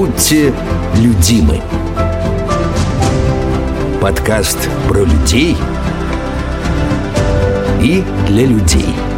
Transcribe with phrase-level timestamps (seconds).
[0.00, 0.50] Будьте
[0.96, 1.60] людимы.
[4.00, 4.56] Подкаст
[4.88, 5.54] про людей
[7.82, 9.09] и для людей.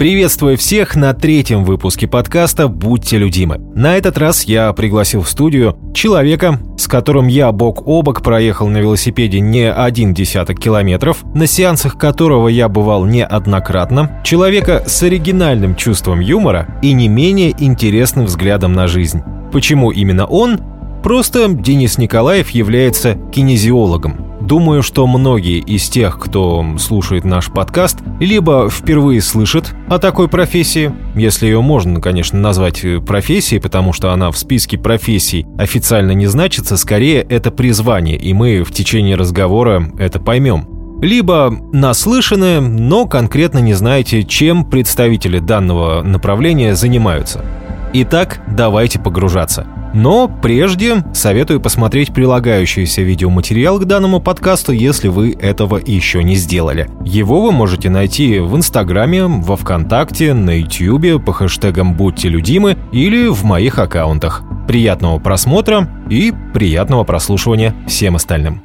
[0.00, 3.58] Приветствую всех на третьем выпуске подкаста «Будьте людимы».
[3.74, 8.68] На этот раз я пригласил в студию человека, с которым я бок о бок проехал
[8.68, 15.76] на велосипеде не один десяток километров, на сеансах которого я бывал неоднократно, человека с оригинальным
[15.76, 19.20] чувством юмора и не менее интересным взглядом на жизнь.
[19.52, 20.60] Почему именно он?
[21.02, 28.68] Просто Денис Николаев является кинезиологом– Думаю, что многие из тех, кто слушает наш подкаст, либо
[28.68, 34.32] впервые слышат о такой профессии, если ее можно, конечно, назвать э, профессией, потому что она
[34.32, 40.18] в списке профессий официально не значится, скорее это призвание, и мы в течение разговора это
[40.18, 40.98] поймем.
[41.00, 47.44] Либо наслышаны, но конкретно не знаете, чем представители данного направления занимаются.
[47.92, 55.78] Итак, давайте погружаться– но прежде советую посмотреть прилагающийся видеоматериал к данному подкасту, если вы этого
[55.84, 56.88] еще не сделали.
[57.04, 63.28] Его вы можете найти в Инстаграме, во Вконтакте, на Ютьюбе по хэштегам «Будьте людимы» или
[63.28, 64.42] в моих аккаунтах.
[64.68, 68.62] Приятного просмотра и приятного прослушивания всем остальным.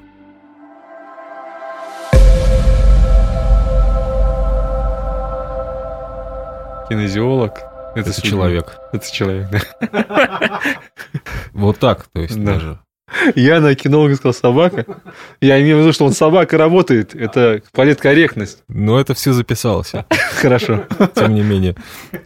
[6.87, 8.77] Кинезиолог это, это человек.
[8.91, 10.61] Это человек, да.
[11.53, 12.53] Вот так, то есть да.
[12.53, 12.79] даже.
[13.35, 14.85] Я на кинолога сказал собака.
[15.39, 17.15] Я имею в виду, что он собака работает.
[17.15, 18.63] Это политкорректность.
[18.67, 19.93] Но это все записалось.
[20.41, 20.85] Хорошо.
[21.13, 21.75] Тем не менее,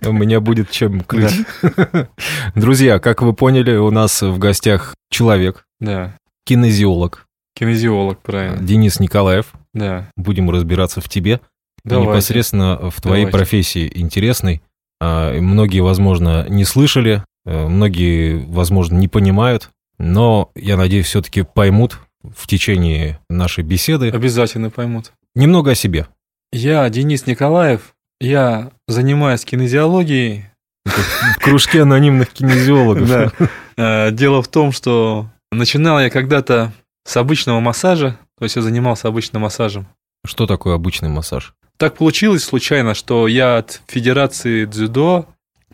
[0.02, 1.46] у меня будет чем крыть.
[1.62, 2.10] Да.
[2.56, 5.66] Друзья, как вы поняли, у нас в гостях человек.
[5.80, 6.18] Да.
[6.46, 7.28] Кинезиолог.
[7.56, 8.58] Кинезиолог, правильно.
[8.58, 9.48] Денис Николаев.
[9.74, 10.10] Да.
[10.16, 11.42] Будем разбираться в тебе.
[11.84, 12.12] Давайте.
[12.12, 13.38] Непосредственно в твоей Давайте.
[13.38, 14.62] профессии интересной.
[15.00, 22.00] А, многие, возможно, не слышали, э, многие, возможно, не понимают, но я надеюсь, все-таки поймут
[22.24, 24.10] в течение нашей беседы.
[24.10, 25.14] Обязательно поймут.
[25.36, 26.08] Немного о себе.
[26.52, 30.46] Я Денис Николаев, я занимаюсь кинезиологией.
[30.86, 33.08] В кружке анонимных кинезиологов.
[33.08, 33.32] Да.
[33.78, 36.74] Э, дело в том, что начинал я когда-то
[37.06, 39.88] с обычного массажа, то есть я занимался обычным массажем.
[40.26, 41.54] Что такое обычный массаж?
[41.80, 45.28] Так получилось случайно, что я от Федерации дзюдо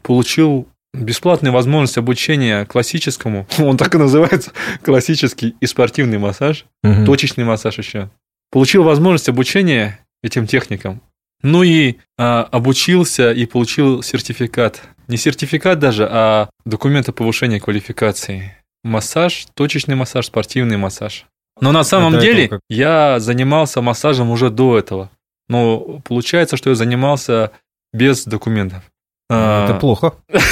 [0.04, 4.52] получил бесплатную возможность обучения классическому, он так и называется,
[4.84, 7.06] классический и спортивный массаж, угу.
[7.06, 8.12] точечный массаж еще.
[8.52, 11.02] Получил возможность обучения этим техникам.
[11.42, 14.84] Ну и а, обучился и получил сертификат.
[15.08, 18.56] Не сертификат даже, а документ о повышении квалификации.
[18.84, 21.26] Массаж, точечный массаж, спортивный массаж.
[21.62, 22.60] Но на самом Это деле как...
[22.70, 25.10] я занимался массажем уже до этого.
[25.48, 27.52] Но получается, что я занимался
[27.94, 28.84] без документов.
[29.30, 29.80] Это а...
[29.80, 30.14] плохо.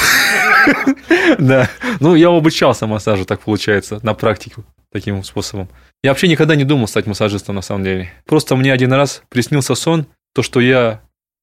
[1.38, 1.68] Да.
[2.00, 5.68] Ну, я обучался массажу, так получается, на практику таким способом.
[6.02, 8.12] Я вообще никогда не думал стать массажистом на самом деле.
[8.24, 11.00] Просто мне один раз приснился сон, то, что я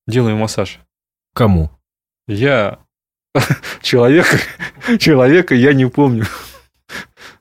[0.08, 0.80] делаю массаж.
[1.34, 1.70] Кому?
[2.28, 2.80] Я
[3.82, 4.38] человека,
[5.00, 6.26] человека я не помню.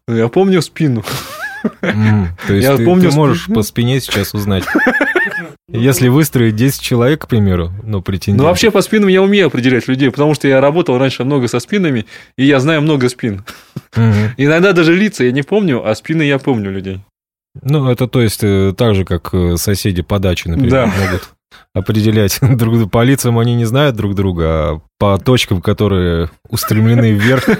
[0.08, 1.04] Я помню спину.
[1.82, 3.56] Mm, то есть я ты, помню ты можешь спину.
[3.56, 4.64] по спине сейчас узнать.
[5.72, 8.42] Если выстроить 10 человек, к примеру, ну, претендент.
[8.42, 11.60] Ну, вообще по спинам я умею определять людей, потому что я работал раньше много со
[11.60, 13.44] спинами, и я знаю много спин.
[13.96, 14.04] Угу.
[14.36, 17.00] Иногда даже лица я не помню, а спины я помню людей.
[17.62, 20.86] Ну, это то есть э, так же, как э, соседи по даче, например, да.
[20.86, 21.30] могут
[21.74, 22.88] определять друг друга.
[22.88, 27.48] По лицам они не знают друг друга, а по точкам, которые устремлены вверх.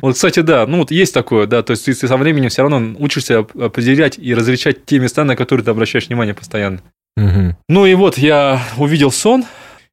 [0.00, 2.96] Вот, кстати, да, ну вот есть такое, да, то есть ты со временем все равно
[2.98, 6.80] учишься определять и различать те места, на которые ты обращаешь внимание постоянно.
[7.16, 7.56] Угу.
[7.68, 9.44] Ну и вот я увидел сон,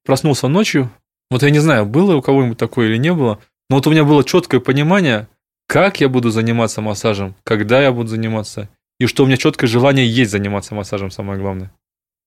[0.05, 0.89] проснулся ночью.
[1.29, 4.03] Вот я не знаю, было у кого-нибудь такое или не было, но вот у меня
[4.03, 5.27] было четкое понимание,
[5.67, 8.69] как я буду заниматься массажем, когда я буду заниматься,
[8.99, 11.71] и что у меня четкое желание есть заниматься массажем, самое главное.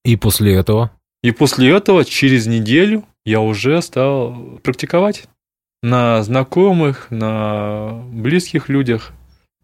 [0.05, 0.91] И после этого?
[1.21, 5.25] И после этого, через неделю, я уже стал практиковать
[5.81, 9.11] на знакомых, на близких людях.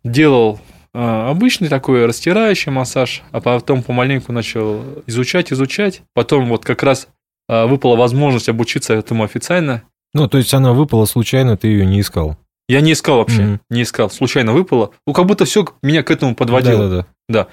[0.03, 0.59] Делал
[0.93, 6.01] обычный такой растирающий массаж, а потом помаленьку начал изучать, изучать.
[6.13, 7.07] Потом вот как раз
[7.47, 9.83] а, выпала возможность обучиться этому официально.
[10.13, 12.37] Ну, то есть она выпала случайно, ты ее не искал?
[12.67, 13.59] Я не искал вообще, mm-hmm.
[13.71, 14.91] не искал, случайно выпала.
[15.07, 16.87] Ну, как будто все меня к этому подводило.
[16.87, 17.07] Да, да, да.
[17.27, 17.47] Да.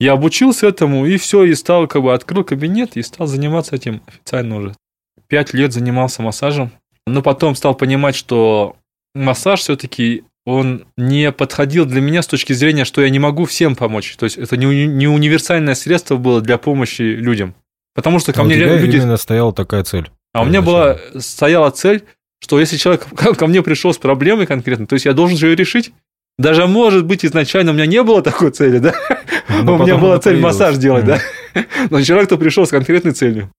[0.00, 4.02] Я обучился этому, и все, и стал, как бы, открыл кабинет и стал заниматься этим
[4.06, 4.74] официально уже.
[5.28, 6.72] Пять лет занимался массажем,
[7.06, 8.76] но потом стал понимать, что
[9.14, 13.76] массаж все-таки он не подходил для меня с точки зрения, что я не могу всем
[13.76, 14.16] помочь.
[14.16, 17.54] То есть это не, не универсальное средство было для помощи людям.
[17.94, 18.96] Потому что ко а мне у тебя люди...
[18.96, 20.10] именно стояла такая цель.
[20.32, 22.04] А у меня была, стояла цель,
[22.40, 23.06] что если человек
[23.38, 25.92] ко мне пришел с проблемой конкретно, то есть я должен же ее решить.
[26.36, 28.94] Даже, может быть, изначально у меня не было такой цели, да?
[29.62, 30.54] Но у меня была цель появилась.
[30.54, 31.20] массаж делать, да?
[31.54, 31.66] Мгм.
[31.90, 33.52] Но человек-то пришел с конкретной целью.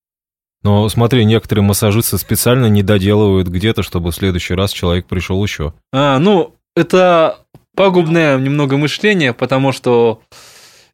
[0.62, 5.74] Но смотри, некоторые массажисты специально не доделывают где-то, чтобы в следующий раз человек пришел еще.
[5.94, 7.40] А, ну, это
[7.76, 10.22] пагубное немного мышление, потому что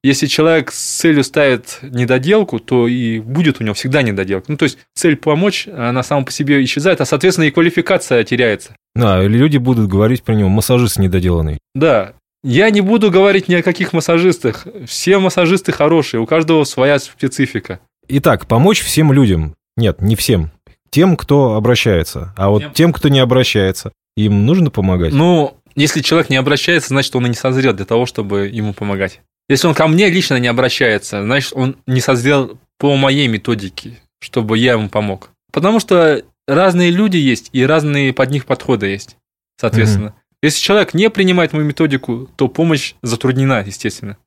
[0.04, 4.46] если человек с целью ставит недоделку, то и будет у него всегда недоделка.
[4.52, 8.76] Ну, то есть цель помочь, она сама по себе исчезает, а, соответственно, и квалификация теряется.
[8.96, 11.60] Да, или люди будут говорить про него массажист недоделанный.
[11.76, 12.14] Да,
[12.44, 14.66] я не буду говорить ни о каких массажистах.
[14.88, 17.80] Все массажисты хорошие, у каждого своя специфика.
[18.08, 19.54] Итак, помочь всем людям.
[19.78, 20.50] Нет, не всем.
[20.90, 22.34] Тем, кто обращается.
[22.36, 25.14] А вот Тем- тем, кто не обращается, им нужно помогать.
[25.14, 29.22] Ну, если человек не обращается, значит, он и не созрел для того, чтобы ему помогать.
[29.50, 34.58] Если он ко мне лично не обращается, значит, он не созрел по моей методике, чтобы
[34.58, 35.32] я ему помог.
[35.52, 39.18] Потому что разные люди есть, и разные под них подходы есть,
[39.60, 40.16] соответственно.
[40.42, 44.18] Если человек не принимает мою методику, то помощь затруднена, естественно.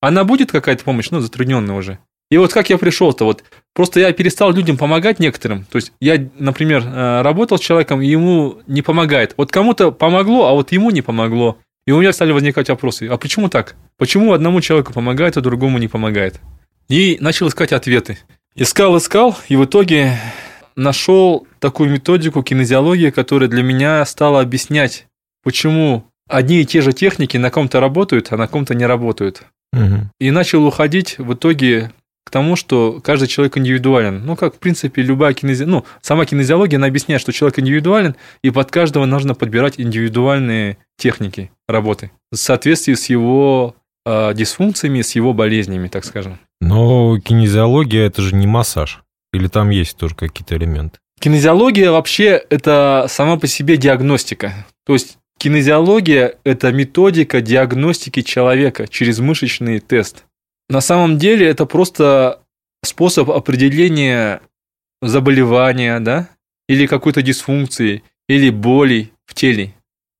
[0.00, 1.98] Она будет какая-то помощь, но затрудненная уже.
[2.32, 3.44] И вот как я пришел-то, вот
[3.74, 5.64] просто я перестал людям помогать некоторым.
[5.64, 9.34] То есть я, например, э, работал с человеком, и ему не помогает.
[9.36, 11.58] Вот кому-то помогло, а вот ему не помогло.
[11.86, 13.06] И у меня стали возникать вопросы.
[13.06, 13.76] А почему так?
[13.98, 16.40] Почему одному человеку помогает, а другому не помогает?
[16.88, 18.16] И начал искать ответы.
[18.54, 20.18] Искал, искал, и в итоге
[20.74, 25.06] нашел такую методику кинезиологии, которая для меня стала объяснять,
[25.44, 29.42] почему одни и те же техники на ком-то работают, а на ком-то не работают.
[29.74, 30.10] Мгм.
[30.18, 31.92] И начал уходить в итоге
[32.32, 34.24] тому, что каждый человек индивидуален.
[34.24, 35.64] Ну, как, в принципе, любая кинези...
[35.64, 41.52] Ну, сама кинезиология, она объясняет, что человек индивидуален, и под каждого нужно подбирать индивидуальные техники
[41.68, 43.76] работы в соответствии с его
[44.06, 46.38] э, дисфункциями, с его болезнями, так скажем.
[46.60, 49.02] Но кинезиология это же не массаж.
[49.34, 50.98] Или там есть тоже какие-то элементы.
[51.20, 54.66] Кинезиология вообще это сама по себе диагностика.
[54.86, 60.24] То есть кинезиология– это методика диагностики человека через мышечный тест.
[60.72, 62.40] На самом деле это просто
[62.82, 64.40] способ определения
[65.02, 66.30] заболевания, да,
[66.66, 69.74] или какой-то дисфункции, или боли в теле.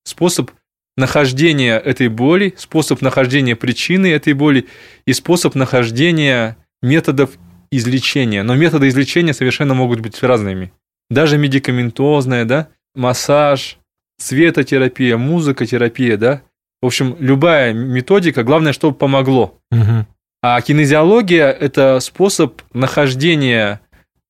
[0.05, 0.51] Способ
[0.99, 4.69] нахождения этой боли, способ нахождения причины этой боли
[5.07, 7.31] и способ нахождения методов
[7.71, 8.43] излечения.
[8.43, 10.71] Но методы излечения совершенно могут быть разными.
[11.09, 13.79] Даже медикаментозная, да, массаж,
[14.19, 16.43] светотерапия, музыкотерапия, да.
[16.83, 19.59] В общем, любая методика, главное, чтобы помогло.
[19.71, 20.07] Мгм.
[20.43, 23.81] А кинезиология– это способ нахождения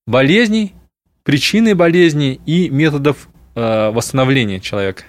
[0.07, 0.75] болезней,
[1.23, 5.05] причины болезни и методов э, восстановления человека.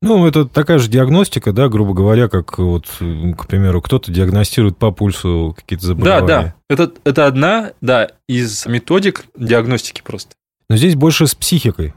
[0.00, 4.90] Ну, это такая же диагностика, да, грубо говоря, как вот, к примеру, кто-то диагностирует по
[4.90, 6.26] пульсу какие-то Да, заболевания.
[6.26, 6.54] да.
[6.68, 10.34] Это, это одна, да, из методик диагностики просто.
[10.68, 11.94] Но здесь больше с психикой.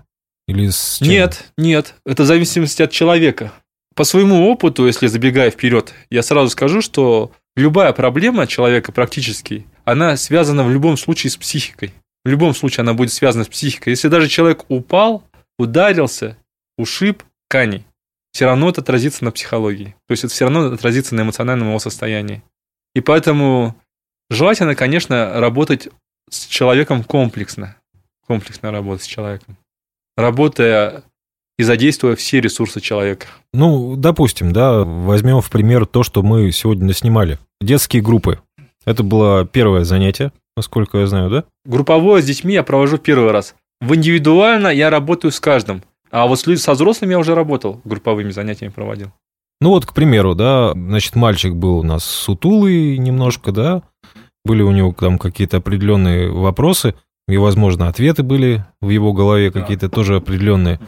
[0.48, 1.08] Или с чем?
[1.10, 3.52] Нет, нет, это в зависимости от человека.
[3.96, 10.18] По своему опыту, если забегая вперед, я сразу скажу, что любая проблема человека практически, она
[10.18, 11.94] связана в любом случае с психикой.
[12.24, 13.92] В любом случае она будет связана с психикой.
[13.92, 15.24] Если даже человек упал,
[15.60, 16.38] ударился,
[16.78, 17.86] ушиб ткани,
[18.31, 19.96] все равно это отразится на психологии.
[20.07, 22.44] То есть это все равно отразится на эмоциональном его состоянии.
[22.94, 23.80] И поэтому
[24.30, 25.89] желательно, конечно, работать
[26.29, 27.77] с человеком комплексно.
[28.27, 29.58] Комплексно работать с человеком.
[30.18, 31.03] Работая
[31.57, 33.27] и задействуя все ресурсы человека.
[33.53, 37.39] Ну, допустим, да, возьмем в пример то, что мы сегодня снимали.
[37.62, 38.39] Детские группы.
[38.85, 41.43] Это было первое занятие, насколько я знаю, да?
[41.65, 43.55] Групповое с детьми я провожу первый раз.
[43.81, 45.83] В индивидуально я работаю с каждым.
[46.12, 49.12] А вот со взрослыми я уже работал, групповыми занятиями проводил.
[49.62, 53.81] Ну вот, к примеру, да, значит, мальчик был у нас сутулый немножко, да,
[54.43, 56.93] были у него там какие-то определенные вопросы,
[57.27, 60.79] и, возможно, ответы были в его голове какие-то тоже определенные.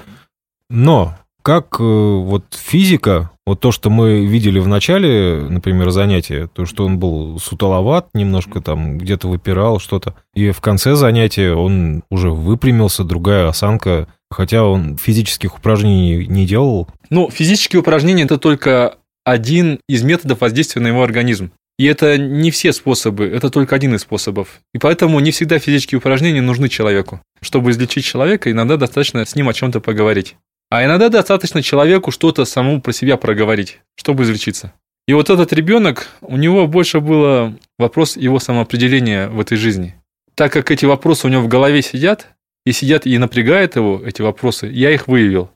[0.69, 1.15] Но
[1.47, 6.85] как э, вот физика, вот то, что мы видели в начале, например, занятия, то, что
[6.85, 13.05] он был сутуловат, немножко там где-то выпирал что-то, и в конце занятия он уже выпрямился,
[13.05, 20.03] другая осанка, хотя он физических упражнений не делал, Ну, физические упражнения– это только один из
[20.03, 21.51] методов воздействия на его организм.
[21.79, 24.59] И это не все способы, это только один из способов.
[24.73, 27.21] И поэтому не всегда физические упражнения нужны человеку.
[27.39, 30.35] Чтобы излечить человека, иногда достаточно с ним о чем-то поговорить.
[30.69, 34.73] А иногда достаточно человеку что-то самому про себя проговорить, чтобы излечиться.
[35.07, 39.95] И вот этот ребенок, у него больше было вопрос его самоопределения в этой жизни.
[40.35, 42.27] Так как эти вопросы у него в голове сидят,
[42.65, 45.49] и сидят и напрягают его, эти вопросы, я их выявил.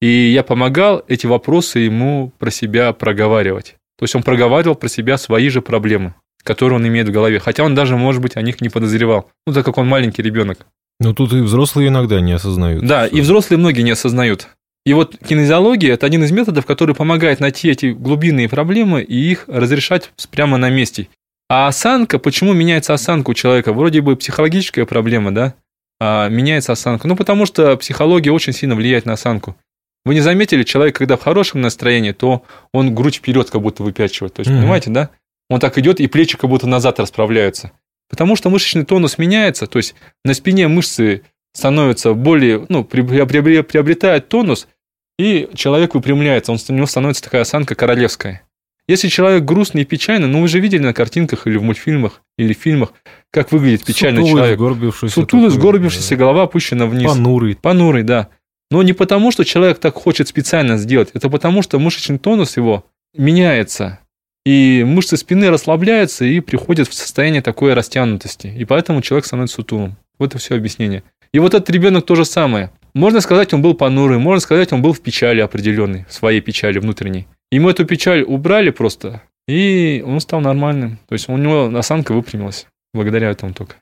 [0.00, 3.74] И я помогал эти вопросы ему про себя проговаривать.
[3.98, 6.14] То есть он проговаривал про себя свои же проблемы,
[6.44, 7.40] которые он имеет в голове.
[7.40, 9.28] Хотя он даже, может быть, о них не подозревал.
[9.46, 10.66] Ну, так как он маленький ребенок.
[11.02, 12.84] Ну, тут и взрослые иногда не осознают.
[12.86, 14.48] Да, что- и взрослые многие не осознают.
[14.84, 19.44] И вот кинезиология– это один из методов, который помогает найти эти глубинные проблемы и их
[19.46, 21.08] разрешать прямо на месте.
[21.48, 23.72] А осанка, почему меняется осанка у человека?
[23.72, 25.54] Вроде бы психологическая проблема, да?
[26.00, 27.06] А меняется осанка.
[27.06, 29.54] Ну, потому что психология очень сильно влияет на осанку.
[30.04, 32.42] Вы не заметили, человек, когда в хорошем настроении, то
[32.72, 34.34] он грудь вперед как будто выпячивает.
[34.34, 34.60] То есть, Мгм.
[34.62, 35.10] понимаете, да?
[35.48, 37.70] Он так идет, и плечи как будто назад расправляются.
[38.12, 41.22] Потому что мышечный тонус меняется, то есть на спине мышцы
[41.54, 44.68] становятся более, ну, при- приобре- приобретают тонус,
[45.18, 48.42] и человек выпрямляется, он, у него становится такая осанка королевская.
[48.86, 52.52] Если человек грустный и печальный, ну вы же видели на картинках или в мультфильмах, или
[52.52, 52.92] в фильмах,
[53.30, 54.58] как выглядит печальный Сутулый, человек.
[54.58, 56.16] сгорбившийся Сутулый, такой, сгорбившийся, да.
[56.16, 57.08] голова опущена вниз.
[57.08, 57.56] Понурый.
[57.56, 58.28] Понурый, да.
[58.70, 62.84] Но не потому, что человек так хочет специально сделать, это потому, что мышечный тонус его
[63.16, 64.00] меняется.
[64.44, 68.48] И мышцы спины расслабляются и приходят в состояние такой растянутости.
[68.48, 69.96] И поэтому человек становится сутулым.
[70.18, 71.04] Вот и все объяснение.
[71.32, 72.70] И вот этот ребенок то же самое.
[72.94, 76.78] Можно сказать, он был понурый, можно сказать, он был в печали определенной, в своей печали
[76.78, 77.26] внутренней.
[77.50, 80.98] Ему эту печаль убрали просто, и он стал нормальным.
[81.08, 83.76] То есть у него осанка выпрямилась благодаря этому только.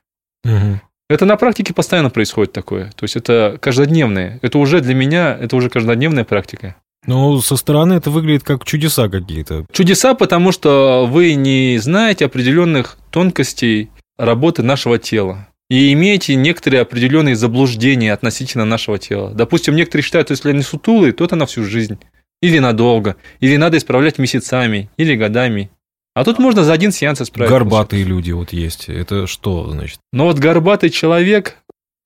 [0.45, 0.81] Мгм.
[1.09, 2.85] Это на практике постоянно происходит такое.
[2.95, 4.39] То есть это каждодневное.
[4.41, 6.77] Это уже для меня, это уже каждодневная практика.
[7.07, 9.65] Ну, со стороны это выглядит как чудеса какие-то.
[9.71, 15.47] Чудеса, потому что вы не знаете определенных тонкостей работы нашего тела.
[15.69, 19.31] И имеете некоторые определенные заблуждения относительно нашего тела.
[19.33, 21.97] Допустим, некоторые считают, что если они сутулые, то это на всю жизнь.
[22.41, 23.15] Или надолго.
[23.39, 24.89] Или надо исправлять месяцами.
[24.97, 25.71] Или годами.
[26.13, 27.49] А тут можно за один сеанс исправить.
[27.49, 28.89] Горбатые люди вот есть.
[28.89, 29.99] Это что, значит?
[30.11, 31.57] Но вот горбатый человек,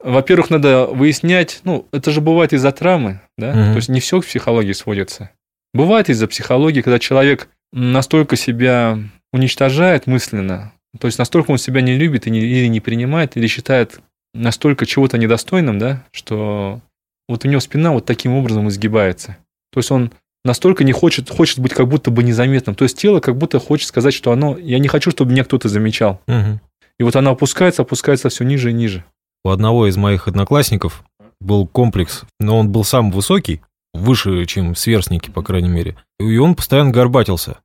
[0.06, 3.54] во-первых, надо выяснять, ну, это же бывает из-за травмы, да?
[3.54, 3.72] Мгм.
[3.72, 5.32] То есть не все к психологии сводится.
[5.74, 9.00] Бывает из-за психологии, когда человек настолько себя
[9.34, 13.48] уничтожает мысленно, то есть настолько он себя не любит и не, или не принимает, или
[13.48, 14.00] считает
[14.34, 16.82] настолько чего-то недостойным, да, что
[17.28, 19.38] вот у него спина вот таким образом изгибается.
[19.72, 20.12] То есть он
[20.44, 22.76] настолько не хочет, хочет быть как будто бы незаметным.
[22.76, 25.68] То есть тело как будто хочет сказать, что оно, я не хочу, чтобы меня кто-то
[25.68, 26.22] замечал.
[26.28, 26.62] Мгм.
[27.00, 29.04] И вот она опускается, опускается все ниже и ниже.
[29.46, 31.04] У одного из моих одноклассников
[31.40, 33.62] был комплекс, но он был сам высокий,
[33.94, 35.96] выше, чем сверстники, по крайней мере.
[36.20, 37.58] И он постоянно горбатился.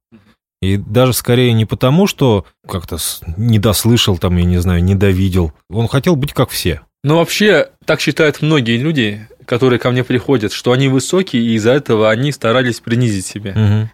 [0.60, 2.98] И даже скорее не потому, что как-то
[3.38, 5.54] недослышал, там, я не знаю, недовидел.
[5.70, 6.82] Он хотел быть как все.
[7.02, 11.70] Ну, вообще, так считают многие люди, которые ко мне приходят, что они высокие, и из-за
[11.70, 13.52] этого они старались принизить себя.
[13.52, 13.90] Мгм.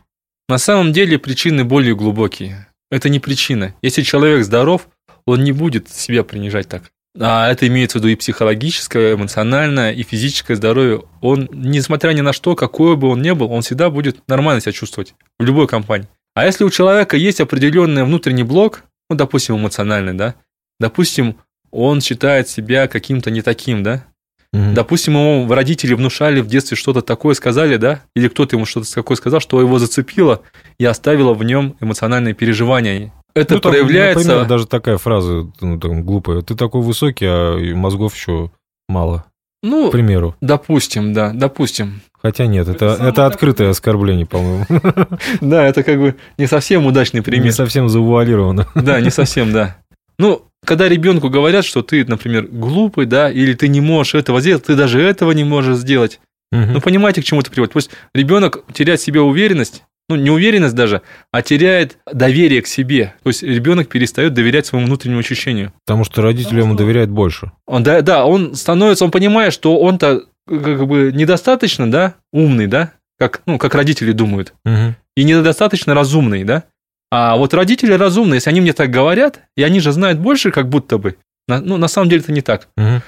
[0.48, 2.66] На самом деле причины более глубокие.
[2.90, 3.76] Это не причина.
[3.80, 4.88] Если человек здоров,
[5.24, 6.90] он не будет себя принижать так.
[7.18, 11.04] А это имеется в виду и психологическое, эмоциональное, и физическое здоровье.
[11.20, 14.72] Он, несмотря ни на что, какой бы он ни был, он всегда будет нормально себя
[14.72, 16.08] чувствовать в любой компании.
[16.34, 20.34] А если у человека есть определенный внутренний блок, ну, допустим, эмоциональный, да,
[20.78, 21.36] допустим,
[21.70, 24.04] он считает себя каким-то не таким, да,
[24.52, 24.74] Мгм.
[24.74, 28.02] Допустим, ему родители внушали в детстве что-то такое сказали, да?
[28.14, 30.42] Или кто-то ему что-то такое сказал, что его зацепило
[30.78, 33.12] и оставило в нем эмоциональные переживания.
[33.36, 34.26] Это Ну, там, проявляется...
[34.26, 36.40] например, даже такая фраза ну, там, глупая.
[36.40, 38.50] Ты такой высокий, а мозгов еще
[38.88, 39.26] мало.
[39.62, 40.34] Ну, К примеру.
[40.40, 42.00] допустим, да, допустим.
[42.22, 44.64] Хотя нет, это, Это открытое оскорбление, по-моему.
[45.40, 47.52] Да, это как бы не совсем удачный Не пример.
[47.52, 48.66] совсем завуалировано.
[48.74, 49.76] Да, не совсем, да.
[50.18, 54.64] Ну, когда ребенку говорят, что ты, например, глупый, да, или ты не можешь этого сделать,
[54.64, 56.20] ты даже этого не можешь сделать.
[56.52, 57.74] Ну, понимаете, к чему это приводит?
[57.74, 63.14] Пусть ребенок теряет в себе уверенность, ну, не уверенность даже, а теряет доверие к себе.
[63.22, 65.72] То есть ребенок перестает доверять своему внутреннему ощущению.
[65.84, 67.50] Потому что родители ему доверяют больше.
[67.66, 72.92] Он, да, да, он становится, он понимает, что он-то как бы недостаточно, да, умный, да,
[73.18, 74.94] как, ну, как родители думают, Мгм.
[75.16, 76.64] и недостаточно разумный, да.
[77.10, 80.68] А вот родители разумные, если они мне так говорят, и они же знают больше, как
[80.68, 81.16] будто бы,
[81.48, 83.02] на- ну, на самом деле это не так, Мгм.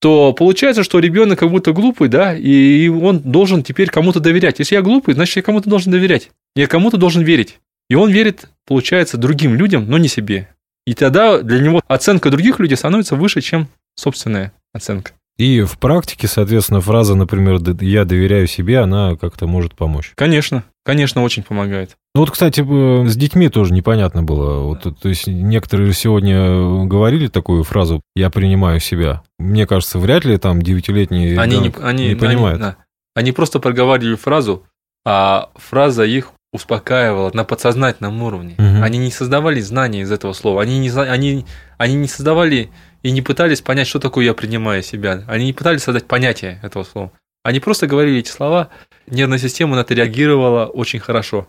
[0.00, 4.58] То получается, что ребенок как будто глупый, да, и он должен теперь кому-то доверять.
[4.58, 6.30] Если я глупый, значит, я кому-то должен доверять.
[6.56, 7.58] Я кому-то должен верить.
[7.90, 10.48] И он верит, получается, другим людям, но не себе.
[10.86, 15.12] И тогда для него оценка других людей становится выше, чем собственная оценка.
[15.38, 20.12] И в практике, соответственно, фраза, например, «Д- «я доверяю себе», она как-то может помочь.
[20.14, 21.96] Конечно, конечно, очень помогает.
[22.14, 24.64] Ну вот, кстати, с детьми тоже непонятно было.
[24.64, 29.22] Вот, то есть некоторые сегодня говорили такую фразу «я принимаю себя».
[29.38, 32.60] Мне кажется, вряд ли там девятилетний Они не, они, не понимают.
[32.60, 32.76] Они, да.
[33.14, 34.64] Они просто проговаривали фразу,
[35.06, 38.54] а фраза их успокаивала на подсознательном уровне.
[38.58, 38.82] Мгм.
[38.82, 40.62] Они не создавали знания из этого слова.
[40.62, 41.46] Они не, они,
[41.78, 42.70] они не создавали
[43.02, 45.24] и не пытались понять, что такое «я принимаю себя».
[45.28, 47.12] Они не пытались создать понятие этого слова.
[47.42, 48.68] Они просто говорили эти слова,
[49.06, 51.48] нервная система на это реагировала очень хорошо.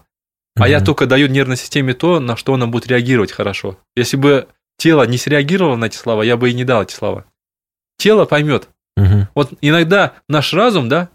[0.56, 0.86] А я Мгм.
[0.86, 3.78] только даю нервной системе то, на что она будет реагировать хорошо.
[3.96, 7.26] Если бы тело не среагировало на эти слова, я бы и не дал эти слова.
[7.98, 8.68] тело поймет.
[8.98, 9.28] Мгм.
[9.36, 11.10] Вот иногда наш разум, да,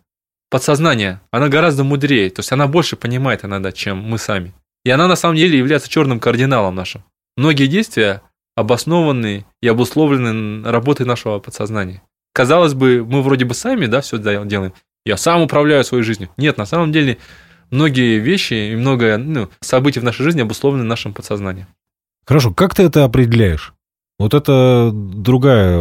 [0.51, 4.55] подсознание, она гораздо мудрее, то есть она больше понимает иногда, чем мы сами.
[4.85, 7.03] И она на самом деле является черным кардиналом нашим.
[7.37, 8.23] Многие действия
[8.57, 12.03] обоснованы и обусловлены работой нашего подсознания.
[12.35, 14.73] Казалось бы, мы вроде бы сами, да, все делаем.
[15.05, 16.31] Я сам управляю своей жизнью.
[16.37, 17.19] Нет, на самом деле
[17.71, 21.67] многие вещи и много ну, событий в нашей жизни обусловлены нашим подсознанием.
[22.27, 23.73] Хорошо, как ты это определяешь?
[24.19, 25.79] Вот это другая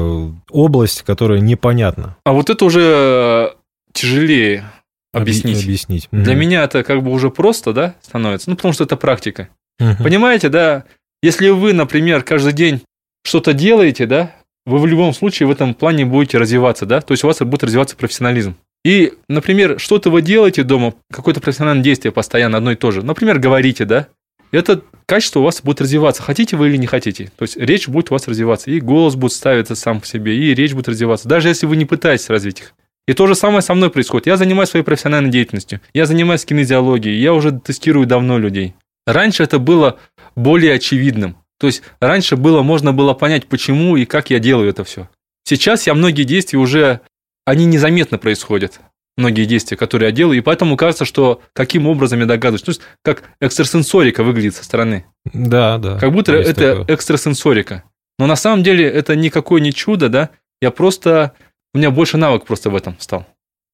[0.51, 2.17] область, которая непонятна.
[2.25, 3.55] А вот это уже
[3.93, 4.69] тяжелее
[5.13, 5.57] объяснить.
[5.57, 6.07] Объ- объяснить.
[6.11, 6.41] Для Мгм.
[6.41, 8.49] меня это как бы уже просто, да, становится.
[8.49, 9.47] Ну, потому что это практика.
[9.79, 10.03] Мгм.
[10.03, 10.83] Понимаете, да?
[11.25, 12.81] Если вы, например, каждый день
[13.23, 14.35] что-то делаете, да,
[14.67, 17.01] вы в любом случае в этом плане будете развиваться, да?
[17.01, 18.55] То есть у вас будет развиваться профессионализм.
[18.83, 23.01] И, например, что-то вы делаете дома, какое-то профессиональное действие постоянно одно и то же.
[23.01, 24.05] Например, говорите, да?
[24.51, 27.31] Это качество у вас будет развиваться, хотите вы или не хотите.
[27.35, 30.53] То есть речь будет у вас развиваться, и голос будет ставиться сам по себе, и
[30.53, 32.73] речь будет развиваться, даже если вы не пытаетесь развить их.
[33.07, 34.27] И то же самое со мной происходит.
[34.27, 38.75] Я занимаюсь своей профессиональной деятельностью, я занимаюсь кинезиологией, я уже тестирую давно людей.
[39.07, 39.97] Раньше это было
[40.35, 41.37] более очевидным.
[41.59, 45.09] То есть раньше было, можно было понять, почему и как я делаю это все.
[45.43, 47.01] Сейчас я многие действия уже,
[47.45, 48.79] они незаметно происходят.
[49.17, 52.63] Многие действия, которые я делаю, и поэтому кажется, что каким образом я догадываюсь.
[52.63, 55.05] То есть, как экстрасенсорика выглядит со стороны.
[55.33, 55.97] Да, да.
[55.97, 56.95] Как будто это такое.
[56.95, 57.83] экстрасенсорика.
[58.19, 60.31] Но на самом деле это никакое не чудо, да?
[60.61, 61.33] Я просто...
[61.73, 63.25] У меня больше навык просто в этом стал.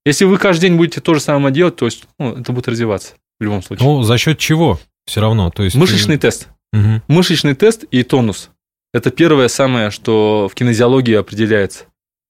[0.06, 3.14] Если вы каждый день будете то же самое делать, то есть ну, это будет развиваться
[3.40, 3.88] в любом случае.
[3.88, 4.80] Ну, за счет чего?
[5.06, 5.50] Все равно.
[5.50, 6.48] То есть, Мышечный тест.
[6.74, 7.02] Мгм.
[7.08, 8.50] Мышечный тест и тонус.
[8.94, 11.86] Это первое самое, что в кинезиологии определяется.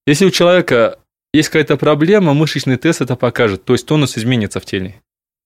[0.06, 1.00] Если у человека
[1.34, 5.02] есть какая-то проблема, мышечный тест это покажет, то есть тонус изменится в теле.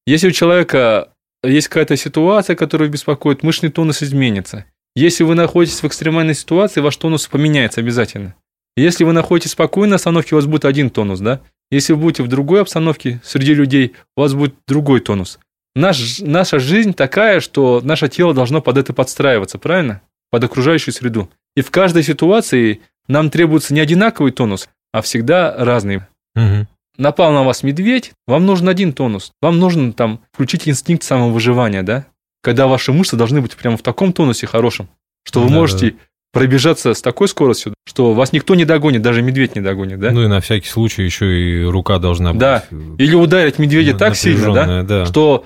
[0.05, 1.09] Если у человека
[1.43, 4.65] есть какая-то ситуация, которая беспокоит, мышечный тонус изменится.
[4.95, 8.35] Если вы находитесь в экстремальной ситуации, ваш тонус поменяется обязательно.
[8.77, 11.41] Если вы находитесь в спокойной обстановке, у вас будет один тонус, да?
[11.71, 15.39] Если вы будете в другой обстановке, среди людей, у вас будет другой тонус.
[15.75, 20.01] Наш, наша жизнь такая, что наше тело должно под это подстраиваться, правильно?
[20.31, 21.29] Под окружающую среду.
[21.55, 26.01] И в каждой ситуации нам требуется не одинаковый тонус, а всегда разный.
[26.33, 26.67] Мгм.
[26.97, 29.31] Напал на вас медведь, вам нужен один тонус.
[29.41, 32.05] Вам нужно там включить инстинкт самовыживания, да?
[32.41, 34.87] Когда ваши мышцы должны быть прямо в таком тонусе хорошем,
[35.25, 35.59] что вы Да-да-да.
[35.59, 35.95] можете
[36.31, 40.11] пробежаться с такой скоростью, что вас никто не догонит, даже медведь не догонит, да?
[40.11, 42.39] Ну и на всякий случай еще и рука должна быть.
[42.39, 42.63] Да.
[42.69, 44.83] э, Или ударить медведя так сильно, да?
[44.83, 45.05] да.
[45.05, 45.45] что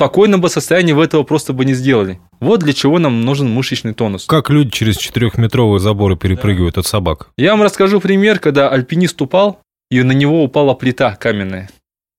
[0.00, 2.20] спокойном бы состоянии вы этого просто бы не сделали.
[2.40, 4.24] Вот для чего нам нужен мышечный тонус.
[4.24, 7.28] Как люди через четырехметровые заборы перепрыгивают от собак.
[7.36, 9.60] Я вам расскажу пример, когда альпинист упал,
[9.90, 11.68] и на него упала плита каменная.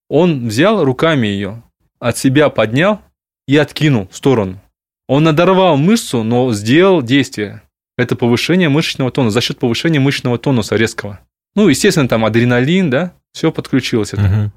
[0.10, 1.63] Он взял руками ее,
[2.00, 3.02] от себя поднял
[3.48, 4.62] и откинул в сторону.
[5.08, 7.63] Он надорвал мышцу, но сделал действие.
[7.98, 11.20] Это повышение мышечного тонуса, за счет повышения мышечного тонуса резкого.
[11.56, 14.13] Ну, естественно, там адреналин, да, все подключилось.
[14.13, 14.22] Это.
[14.22, 14.52] Мгм.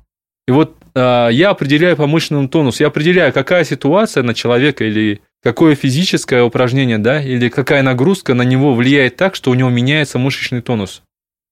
[0.46, 5.22] И вот а, я определяю по мышечному тонусу, я определяю, какая ситуация на человека или
[5.42, 10.18] какое физическое упражнение, да, или какая нагрузка на него влияет так, что у него меняется
[10.18, 11.02] мышечный тонус.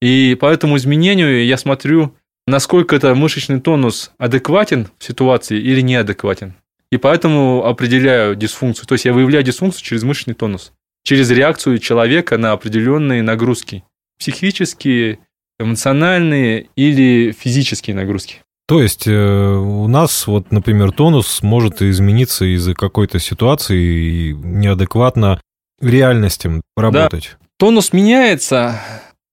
[0.00, 2.14] И по этому изменению я смотрю,
[2.46, 6.54] насколько это мышечный тонус адекватен в ситуации или неадекватен.
[6.90, 8.86] И поэтому определяю дисфункцию.
[8.86, 10.72] То есть я выявляю дисфункцию через мышечный тонус,
[11.04, 13.84] через реакцию человека на определенные нагрузки.
[14.18, 15.20] Психические,
[15.58, 18.40] эмоциональные или физические нагрузки.
[18.72, 25.42] То есть э, у нас, вот, например, тонус может измениться из-за какой-то ситуации и неадекватно
[25.82, 27.36] реальностям работать.
[27.58, 28.80] Тонус меняется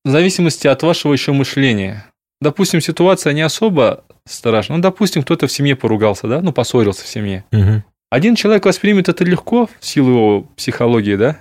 [0.04, 2.06] в зависимости от вашего еще мышления.
[2.42, 4.76] Допустим, ситуация не особо страшная.
[4.76, 7.46] Ну, допустим, кто-то в семье поругался, да, ну, поссорился в семье.
[7.54, 7.86] Мгм.
[8.10, 11.38] Один человек воспримет это легко в силу его психологии, да,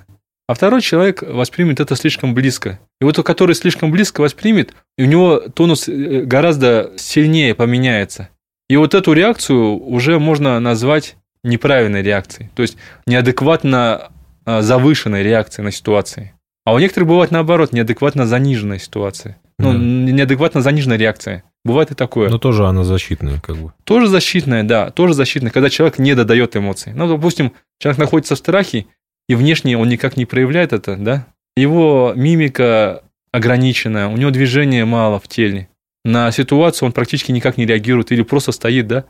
[0.49, 2.81] а второй человек воспримет это слишком близко.
[3.01, 8.31] И вот тот, который слишком близко воспримет, и у него тонус э, гораздо сильнее поменяется.
[8.69, 14.11] И вот эту реакцию уже можно назвать неправильной реакцией, то есть неадекватно
[14.45, 16.33] а, завышенной реакцией на ситуации.
[16.65, 19.39] А у некоторых бывает наоборот, неадекватно заниженная ситуация.
[19.59, 19.79] Ну, Да.
[19.79, 21.45] неадекватно заниженная реакция.
[21.65, 22.29] Бывает и такое.
[22.29, 23.73] Но тоже она защитная, как бы.
[23.85, 26.93] Тоже защитная, да, тоже защитная, когда человек не додает эмоций.
[26.95, 28.87] Ну, допустим, человек находится в страхе,
[29.29, 31.27] и внешне он никак не проявляет это, да?
[31.57, 35.69] Его мимика ограничена, у него движения мало в теле.
[36.05, 39.05] На ситуацию он практически никак не реагирует или просто стоит, да?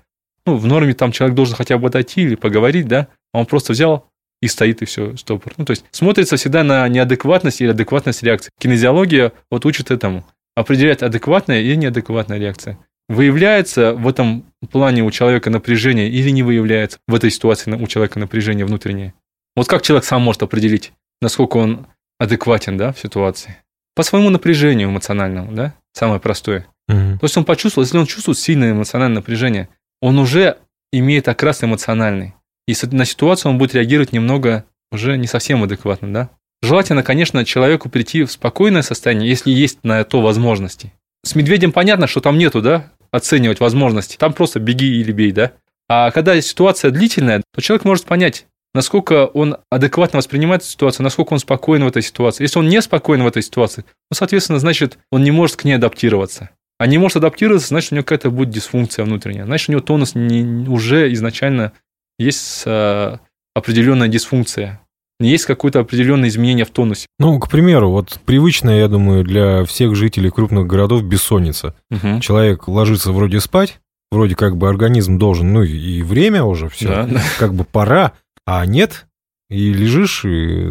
[0.46, 3.08] Ну, в норме там человек должен хотя бы отойти или поговорить, да?
[3.32, 4.08] А он просто взял
[4.40, 5.52] и стоит, и все, стопор.
[5.56, 8.50] Ну, то есть смотрится всегда на неадекватность или адекватность реакции.
[8.58, 10.24] Кинезиология вот учит этому.
[10.56, 12.78] Определять адекватная и неадекватная реакция.
[13.08, 18.18] Выявляется в этом плане у человека напряжение или не выявляется в этой ситуации у человека
[18.18, 19.14] напряжение внутреннее.
[19.58, 21.86] Вот как человек сам может определить, насколько он
[22.18, 23.56] адекватен да, в ситуации?
[23.98, 26.68] по своему напряжению эмоциональному, да, самое простое.
[26.86, 27.18] Мгм.
[27.18, 30.58] То есть он почувствовал, если он чувствует сильное эмоциональное напряжение, он уже
[30.92, 32.34] имеет окрас эмоциональный.
[32.68, 36.30] И на ситуацию он будет реагировать немного уже не совсем адекватно, да.
[36.62, 40.92] Желательно, конечно, человеку прийти в спокойное состояние, если есть на то возможности.
[41.24, 44.16] С медведем понятно, что там нету, да, оценивать возможности.
[44.16, 45.54] Там просто беги или бей, да.
[45.88, 51.32] А когда ситуация длительная, то человек может понять, насколько он адекватно воспринимает эту ситуацию, насколько
[51.32, 52.44] он спокоен в этой ситуации.
[52.44, 55.74] Если он не спокоен в этой ситуации, ну, соответственно, значит, он не может к ней
[55.74, 56.50] адаптироваться.
[56.78, 59.44] А не может адаптироваться, значит, у него какая-то будет дисфункция внутренняя.
[59.44, 61.72] Значит, у него тонус не- уже изначально
[62.18, 63.18] есть э,
[63.54, 64.80] определенная дисфункция.
[65.20, 67.06] Есть какое-то определенное изменение в тонусе.
[67.18, 71.74] Ну, к примеру, вот привычная, я думаю, для всех жителей крупных городов бессонница.
[71.90, 72.20] Мгм.
[72.20, 73.80] Человек ложится вроде спать,
[74.12, 77.20] вроде как бы организм должен, ну и время уже все, да.
[77.40, 78.12] как бы пора,
[78.50, 79.06] а нет,
[79.50, 80.68] и лежишь и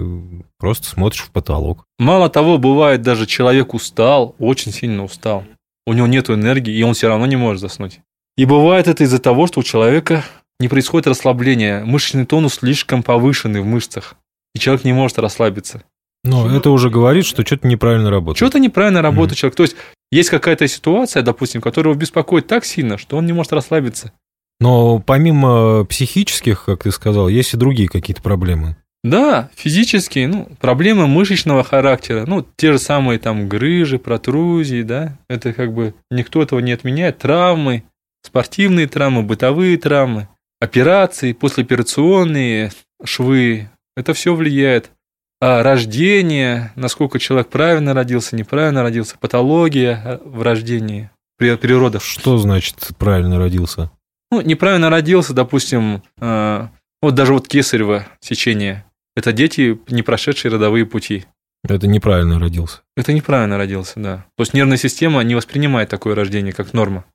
[0.58, 1.86] просто смотришь в потолок.
[2.00, 5.44] Мало того, бывает даже человек устал, очень сильно устал.
[5.86, 8.00] У него нет энергии, и он все равно не может заснуть.
[8.36, 10.24] И бывает это из-за того, что у человека
[10.60, 11.84] не происходит расслабление.
[11.86, 14.16] Мышечный тонус слишком повышенный в мышцах.
[14.56, 15.84] И человек не может расслабиться.
[16.24, 18.38] Но это уже говорит, что что-то неправильно работает.
[18.38, 19.38] Что-то неправильно работает Мгм.
[19.38, 19.56] человек.
[19.56, 19.76] То есть
[20.12, 24.14] есть какая-то ситуация, допустим, которая его беспокоит так сильно, что он не может расслабиться.
[24.60, 28.76] Но помимо психических, как ты сказал, есть и другие какие-то проблемы.
[29.04, 35.54] Да, физические, ну, проблемы мышечного характера, ну, те же самые там грыжи, протрузии, да, это
[35.54, 37.84] как бы никто этого не отменяет, травмы,
[38.24, 40.28] спортивные травмы, бытовые травмы,
[40.60, 42.72] операции, послеоперационные
[43.04, 44.92] швы, это все влияет.
[45.40, 52.04] А рождение, насколько человек правильно родился, неправильно родился, патология в рождении, при, при родах.
[52.04, 53.92] Что значит правильно родился?
[54.32, 56.68] Ну, неправильно родился, допустим, э,
[57.02, 58.86] вот даже вот кесарево сечение.
[59.16, 61.26] Это дети, не прошедшие родовые пути.
[61.64, 62.82] Это неправильно родился.
[62.96, 64.26] Это неправильно родился, да.
[64.38, 67.06] То есть нервная система не воспринимает такое рождение как норма.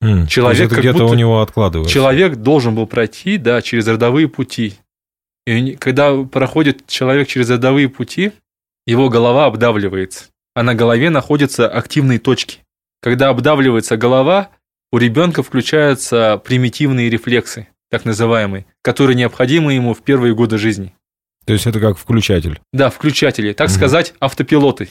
[0.00, 1.92] М, Человек то где-то у него откладывается.
[1.92, 4.74] Человек должен был пройти, да, через родовые пути.
[5.46, 8.32] И когда проходит человек через родовые пути,
[8.86, 10.26] его голова обдавливается.
[10.54, 12.60] А на голове находятся активные точки.
[13.00, 14.50] Когда обдавливается голова,
[14.92, 20.94] у ребенка включаются примитивные рефлексы, так называемые, которые необходимы ему в первые годы жизни.
[21.44, 22.60] То есть это как включатель.
[22.72, 23.76] Да, включатели, так Мгм.
[23.76, 24.90] сказать, автопилоты.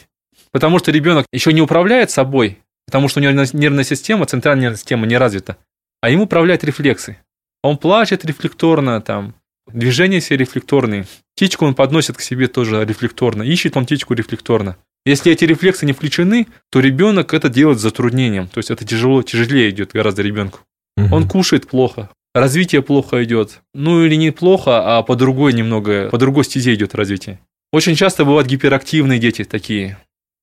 [0.51, 4.77] Потому что ребенок еще не управляет собой, потому что у него нервная система, центральная нервная
[4.77, 5.57] система не развита,
[6.01, 7.17] а ему управляют рефлексы.
[7.63, 9.35] Он плачет рефлекторно, там,
[9.71, 11.05] движения все рефлекторные.
[11.35, 14.77] Птичку он подносит к себе тоже рефлекторно, ищет он птичку рефлекторно.
[15.05, 18.47] Если эти рефлексы не включены, то ребенок это делает с затруднением.
[18.47, 20.59] То есть это тяжело, тяжелее идет гораздо ребенку.
[20.97, 21.13] Мгм.
[21.13, 23.61] Он кушает плохо, развитие плохо идет.
[23.73, 27.39] Ну или не плохо, а по другой немного, по другой стезе идет развитие.
[27.71, 29.97] Очень часто бывают гиперактивные дети такие.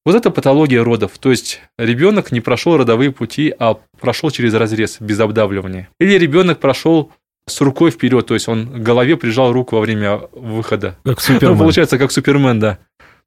[0.05, 1.19] Вот это патология родов.
[1.19, 5.89] То есть ребенок не прошел родовые пути, а прошел через разрез без обдавливания.
[6.01, 7.13] Или ребенок прошел
[7.47, 10.97] с рукой вперед, то есть он к голове прижал руку во время выхода.
[11.05, 11.59] Как Ну, Супермен.
[11.59, 12.79] получается, как Супермен, да.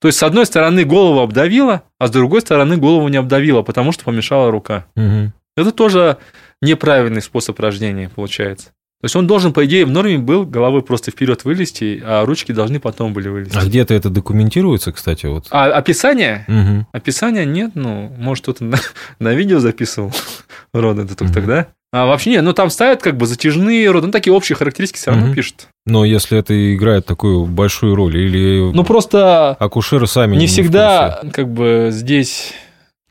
[0.01, 3.91] То есть, с одной стороны, голову обдавило, а с другой стороны, голову не обдавило, потому
[3.91, 4.87] что помешала рука.
[4.95, 5.31] Мгм.
[5.55, 6.17] Это тоже
[6.59, 8.69] неправильный способ рождения, получается.
[9.01, 12.51] То есть он должен, по идее, в норме был головой просто вперед вылезти, а ручки
[12.51, 13.57] должны потом были вылезти.
[13.57, 15.47] А где-то это документируется, кстати, вот.
[15.49, 16.45] А описание?
[16.47, 16.87] Мгм.
[16.91, 18.77] Описания нет, ну, может, кто-то на,
[19.19, 20.13] на видео записывал
[20.73, 21.33] роды, это только Мгм.
[21.33, 21.67] тогда.
[21.93, 25.11] А вообще нет, ну там ставят как бы затяжные роды, ну такие общие характеристики все
[25.11, 25.35] равно Мгм.
[25.35, 25.67] пишут.
[25.85, 31.21] Но если это играет такую большую роль, или Ну просто акушеры сами не в всегда
[31.33, 32.53] как бы здесь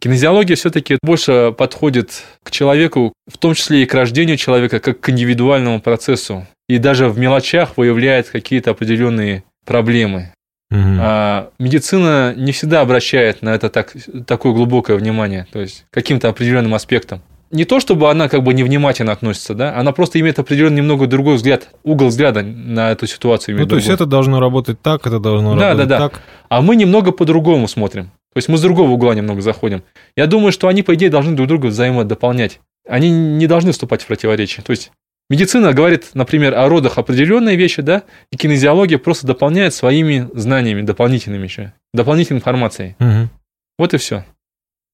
[0.01, 5.11] кинезиология все-таки больше подходит к человеку, в том числе и к рождению человека, как к
[5.11, 6.47] индивидуальному процессу.
[6.69, 10.33] И даже в мелочах выявляет какие-то определенные проблемы.
[10.71, 10.99] Мгм.
[11.01, 13.93] А медицина не всегда обращает на это так,
[14.27, 17.21] такое глубокое внимание, то есть каким-то определенным аспектом.
[17.51, 21.35] Не то, чтобы она как бы невнимательно относится, да, она просто имеет определенный немного другой
[21.35, 23.59] взгляд, угол взгляда на эту ситуацию.
[23.59, 23.95] Ну, то есть другой.
[23.97, 26.09] это должно работать так, это должно Да, работать да, да.
[26.09, 26.23] так.
[26.49, 28.05] А мы немного по-другому смотрим.
[28.33, 29.83] То есть мы с другого угла немного заходим.
[30.15, 32.61] Я думаю, что они, по идее, должны друг друга взаимодополнять.
[32.89, 34.63] Они не должны вступать в противоречие.
[34.63, 34.93] То есть
[35.29, 41.43] медицина говорит, например, о родах определенные вещи, да, и кинезиология просто дополняет своими знаниями, дополнительными
[41.45, 42.95] еще, дополнительной информацией.
[43.01, 43.31] Мгм.
[43.79, 44.25] Вот и все.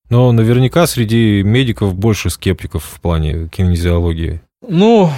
[0.08, 4.40] Но наверняка среди медиков больше скептиков в плане кинезиологии.
[4.66, 5.10] Ну,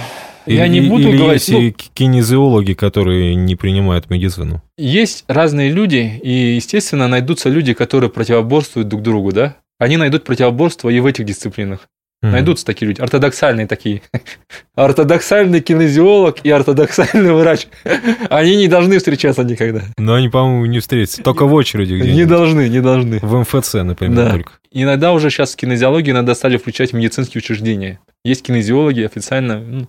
[0.45, 1.47] я Или- не буду или говорить.
[1.47, 4.61] есть ну, и кинезиологи, которые не принимают медицину.
[4.77, 9.57] Есть разные люди, и, естественно, найдутся люди, которые противоборствуют друг другу, да?
[9.77, 11.87] Они найдут противоборство и в этих дисциплинах.
[12.21, 12.31] Мгм.
[12.33, 14.01] Найдутся такие люди, ортодоксальные такие.
[14.75, 17.67] Ортодоксальный кинезиолог и ортодоксальный врач.
[18.29, 19.81] Они не должны встречаться никогда.
[19.97, 21.23] Но они, по-моему, не встретятся.
[21.23, 22.27] Только в очереди Не где-нибудь.
[22.27, 23.19] должны, не должны.
[23.21, 24.31] В МФЦ, например, Да.
[24.31, 24.51] только.
[24.71, 27.99] Иногда уже сейчас кинезиологию иногда стали включать в медицинские учреждения.
[28.23, 29.59] Есть кинезиологи официально.
[29.59, 29.79] ну,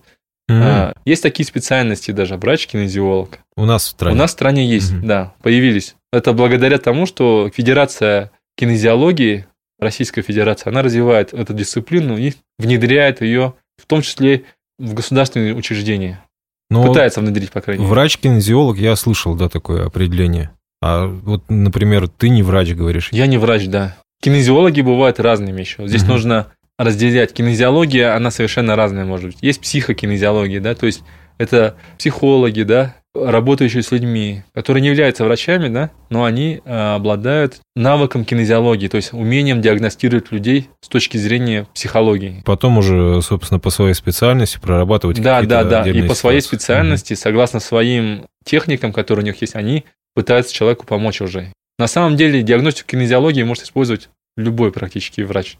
[0.47, 0.61] Мгм.
[0.63, 3.39] а, Есть такие специальности даже, врач-кинезиолог.
[3.55, 4.15] У нас в стране.
[4.15, 5.07] У нас в стране есть, Мгм.
[5.07, 5.95] да, появились.
[6.11, 9.45] Это благодаря тому, что Федерация кинезиологии,
[9.81, 14.43] Российская Федерация, она развивает эту дисциплину и внедряет ее, в том числе
[14.77, 16.23] в государственные учреждения.
[16.69, 17.91] Но Пытается внедрить, по крайней мере.
[17.91, 20.51] врач-кинезиолог, я слышал, да, такое определение.
[20.81, 23.09] А вот, например, ты не врач, говоришь.
[23.11, 23.97] Я не врач, да.
[24.21, 25.87] Кинезиологи бывают разными еще.
[25.87, 26.11] Здесь Мгм.
[26.11, 27.33] нужно разделять.
[27.33, 29.37] Кинезиология, она совершенно разная может быть.
[29.41, 31.01] Есть психокинезиология, да, то есть
[31.37, 37.59] это психологи, да, работающие с людьми, которые не являются врачами, да, но они э, обладают
[37.75, 42.41] навыком кинезиологии, то есть умением диагностировать людей с точки зрения психологии.
[42.45, 45.77] Потом уже, собственно, по своей специальности прорабатывать Да, какие-то да, да.
[45.79, 50.85] И отдельные по своей специальности, согласно своим техникам, которые у них есть, они пытаются человеку
[50.85, 51.51] помочь уже.
[51.77, 55.57] На самом деле диагностику кинезиологии может использовать любой практически врач,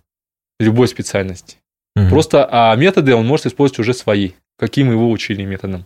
[0.60, 1.58] любой специальности.
[1.96, 2.10] Мгм.
[2.10, 5.86] Просто а методы он может использовать уже свои, каким его учили методом.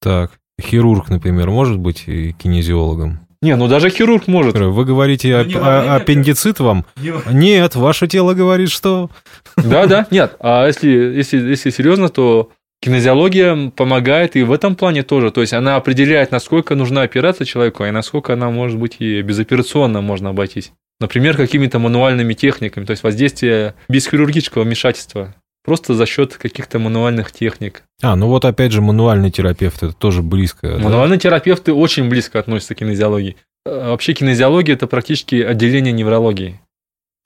[0.00, 3.20] Так, хирург, например, может быть и кинезиологом?
[3.42, 4.56] Не, ну даже хирург может.
[4.58, 6.84] Вы говорите, Ну, ап- не а- время, аппендицит вам?
[7.30, 9.10] Нет, ваше тело говорит, что...
[9.56, 10.36] Да, да, нет.
[10.40, 15.30] А если, если, если серьезно, то кинезиология помогает и в этом плане тоже.
[15.30, 20.00] То есть она определяет, насколько нужна операция человеку, и насколько она может быть и безоперационно
[20.00, 20.72] можно обойтись.
[21.00, 25.34] Например, какими-то мануальными техниками, то есть воздействие без хирургического вмешательства.
[25.68, 27.82] Просто за счет каких-то мануальных техник.
[28.02, 30.66] А, ну вот опять же мануальный терапевт, это тоже близко.
[30.66, 30.78] да?
[30.78, 33.36] Мануальные терапевты очень близко относятся к кинезиологии.
[33.66, 36.58] Э, Вообще кинезиология– это практически отделение неврологии.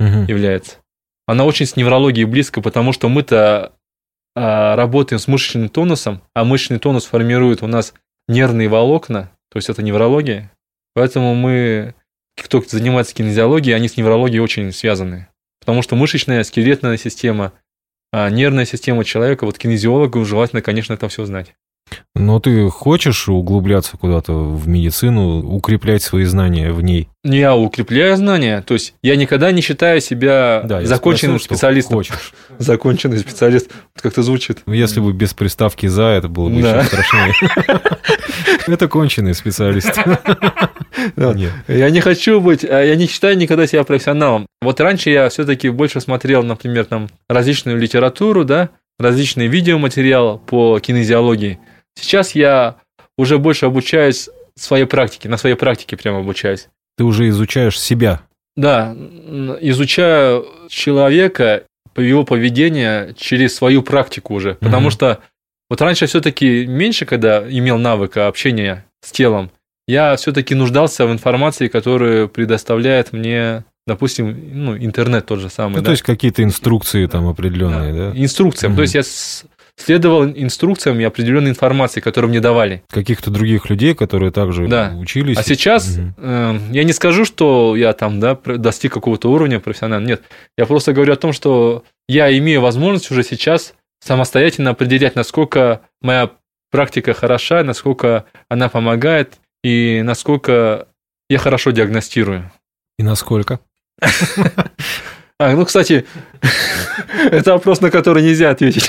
[0.00, 0.24] Мгм.
[0.26, 0.78] является.
[1.28, 3.74] Она очень с неврологией близко, потому что мы-то
[4.34, 7.94] а, работаем с мышечным тонусом, а мышечный тонус формирует у нас
[8.26, 10.50] нервные волокна, то есть это неврология.
[10.94, 11.94] Поэтому мы,
[12.36, 15.28] кто занимается кинезиологией, они с неврологией очень связаны.
[15.60, 17.61] Потому что мышечная, скелетная система, а,
[18.12, 21.54] нервная система человека, вот кинезиологу желательно, конечно, это все знать.
[22.14, 27.08] Но ты хочешь углубляться куда-то в медицину, укреплять свои знания в ней?
[27.24, 31.96] Я укрепляю знания, то есть я никогда не считаю себя я законченным спросил, специалистом.
[31.98, 32.32] Хочешь.
[32.58, 34.58] Законченный специалист, как-то звучит.
[34.66, 36.78] Если бы без приставки «за», это было бы Да.
[36.80, 37.34] еще страшнее.
[38.66, 39.92] Это конченый специалист.
[41.16, 41.34] Да.
[41.68, 44.46] Я не хочу быть, а я не считаю никогда себя профессионалом.
[44.60, 51.58] Вот раньше я все-таки больше смотрел, например, там различную литературу, да, различные видеоматериалы по кинезиологии.
[51.96, 52.76] Сейчас я
[53.18, 56.68] уже больше обучаюсь своей практике, на своей практике прямо обучаюсь.
[56.96, 58.20] Ты уже изучаешь себя.
[58.56, 58.94] Да,
[59.60, 61.64] изучаю человека,
[61.96, 64.54] его поведение через свою практику уже.
[64.56, 64.90] Потому Мгм.
[64.90, 65.18] что
[65.70, 69.50] вот раньше все-таки меньше, когда имел навыка общения с телом,
[69.88, 75.76] я все-таки нуждался в информации, которую предоставляет мне, допустим, ну, интернет тот же самый.
[75.76, 75.86] Ну, да.
[75.86, 78.18] то есть какие-то инструкции там определенные, да?
[78.18, 78.72] Инструкциям.
[78.72, 78.76] Мгм.
[78.76, 79.44] То есть я с-
[79.82, 82.82] следовал инструкциям и определенной информации, которую мне давали.
[82.90, 84.92] Каких-то других людей, которые также Да.
[84.96, 85.36] учились.
[85.38, 86.14] А сейчас Мгм.
[86.18, 90.08] э, я не скажу, что я там да, достиг какого-то уровня профессионального.
[90.10, 90.22] Нет.
[90.56, 96.30] Я просто говорю о том, что я имею возможность уже сейчас самостоятельно определять, насколько моя
[96.70, 100.86] практика хороша, насколько она помогает и насколько
[101.30, 102.50] я хорошо диагностирую.
[102.98, 103.60] И насколько?
[105.38, 106.04] А, ну, кстати,
[107.32, 108.88] это вопрос, на который нельзя ответить.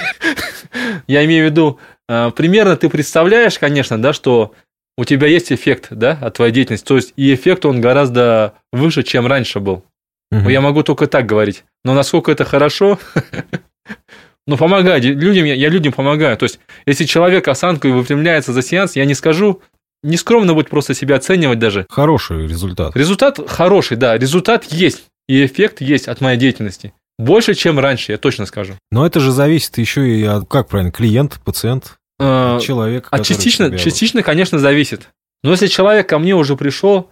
[1.07, 4.53] Я имею в виду, э, примерно ты представляешь, конечно, да, что
[4.97, 6.87] у тебя есть эффект, да, от твоей деятельности.
[6.87, 9.83] То есть и эффект, он гораздо выше, чем раньше был.
[10.31, 11.63] Ну, Я могу только так говорить.
[11.83, 12.99] Но насколько это хорошо,
[14.47, 16.37] ну, помогаю людям, я, я людям помогаю.
[16.37, 19.61] То есть, если человек осанкой выпрямляется за сеанс, я не скажу,
[20.01, 21.85] не скромно будет просто себя оценивать даже.
[21.89, 22.95] Хороший результат.
[22.95, 26.93] Результат хороший, да, результат есть, и эффект есть от моей деятельности.
[27.19, 28.73] Больше, чем раньше, я точно скажу.
[28.91, 33.07] Но это же зависит еще и от, как правильно, клиент, пациент, Э, человек.
[33.11, 35.09] А частично, тебя- частично, конечно, зависит.
[35.43, 37.09] Но если человек ко мне уже пришел,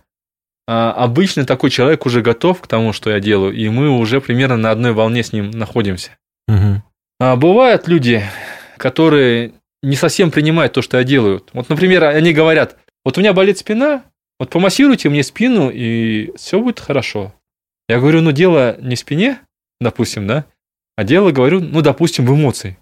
[0.67, 4.57] а, обычно такой человек уже готов к тому, что я делаю, и мы уже примерно
[4.57, 6.11] на одной волне с ним находимся.
[6.47, 6.83] Мгм.
[7.19, 8.23] А бывают люди,
[8.77, 11.43] которые не совсем принимают то, что я делаю.
[11.53, 14.03] Вот, например, они говорят, вот у меня болит спина,
[14.39, 17.33] вот помассируйте мне спину, и все будет хорошо.
[17.89, 19.39] Я говорю, ну дело не в спине,
[19.81, 20.45] допустим, да,
[20.95, 22.77] а дело, говорю, ну, допустим, в эмоции.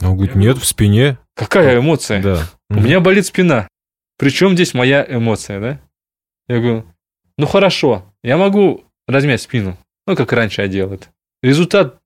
[0.00, 1.18] Он говорит, нет, в спине.
[1.34, 2.20] Какая эмоция?
[2.22, 2.50] Да.
[2.70, 3.68] У меня болит спина.
[4.18, 5.80] Причем здесь моя эмоция, да?
[6.48, 6.84] Я говорю,
[7.38, 11.06] ну хорошо, я могу размять спину, ну как раньше я делал это.
[11.42, 11.98] Результат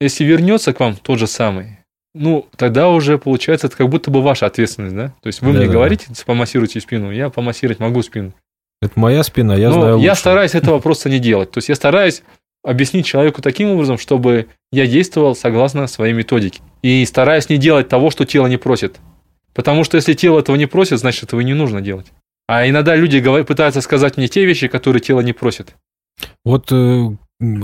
[0.00, 1.78] если вернется к вам тот же самый,
[2.14, 5.08] ну, тогда уже получается, это как будто бы ваша ответственность, да?
[5.20, 5.72] То есть вы мне Да-да-да.
[5.74, 8.32] говорите, помассируйте спину, я помассировать могу спину.
[8.82, 10.20] Это моя спина, я Но знаю я лучше.
[10.20, 11.50] стараюсь этого просто не делать.
[11.50, 12.22] То есть я стараюсь
[12.62, 16.60] объяснить человеку таким образом, чтобы я действовал согласно своей методике.
[16.82, 19.00] И стараюсь не делать того, что тело не просит.
[19.54, 22.06] Потому что если тело этого не просит, значит, этого и не нужно делать.
[22.48, 25.74] А иногда люди говорят- пытаются сказать мне те вещи, которые тело не просит.
[26.44, 27.10] Вот э,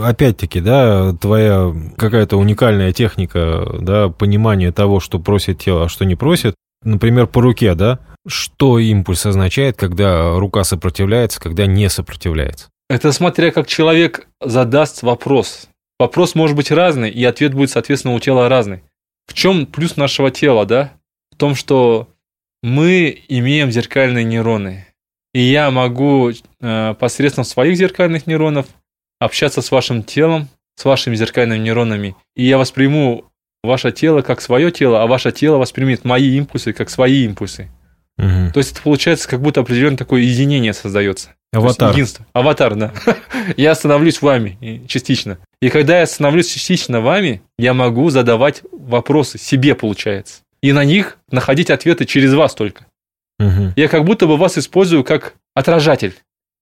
[0.02, 6.14] опять-таки, да, твоя какая-то уникальная техника, да, понимание того, что просит тело, а что не
[6.14, 6.54] просит.
[6.84, 12.68] Например, по руке, да, что импульс означает, когда рука сопротивляется, когда не сопротивляется.
[12.88, 15.68] Это смотря как человек задаст вопрос.
[15.98, 18.82] Вопрос может быть разный, и ответ будет, соответственно, у тела разный.
[19.26, 20.92] В чем плюс нашего тела, да?
[21.32, 22.08] В том, что
[22.62, 24.86] мы имеем зеркальные нейроны.
[25.34, 28.66] И я могу э, посредством своих зеркальных нейронов
[29.18, 32.14] общаться с вашим телом, с вашими зеркальными нейронами.
[32.36, 33.24] И я восприму
[33.62, 37.68] ваше тело как свое тело, а ваше тело воспримет мои импульсы как свои импульсы.
[38.18, 38.52] Мгм.
[38.52, 41.34] То есть это получается как будто определенное такое единение создается.
[41.52, 41.92] Аватар.
[41.92, 42.26] единство.
[42.32, 42.92] Аватар, да.
[43.56, 45.38] я становлюсь вами частично.
[45.60, 50.42] И когда я становлюсь частично вами, я могу задавать вопросы себе, получается.
[50.62, 52.86] И на них находить ответы через вас только.
[53.38, 53.72] Мгм.
[53.76, 56.14] Я как будто бы вас использую как отражатель.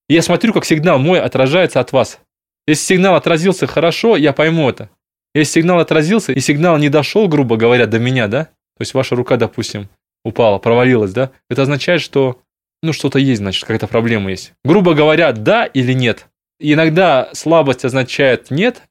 [0.09, 2.19] И я смотрю, как сигнал мой отражается от вас.
[2.67, 4.91] Если сигнал отразился хорошо, я пойму это.
[5.35, 8.45] Если сигнал отразился, и сигнал не дошел, грубо говоря, до меня, да?
[8.45, 9.89] То есть ваша рука, допустим,
[10.25, 11.31] упала, провалилась, да?
[11.51, 12.41] Это означает, что
[12.83, 14.53] ну что-то есть, значит, какая-то проблема есть.
[14.65, 16.27] Грубо говоря, да или нет.
[16.61, 18.83] И иногда слабость означает нет,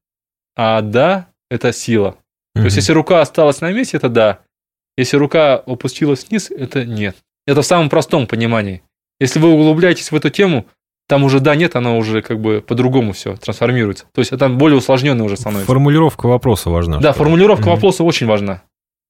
[0.56, 2.18] а да– это сила.
[2.56, 4.40] То есть, если рука осталась на месте, это да.
[4.98, 7.16] Если рука опустилась вниз, это нет.
[7.48, 8.84] Это в самом простом понимании.
[9.20, 10.68] Если вы углубляетесь в эту тему,
[11.08, 14.06] там уже да, нет, она уже как бы по-другому все трансформируется.
[14.14, 15.68] То есть, это более усложненный уже становится.
[15.68, 17.00] Формулировка вопроса важна.
[17.00, 17.72] Да, формулировка Мгм.
[17.76, 18.62] вопроса очень важна.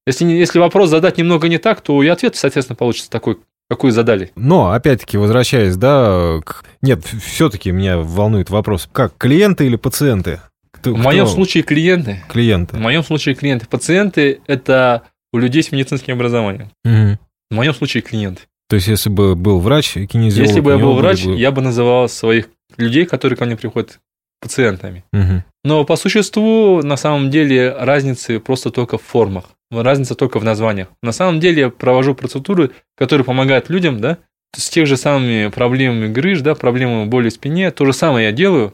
[0.05, 3.37] Если, если вопрос задать немного не так, то и ответ, соответственно, получится такой,
[3.69, 4.31] какой задали.
[4.35, 6.63] Но, опять-таки, возвращаясь, да, к...
[6.81, 10.41] нет, все-таки меня волнует вопрос, как, клиенты или пациенты?
[10.71, 12.21] Кто- В моем кто случае клиенты.
[12.29, 12.75] Клиенты.
[12.75, 13.65] В моем случае клиенты.
[13.67, 16.69] Пациенты– это у людей с медицинским образованием.
[16.83, 17.17] Мгм.
[17.49, 18.41] В моем случае клиенты.
[18.69, 20.47] То есть, если бы был врач, кинезиолог...
[20.49, 23.99] Если бы я был врач, бы- я бы называл своих людей, которые ко мне приходят,
[24.43, 25.03] пациентами.
[25.12, 25.43] Мгм.
[25.63, 29.45] Но по существу, на самом деле, разницы просто только в формах.
[29.71, 30.89] Разница только в названиях.
[31.01, 34.19] На самом деле я провожу процедуры, которые помогают людям, да,
[34.56, 37.71] с тех же самыми проблемами грыж, да, проблемами боли в спине.
[37.71, 38.73] То же самое я делаю,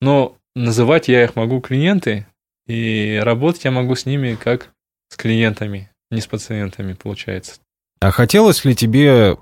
[0.00, 2.26] но называть я их могу клиенты,
[2.66, 4.70] и работать я могу с ними как
[5.08, 7.56] с клиентами, не с пациентами, получается.
[8.00, 9.36] А хотелось ли тебе,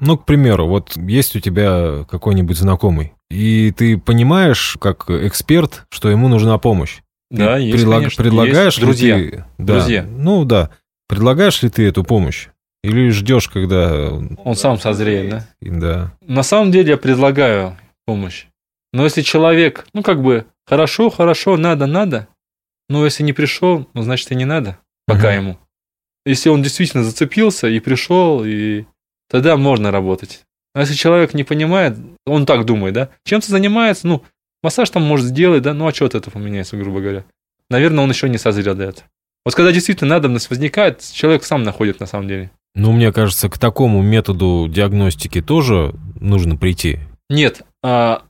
[0.00, 6.10] ну, к примеру, вот есть у тебя какой-нибудь знакомый, и ты понимаешь, как эксперт, что
[6.10, 6.98] ему нужна помощь?
[7.30, 8.78] Ты Да, есть, предлаг- конечно, Предлагаешь есть.
[8.78, 9.14] ли Друзья.
[9.16, 9.44] ты...
[9.58, 10.02] Да, Друзья.
[10.04, 10.70] Ну, да.
[11.08, 12.48] Предлагаешь ли ты эту помощь?
[12.84, 14.10] Или ждешь, когда...
[14.44, 15.46] Он сам созреет, да?
[15.60, 16.12] Да.
[16.26, 18.46] На самом деле я предлагаю помощь.
[18.92, 22.28] Но если человек, ну как бы, хорошо, хорошо, надо, надо,
[22.88, 25.36] но если не пришел, ну значит и не надо пока Мгм.
[25.40, 25.58] ему.
[26.26, 28.84] Если он действительно зацепился и пришел, и
[29.30, 30.44] тогда можно работать.
[30.74, 34.22] А если человек не понимает, он так думает, да, чем-то занимается, ну,
[34.62, 37.24] массаж там может сделать, да, ну а что от этого поменяется, грубо говоря.
[37.68, 39.06] Наверное, он еще не созрел до этого.
[39.44, 42.50] Вот когда действительно надобность возникает, человек сам находит на самом деле.
[42.74, 47.00] Ну, мне кажется, к такому методу диагностики тоже нужно прийти.
[47.28, 48.22] Нет, а,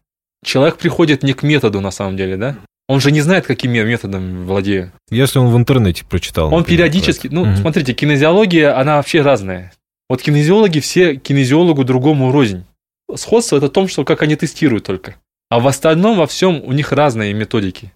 [0.44, 2.56] человек приходит не к методу на самом деле, да?
[2.88, 4.92] Он же не знает, какими методами владею.
[5.10, 6.52] Если он в интернете прочитал.
[6.52, 7.44] Он например, периодически, ну.
[7.44, 7.56] Мгм.
[7.56, 9.72] смотрите, кинезиология, она вообще разная.
[10.12, 12.66] Вот кинезиологи все кинезиологу другому рознь.
[13.14, 15.16] Сходство это в том, что как они тестируют только.
[15.48, 17.94] А в остальном во всем у них разные методики.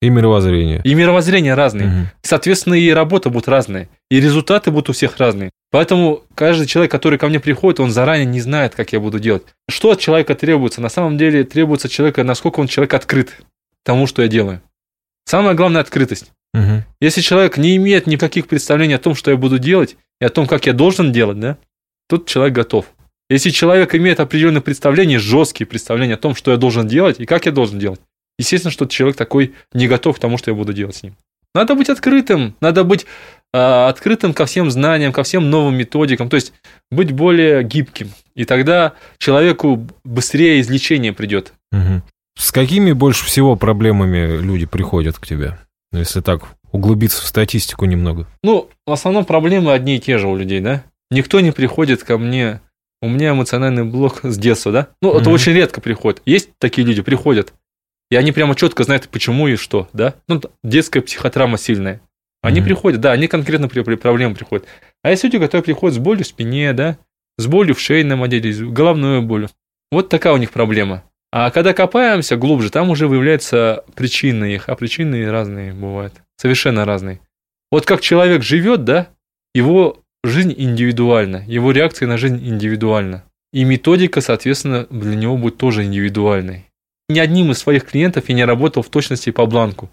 [0.00, 0.80] И мировоззрение.
[0.82, 1.88] И мировоззрение разные.
[1.88, 2.10] Мгм.
[2.22, 3.90] Соответственно, и работа будет разная.
[4.10, 5.50] И результаты будут у всех разные.
[5.70, 9.42] Поэтому каждый человек, который ко мне приходит, он заранее не знает, как я буду делать.
[9.68, 10.80] Что от человека требуется?
[10.80, 13.42] На самом деле требуется человека, насколько он человек открыт
[13.84, 14.62] тому, что я делаю.
[15.26, 16.32] Самое главное– открытость.
[16.54, 16.84] Мгм.
[17.00, 20.46] Если человек не имеет никаких представлений о том, что я буду делать, и о том,
[20.46, 21.58] как я должен делать, да,
[22.08, 22.86] тут человек готов.
[23.30, 27.46] Если человек имеет определенные представления, жесткие представления о том, что я должен делать и как
[27.46, 28.00] я должен делать,
[28.38, 31.16] естественно, что человек такой не готов к тому, что я буду делать с ним.
[31.54, 33.06] Надо быть открытым, надо быть
[33.52, 36.52] а, открытым ко всем знаниям, ко всем новым методикам, то есть
[36.90, 38.10] быть более гибким.
[38.34, 41.52] И тогда человеку быстрее излечение придет.
[41.70, 42.02] Мгм.
[42.38, 45.58] С какими больше всего проблемами люди приходят к тебе?
[45.92, 48.26] Ну, Если так углубиться в статистику немного.
[48.42, 50.84] Ну, в основном проблемы одни и те же у людей, да?
[51.10, 52.60] Никто не приходит ко мне,
[53.02, 54.88] у меня эмоциональный блок с детства, да?
[55.02, 55.32] Ну, это Мгм.
[55.32, 56.22] очень редко приходит.
[56.24, 57.52] Есть такие люди, приходят.
[58.10, 60.14] И они прямо четко знают, почему и что, да?
[60.28, 62.00] Ну, детская психотравма сильная.
[62.42, 62.66] Они Мгм.
[62.68, 64.66] приходят, да, они конкретно при, при проблемам приходят.
[65.02, 66.96] А есть люди, которые приходят с болью в спине, да,
[67.38, 69.48] с болью в шейном отделе, с головной болью.
[69.90, 71.04] Вот такая у них проблема.
[71.32, 77.20] А когда копаемся глубже, там уже выявляются причины их, а причины разные бывают, совершенно разные.
[77.70, 79.08] Вот как человек живет, да,
[79.54, 83.24] его жизнь индивидуальна, его реакция на жизнь индивидуальна.
[83.52, 86.66] И методика, соответственно, для него будет тоже индивидуальной.
[87.08, 89.90] Ни одним из своих клиентов я не работал в точности по бланку.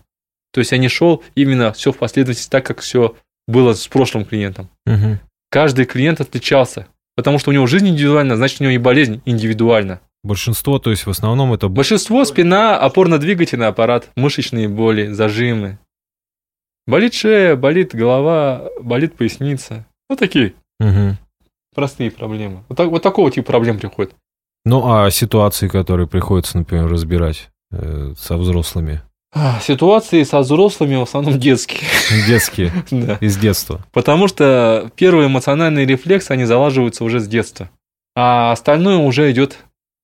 [0.51, 3.15] То есть я не шел именно все в последовательности так, как все
[3.47, 4.69] было с прошлым клиентом.
[4.85, 5.19] Мгм.
[5.49, 10.01] Каждый клиент отличался, потому что у него жизнь индивидуальна, значит, у него и болезнь индивидуальна.
[10.23, 11.69] Большинство, то есть в основном это...
[11.69, 15.79] Большинство спина, опорно-двигательный аппарат, мышечные боли, зажимы.
[16.87, 19.85] Болит шея, болит голова, болит поясница.
[20.09, 21.17] Вот такие Мгм.
[21.75, 22.63] простые проблемы.
[22.67, 24.13] Вот, так- вот такого типа проблем приходит.
[24.65, 29.01] Ну, а ситуации, которые приходится, например, разбирать э, со взрослыми?
[29.31, 31.81] А, Ситуации со взрослыми в основном детские.
[32.27, 33.17] Детские, Да.
[33.21, 33.85] из детства.
[33.93, 37.69] Потому что первые эмоциональные рефлексы, они залаживаются уже с детства.
[38.15, 39.59] А остальное уже идет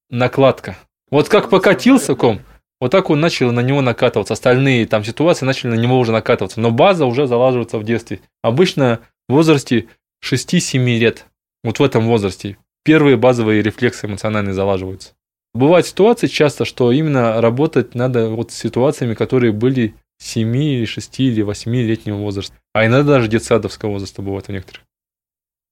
[0.09, 0.77] накладка.
[1.11, 2.41] Вот как покатился ком,
[2.81, 4.33] вот так он начал на него накатываться.
[4.33, 6.59] Остальные там ситуации начали на него уже накатываться.
[6.59, 8.19] Но база уже залаживается в детстве.
[8.41, 8.99] Обычно
[9.29, 9.87] в возрасте
[10.23, 11.25] 6-7 лет.
[11.63, 12.57] Вот в этом возрасте.
[12.83, 15.13] Первые базовые рефлексы эмоциональные залаживаются.
[15.53, 21.19] Бывают ситуации часто, что именно работать надо вот с ситуациями, которые были 7 или 6
[21.21, 22.55] или 8-летнего возраста.
[22.73, 24.83] А иногда даже детсадовского возраста бывает у некоторых.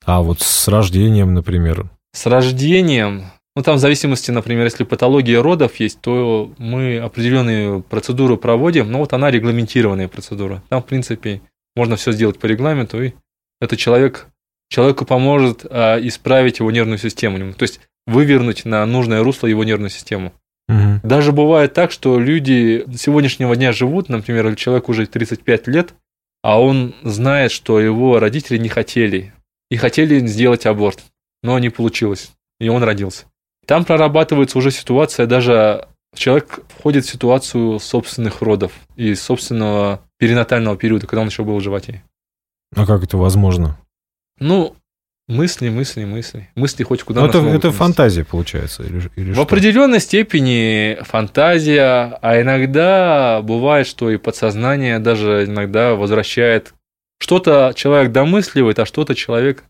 [0.06, 1.90] А вот с рождением, например.
[2.14, 3.26] С рождением,
[3.56, 9.00] ну там в зависимости, например, если патология родов есть, то мы определенные процедуры проводим, но
[9.00, 10.64] вот она регламентированная процедура.
[10.70, 11.42] Там, в принципе,
[11.76, 13.14] можно все сделать по регламенту, и
[13.62, 14.28] это человек,
[14.70, 19.90] человеку поможет а, исправить его нервную систему, то есть вывернуть на нужное русло его нервную
[19.90, 20.34] систему.
[20.68, 21.02] Мгм.
[21.04, 25.94] Даже бывает так, что люди сегодняшнего дня живут, например, человек уже 35 лет,
[26.42, 29.34] а он знает, что его родители не хотели.
[29.70, 31.04] И хотели сделать аборт,
[31.42, 32.32] но не получилось.
[32.60, 33.26] И он родился.
[33.66, 41.08] Там прорабатывается уже ситуация, даже человек входит в ситуацию собственных родов и собственного перинатального периода,
[41.08, 42.04] когда он еще был в животе.
[42.76, 43.78] А как это возможно?
[44.40, 44.76] Ну,
[45.28, 46.50] мысли, мысли, мысли.
[46.56, 49.44] Мысли хоть куда Ну, это, это фантазия, получается, или, или В что?
[49.44, 56.74] определенной степени фантазия, а иногда бывает, что и подсознание даже иногда возвращает.
[57.20, 59.64] Что-то человек домысливает, а что-то человек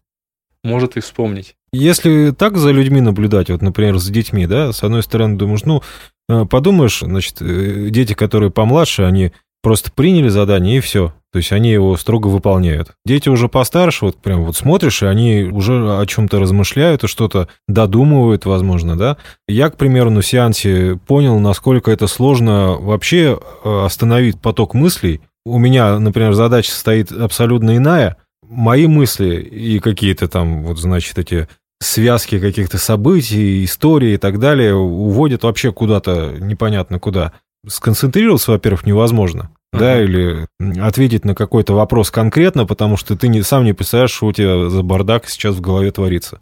[0.63, 1.55] может и вспомнить.
[1.71, 5.81] Если так за людьми наблюдать, вот, например, за детьми, да, с одной стороны, думаешь, ну,
[6.29, 9.31] э, подумаешь, значит, э, дети, которые помладше, они
[9.63, 11.13] просто приняли задание и все.
[11.31, 12.91] То есть они его строго выполняют.
[13.05, 17.47] Дети уже постарше, вот прям вот смотришь, и они уже о чем-то размышляют и что-то
[17.67, 19.17] додумывают, возможно, да.
[19.47, 25.21] Я, к примеру, на сеансе понял, насколько это сложно вообще э, остановить поток мыслей.
[25.43, 28.17] У меня, например, задача стоит абсолютно иная.
[28.55, 31.47] Мои мысли и какие-то там, вот, значит, эти
[31.81, 37.33] связки каких-то событий, истории и так далее уводят вообще куда-то непонятно куда.
[37.67, 39.49] Сконцентрироваться, во-первых, невозможно.
[39.71, 40.03] Да, Ага.
[40.03, 40.47] или
[40.79, 44.69] ответить на какой-то вопрос конкретно, потому что ты не, сам не представляешь, что у тебя
[44.69, 46.41] за бардак сейчас в голове творится.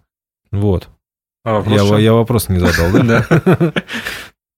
[0.52, 0.90] Вот.
[1.46, 3.26] А Я, во- я вопрос не задал, да?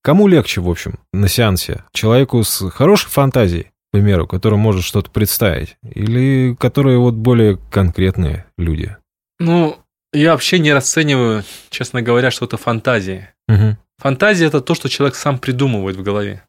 [0.01, 1.83] Кому легче, в общем, на сеансе?
[1.93, 5.77] Человеку с хорошей фантазией, примеру, который может что-то представить?
[5.83, 8.95] Или которые вот более конкретные люди?
[9.39, 9.77] Ну,
[10.11, 13.33] я вообще не расцениваю, честно говоря, что это фантазия.
[13.47, 13.77] Мгм.
[13.99, 16.43] Фантазия– это то, что человек сам придумывает в голове.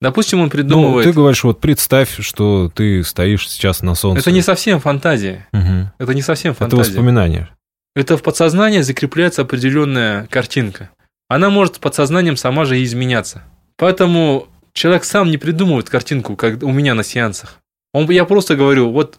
[0.00, 1.04] Допустим, он Ну, придумывает...
[1.06, 4.20] ты говоришь, вот представь, что ты стоишь сейчас на солнце.
[4.20, 5.46] это не совсем фантазия.
[5.52, 5.92] Мгм.
[5.98, 6.82] Это не совсем Это фантазия.
[6.92, 7.48] воспоминание.
[7.94, 10.90] Это в подсознание закрепляется определенная картинка.
[11.28, 13.42] Она может подсознанием сама же и изменяться.
[13.76, 17.58] Поэтому человек сам не придумывает картинку, как у меня на сеансах.
[17.92, 19.18] Он, я просто говорю, вот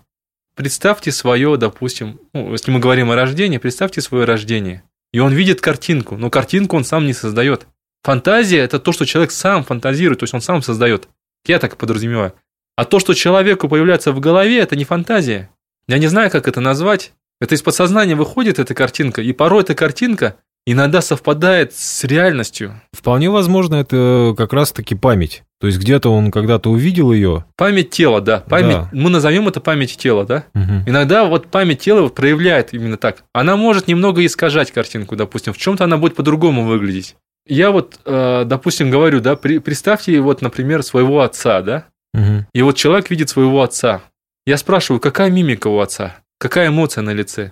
[0.55, 4.83] представьте свое, допустим, ну, если мы говорим о рождении, представьте свое рождение.
[5.11, 7.67] И он видит картинку, но картинку он сам не создает.
[8.03, 11.07] Фантазия– это то, что человек сам фантазирует, то есть он сам создает.
[11.45, 12.33] Я так подразумеваю.
[12.75, 15.49] А то, что человеку появляется в голове, это не фантазия.
[15.87, 17.13] Я не знаю, как это назвать.
[17.39, 22.79] Это из подсознания выходит эта картинка, и порой эта картинка иногда совпадает с реальностью.
[22.93, 25.43] Вполне возможно, это как раз-таки память.
[25.59, 27.45] То есть где-то он когда-то увидел ее.
[27.55, 28.39] Память тела, да.
[28.39, 28.89] Память, Да.
[28.91, 30.45] Мы назовем это память тела, да.
[30.53, 30.83] Мгм.
[30.87, 33.23] Иногда вот память тела проявляет именно так.
[33.33, 35.53] Она может немного искажать картинку, допустим.
[35.53, 37.15] В чем-то она будет по-другому выглядеть.
[37.47, 41.85] Я вот, э, допустим, говорю, да, представьте вот, например, своего отца, да.
[42.13, 42.47] Мгм.
[42.53, 44.01] И вот человек видит своего отца.
[44.45, 46.15] Я спрашиваю, какая мимика у отца?
[46.39, 47.51] Какая эмоция на лице?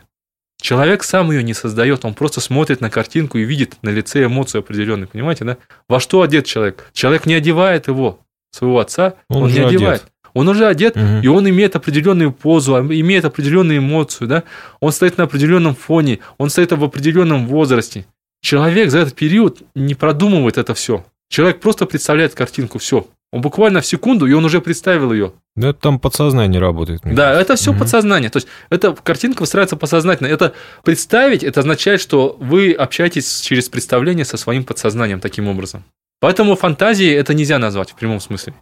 [0.61, 4.59] Человек сам ее не создает, он просто смотрит на картинку и видит на лице эмоцию
[4.59, 5.57] определенную, понимаете, да?
[5.87, 6.89] Во что одет человек?
[6.93, 8.19] Человек не одевает его,
[8.51, 10.01] своего отца, он, он не одевает.
[10.01, 10.13] Одет.
[10.33, 11.21] Он уже одет, угу.
[11.23, 14.43] и он имеет определенную позу, имеет определенную эмоцию, да?
[14.79, 18.05] Он стоит на определенном фоне, он стоит в определенном возрасте.
[18.41, 21.05] Человек за этот период не продумывает это все.
[21.29, 23.07] Человек просто представляет картинку, все.
[23.31, 25.33] Он буквально в секунду, и он уже представил ее.
[25.55, 27.01] Да, это там подсознание работает.
[27.03, 27.41] Да, кажется.
[27.41, 27.79] это все угу.
[27.79, 28.29] подсознание.
[28.29, 30.27] То есть, эта картинка выстраивается подсознательно.
[30.27, 30.53] Это
[30.83, 35.83] представить, это означает, что вы общаетесь через представление со своим подсознанием таким образом.
[36.21, 38.53] Поэтому фантазии это нельзя назвать в прямом смысле.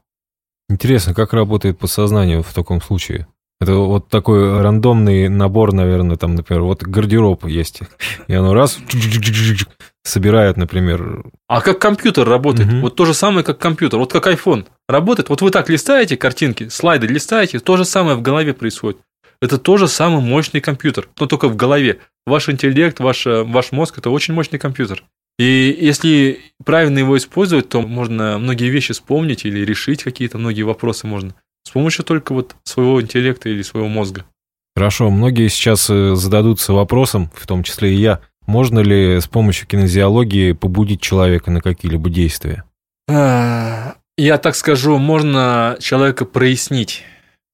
[0.70, 3.28] Интересно, как работает подсознание в таком случае?
[3.59, 7.82] Это вот такой рандомный набор, наверное, там, например, вот гардероб есть,
[8.28, 8.78] и оно раз
[10.08, 11.26] собирает, например.
[11.47, 12.70] А как компьютер работает?
[12.70, 12.80] Угу.
[12.80, 15.30] Вот то же самое, как компьютер, вот как iPhone работает.
[15.30, 18.99] Вот вы так листаете картинки, слайды листаете, то же самое в голове происходит.
[19.41, 21.99] Это тоже самый мощный компьютер, но только в голове.
[22.26, 25.03] Ваш интеллект, ваш, ваш мозг– это очень мощный компьютер.
[25.38, 31.05] И если правильно его использовать, то можно многие вещи вспомнить или решить какие-то многие вопросы
[31.05, 34.26] можно с помощью только вот своего интеллекта или своего мозга.
[34.76, 39.68] Хорошо, многие сейчас э, зададутся вопросом, в том числе и я, можно ли с помощью
[39.68, 42.64] кинезиологии побудить человека на какие-либо действия?
[43.10, 47.04] А, я так скажу, можно человека прояснить,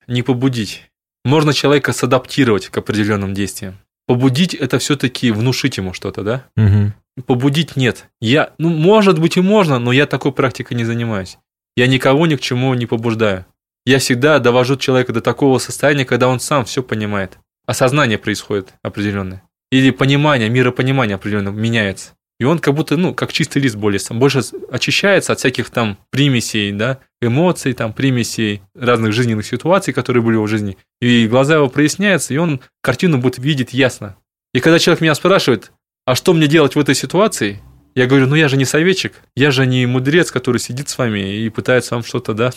[0.08, 0.90] не побудить.
[1.26, 3.80] Можно человека садаптировать к определенным действиям.
[4.08, 6.46] Побудить это все-таки внушить ему что-то, да?
[6.58, 7.24] Угу.
[7.26, 8.10] Побудить нет.
[8.20, 11.38] Я, ну, может быть и можно, но я такой практикой не занимаюсь.
[11.76, 13.46] Я никого ни к чему не побуждаю.
[13.86, 17.38] Я всегда довожу человека до такого состояния, когда он сам все понимает.
[17.66, 19.44] Осознание происходит определенное.
[19.74, 22.12] Или понимание, миропонимание определенно меняется.
[22.40, 26.72] И он как будто, ну, как чистый лист более, больше очищается от всяких там примесей,
[26.72, 30.78] да, эмоций, там, примесей разных жизненных ситуаций, которые были в его жизни.
[31.02, 34.16] И глаза его проясняются, и он картину будет видеть ясно.
[34.54, 35.72] И когда человек меня спрашивает,
[36.06, 37.60] а что мне делать в этой ситуации?
[37.96, 41.38] Я говорю, ну я же не советчик, я же не мудрец, который сидит с вами
[41.38, 42.52] и пытается вам что-то, да,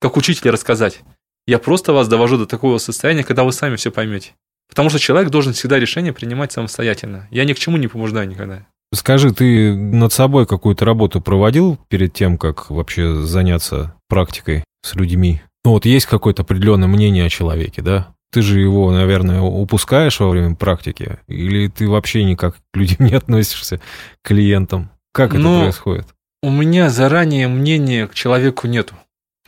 [0.00, 1.00] как учитель рассказать.
[1.46, 4.32] Я просто вас довожу до такого состояния, когда вы сами все поймете.
[4.72, 7.28] Потому что человек должен всегда решение принимать самостоятельно.
[7.30, 8.64] Я ни к чему не побуждаю никогда.
[8.94, 15.42] Скажи, ты над собой какую-то работу проводил перед тем, как вообще заняться практикой с людьми?
[15.62, 18.14] Ну вот есть какое-то определенное мнение о человеке, да?
[18.32, 21.18] Ты же его, наверное, упускаешь во время практики?
[21.28, 23.76] Или ты вообще никак к людям не относишься,
[24.22, 24.90] к клиентам?
[25.12, 26.06] Как это происходит?
[26.42, 28.94] У меня заранее мнения к человеку нету.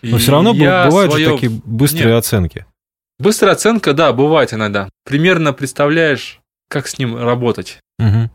[0.02, 1.28] Но все равно бывают свое...
[1.28, 2.18] же такие быстрые Нет.
[2.18, 2.66] оценки.
[3.18, 4.88] Быстрая оценка, да, бывает иногда.
[5.04, 7.78] Примерно представляешь, как с ним работать.
[7.98, 8.30] Угу.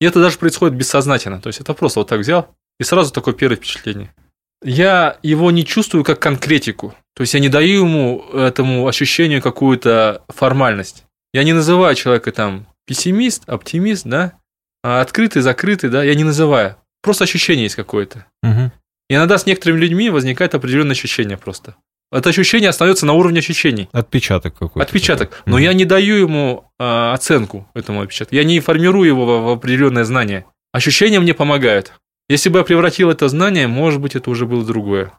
[0.00, 1.40] И это даже происходит бессознательно.
[1.40, 4.14] То есть это просто вот так взял, и сразу такое первое впечатление.
[4.64, 6.94] Я его не чувствую как конкретику.
[7.14, 11.04] То есть я не даю ему этому ощущению какую-то формальность.
[11.32, 14.34] Я не называю человека там пессимист, оптимист, да,
[14.82, 16.76] а открытый, закрытый, да, я не называю.
[17.02, 18.26] Просто ощущение есть какое-то.
[18.42, 18.72] Угу.
[19.10, 21.76] И иногда с некоторыми людьми возникает определенное ощущение просто.
[22.12, 23.88] Это ощущение остается на уровне ощущений.
[23.92, 24.82] Отпечаток какой-то.
[24.82, 25.42] Отпечаток.
[25.46, 28.34] Но mm я не даю ему э, оценку этому отпечатку.
[28.34, 30.44] Я не формирую его в, в определенное знание.
[30.72, 31.92] Ощущения мне помогают.
[32.28, 35.12] Если бы я превратил это знание, может быть, это уже было другое.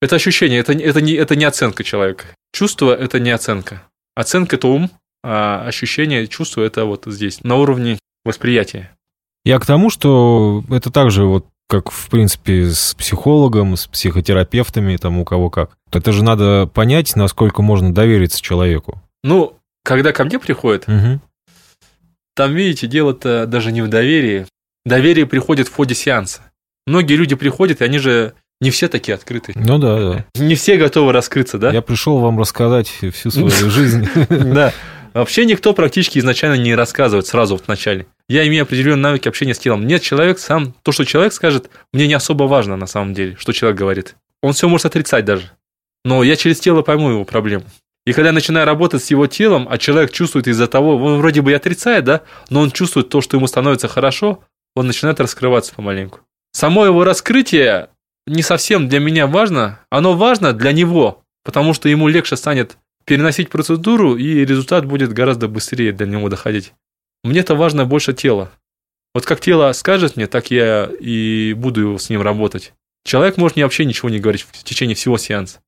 [0.00, 2.26] Это ощущение, это, это, не, это не оценка человека.
[2.52, 3.82] Чувство– это не оценка.
[4.14, 4.90] Оценка– это ум,
[5.24, 8.96] а ощущение, чувство– это вот здесь, на уровне восприятия.
[9.44, 15.18] Я к тому, что это также вот как, в принципе, с психологом, с психотерапевтами, там
[15.18, 15.76] у кого как.
[15.92, 19.00] Это же надо понять, насколько можно довериться человеку.
[19.22, 21.20] Ну, когда ко мне приходят, угу.
[22.34, 24.46] там, видите, дело-то даже не в доверии.
[24.86, 26.40] Доверие приходит в ходе сеанса.
[26.86, 29.54] Многие люди приходят, и они же не все такие открытые.
[29.58, 30.24] Ну да, да.
[30.36, 31.70] Не все готовы раскрыться, да?
[31.70, 34.08] Я пришел вам рассказать всю свою жизнь.
[34.28, 34.72] Да.
[35.12, 38.06] Вообще никто практически изначально не рассказывает сразу в начале.
[38.28, 39.86] Я имею определенные навыки общения с телом.
[39.86, 43.52] Нет, человек сам, то, что человек скажет, мне не особо важно на самом деле, что
[43.52, 44.16] человек говорит.
[44.42, 45.50] Он все может отрицать даже.
[46.04, 47.64] Но я через тело пойму его проблему.
[48.06, 51.42] И когда я начинаю работать с его телом, а человек чувствует из-за того, он вроде
[51.42, 55.74] бы и отрицает, да, но он чувствует то, что ему становится хорошо, он начинает раскрываться
[55.74, 56.20] помаленьку.
[56.52, 57.90] Само его раскрытие
[58.26, 63.50] не совсем для меня важно, оно важно для него, потому что ему легче станет переносить
[63.50, 66.72] процедуру, и результат будет гораздо быстрее для него доходить.
[67.24, 68.50] Мне-то важно больше тело.
[69.14, 72.72] Вот как тело скажет мне, так я и буду с ним работать.
[73.04, 75.60] Человек может мне вообще ничего не говорить в течение всего сеанса.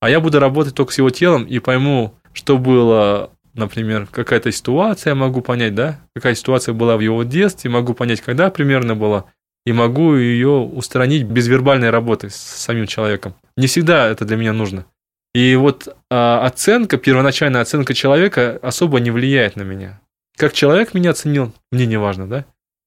[0.00, 5.14] А я буду работать только с его телом и пойму, что было, например, какая-то ситуация,
[5.14, 9.24] могу понять, да, какая ситуация была в его детстве, могу понять, когда примерно была,
[9.64, 13.34] и могу ее устранить без вербальной работы с самим человеком.
[13.56, 14.86] Не всегда это для меня нужно.
[15.34, 20.00] И вот а, оценка, первоначальная оценка человека особо не влияет на меня.
[20.36, 22.44] Как человек меня оценил, мне не важно, да?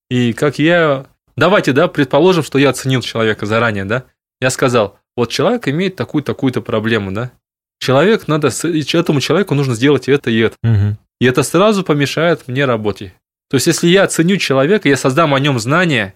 [0.10, 1.06] И как я...
[1.36, 4.06] Давайте, да, предположим, что я оценил человека заранее, да?
[4.41, 7.32] Я сказал, вот человек имеет такую-такую-то проблему, да?
[7.80, 8.50] Человек надо...
[8.93, 10.56] Этому человеку нужно сделать это и это.
[10.64, 10.97] Мгм.
[11.20, 13.14] И это сразу помешает мне работе.
[13.50, 16.14] То есть, если я оценю человека, я создам о нем знания,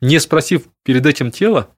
[0.00, 1.68] не спросив перед этим тело,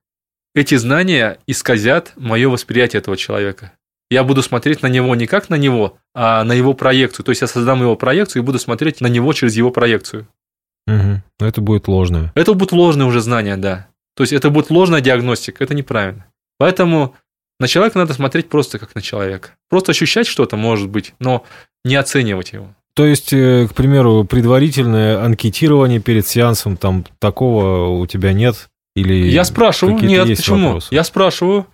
[0.55, 3.73] эти знания исказят мое восприятие этого человека.
[4.11, 7.25] Я буду смотреть на него не как на него, а на его проекцию.
[7.25, 10.27] То есть, я создам его проекцию и буду смотреть на него через его проекцию.
[10.87, 12.33] Но это будет ложное.
[12.35, 13.89] Это будут ложные уже знания, да.
[14.17, 16.27] То есть, это будет ложная диагностика, это неправильно.
[16.59, 17.15] Поэтому
[17.59, 19.51] на человека надо смотреть просто как на человека.
[19.69, 21.45] Просто ощущать что-то, может быть, но
[21.85, 22.69] не оценивать его.
[22.95, 28.69] То есть, э, к примеру, предварительное анкетирование перед сеансом, там такого у тебя нет?
[28.95, 30.67] Или Я спрашиваю, нет, почему?
[30.67, 30.95] вопросы?
[30.95, 31.67] Я спрашиваю,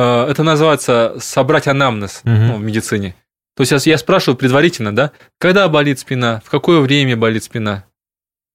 [0.00, 2.46] это называется собрать анамнез Мгм.
[2.48, 3.14] ну, в медицине.
[3.56, 7.84] То есть я, спрашиваю предварительно, да, когда болит спина, в какое время болит спина,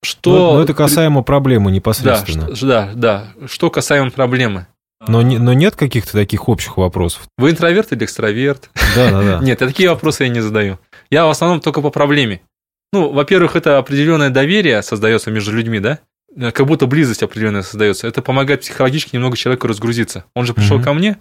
[0.04, 0.32] что...
[0.32, 2.56] Но, но это касаемо проблемы да, непосредственно.
[2.56, 4.68] что, да, да, что касаемо проблемы.
[5.08, 7.24] Но, не- но нет каких-то таких общих вопросов?
[7.40, 8.70] Вы интроверт или экстраверт?
[8.96, 9.40] Да, да, да.
[9.44, 10.78] Нет, такие вопросы я не задаю.
[11.10, 12.42] Я в основном только по проблеме.
[12.94, 15.98] Ну, во-первых, это определенное доверие создается между людьми, да?
[16.36, 18.08] Э, Как будто близость определенная создается.
[18.08, 20.26] Это помогает психологически немного человеку разгрузиться.
[20.36, 20.84] Он же пришел Мгм.
[20.86, 21.18] ко мне.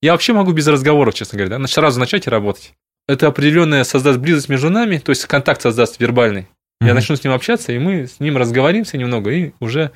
[0.00, 1.66] Я вообще могу без разговоров, честно говоря, да?
[1.66, 2.74] сразу начать и работать.
[3.08, 6.46] Это определенная создаст близость между нами, то есть контакт создаст вербальный.
[6.80, 6.94] Я Мгм.
[6.96, 9.90] начну с ним общаться, и мы с ним разговоримся немного, и уже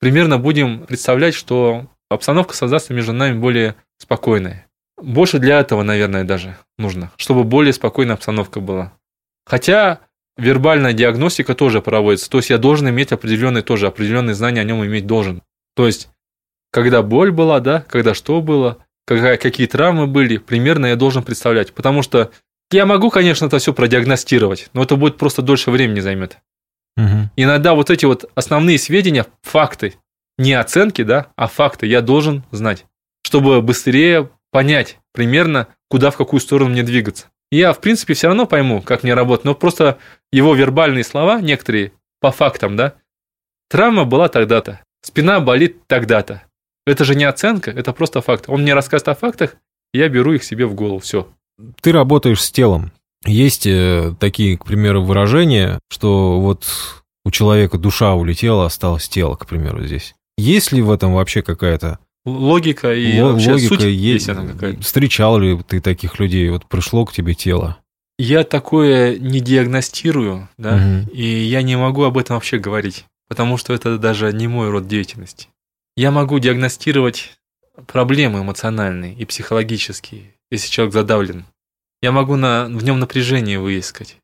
[0.00, 4.66] примерно будем представлять, что обстановка создастся между нами более спокойная.
[5.02, 8.92] Больше для этого, наверное, даже нужно, чтобы более спокойная обстановка была.
[9.46, 10.00] Хотя
[10.36, 14.84] вербальная диагностика тоже проводится, то есть я должен иметь определенные тоже, определенные знания о нем
[14.84, 15.42] иметь должен.
[15.76, 16.08] То есть,
[16.72, 21.72] когда боль была, да, когда что было, когда, какие травмы были, примерно я должен представлять.
[21.72, 22.30] Потому что
[22.70, 26.38] я могу, конечно, это все продиагностировать, но это будет просто дольше времени займет.
[26.96, 27.30] Мгм.
[27.36, 29.94] Иногда вот эти вот основные сведения, факты,
[30.38, 32.86] не оценки, да, а факты я должен знать,
[33.24, 37.26] чтобы быстрее понять примерно, куда, в какую сторону мне двигаться.
[37.54, 39.98] Я, в принципе, все равно пойму, как мне работать, но просто
[40.32, 42.94] его вербальные слова, некоторые, по фактам, да,
[43.70, 46.42] травма была тогда-то, спина болит тогда-то.
[46.84, 48.46] Это же не оценка, это просто факт.
[48.48, 49.54] Он мне рассказывает о фактах,
[49.92, 51.28] я беру их себе в голову, все.
[51.80, 52.90] Ты работаешь с телом.
[53.24, 56.66] Есть э, такие, к примеру, выражения, что вот
[57.24, 60.16] у человека душа улетела, осталось тело, к примеру, здесь.
[60.36, 63.68] Есть ли в этом вообще какая-то Логика и ло- вообще логика?
[63.74, 64.80] суть есть есть она какая-то.
[64.82, 66.48] Встречал ли ты таких людей?
[66.50, 67.78] Вот пришло к тебе тело.
[68.18, 71.08] Я такое не диагностирую, да, Мгм.
[71.12, 74.86] и я не могу об этом вообще говорить, потому что это даже не мой род
[74.86, 75.48] деятельности.
[75.96, 77.34] Я могу диагностировать
[77.88, 81.44] проблемы эмоциональные и психологические, если человек задавлен.
[82.02, 84.16] Я могу на, в нем напряжение выискать.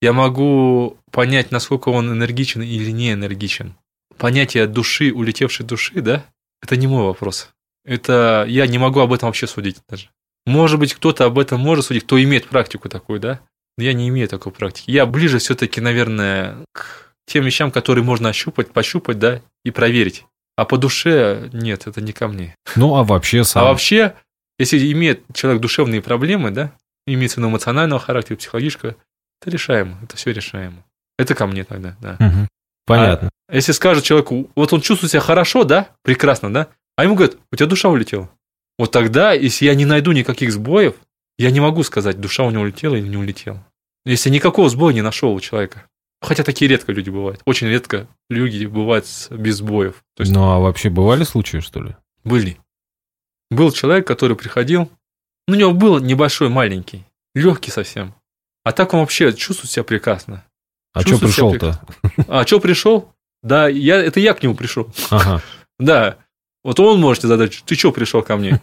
[0.00, 3.74] Я могу понять, насколько он энергичен или не энергичен.
[4.16, 6.24] Понятие души, улетевшей души, да,
[6.64, 7.50] это не мой вопрос.
[7.84, 10.08] Это я не могу об этом вообще судить даже.
[10.46, 13.40] Может быть, кто-то об этом может судить, кто имеет практику такую, да?
[13.76, 14.90] Но я не имею такой практики.
[14.90, 20.24] Я ближе все-таки, наверное, к тем вещам, которые можно ощупать, пощупать, да, и проверить.
[20.56, 22.54] А по душе нет, это не ко мне.
[22.76, 23.64] Ну, а вообще сам.
[23.64, 24.14] А вообще,
[24.58, 26.72] если имеет человек душевные проблемы, да,
[27.06, 28.96] имеется виду эмоционального характера, психологического,
[29.40, 30.84] это решаемо, это все решаемо.
[31.18, 32.16] Это ко мне тогда, да.
[32.20, 32.48] Мгм.
[32.86, 33.30] Понятно.
[33.48, 37.36] А если скажут человеку, вот он чувствует себя хорошо, да, прекрасно, да, а ему говорят,
[37.52, 38.30] у тебя душа улетела.
[38.78, 40.94] Вот тогда, если я не найду никаких сбоев,
[41.38, 43.64] я не могу сказать, душа у него улетела или не улетела.
[44.04, 45.86] Если никакого сбоя не нашел у человека.
[46.20, 47.40] Хотя такие редко люди бывают.
[47.44, 50.02] Очень редко люди бывают без сбоев.
[50.16, 51.96] То есть Ну, а вообще бывали случаи, что ли?
[52.24, 52.58] были.
[53.50, 54.90] Был человек, который приходил,
[55.46, 57.04] ну, у него был небольшой, маленький,
[57.34, 58.14] легкий совсем.
[58.64, 60.44] А так он вообще чувствует себя прекрасно.
[60.94, 61.80] А что пришел-то?
[62.28, 63.12] А что пришел?
[63.42, 64.88] Да, я, это я к нему пришел.
[65.10, 65.42] Ага.
[65.80, 66.18] Да.
[66.62, 68.60] Вот он можете задать, ты что пришел ко мне?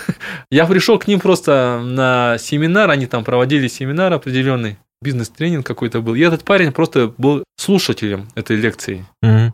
[0.50, 6.14] Я пришел к ним просто на семинар, они там проводили семинар определенный, бизнес-тренинг какой-то был.
[6.14, 9.04] И этот парень просто был слушателем этой лекции.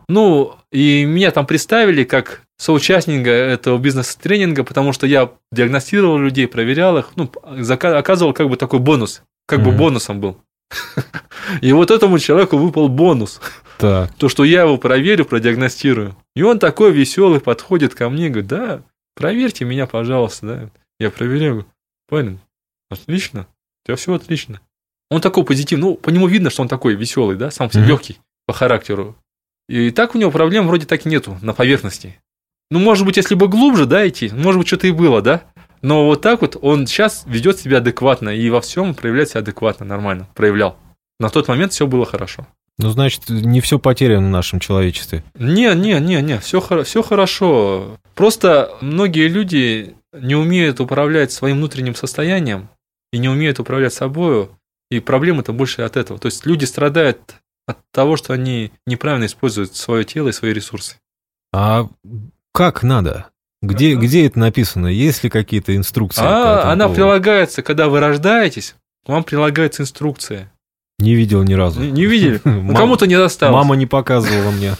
[0.07, 6.97] Ну, и меня там представили как соучастника этого бизнес-тренинга, потому что я диагностировал людей, проверял
[6.99, 10.37] их, ну, оказывал как бы такой бонус, как бы бонусом был.
[11.61, 13.41] И вот этому человеку выпал бонус.
[13.77, 14.13] Так.
[14.15, 16.15] То, что я его проверю, продиагностирую.
[16.35, 18.81] И он такой веселый подходит ко мне и говорит, да,
[19.15, 20.45] проверьте меня, пожалуйста.
[20.45, 20.69] Да.
[20.99, 21.65] Я проверяю,
[22.09, 22.39] парень,
[22.89, 23.47] отлично,
[23.83, 24.59] у тебя все отлично.
[25.09, 27.83] Он такой позитивный, ну, по нему видно, что он такой веселый, да, сам Мгм.
[27.85, 29.15] легкий по характеру.
[29.67, 32.19] И так у него проблем вроде так и нету на поверхности.
[32.71, 35.43] Ну, может быть, если бы глубже, да, идти, может быть, что-то и было, да.
[35.81, 39.85] Но вот так вот он сейчас ведет себя адекватно и во всем проявляет себя адекватно,
[39.85, 40.77] нормально, проявлял.
[41.19, 42.47] На тот момент все было хорошо.
[42.77, 45.23] Ну, значит, не все потеряно в нашем человечестве.
[45.35, 47.97] Не, не, не, не, все, все хорошо.
[48.15, 52.69] Просто многие люди не умеют управлять своим внутренним состоянием
[53.11, 54.57] и не умеют управлять собою,
[54.89, 56.19] и проблема-то больше от этого.
[56.19, 57.35] То есть люди страдают
[57.67, 60.95] от того, что они неправильно используют свое тело и свои ресурсы.
[61.53, 61.87] А
[62.53, 63.29] как надо?
[63.61, 64.87] Где, где это написано?
[64.87, 66.21] Есть ли какие-то инструкции?
[66.23, 66.95] А, она поводу?
[66.95, 70.51] прилагается, когда вы рождаетесь, к вам прилагается инструкция.
[70.99, 71.81] Не видел ни разу.
[71.81, 72.41] Не, не видели?
[72.45, 73.53] Ну, кому-то не досталось.
[73.53, 74.73] Мама не показывала мне.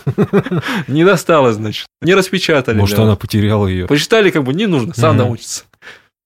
[0.88, 1.88] Не досталось, значит.
[2.02, 2.78] Не распечатали.
[2.78, 3.88] Может, она потеряла ее.
[3.88, 5.64] Почитали, как бы не нужно, сам научится.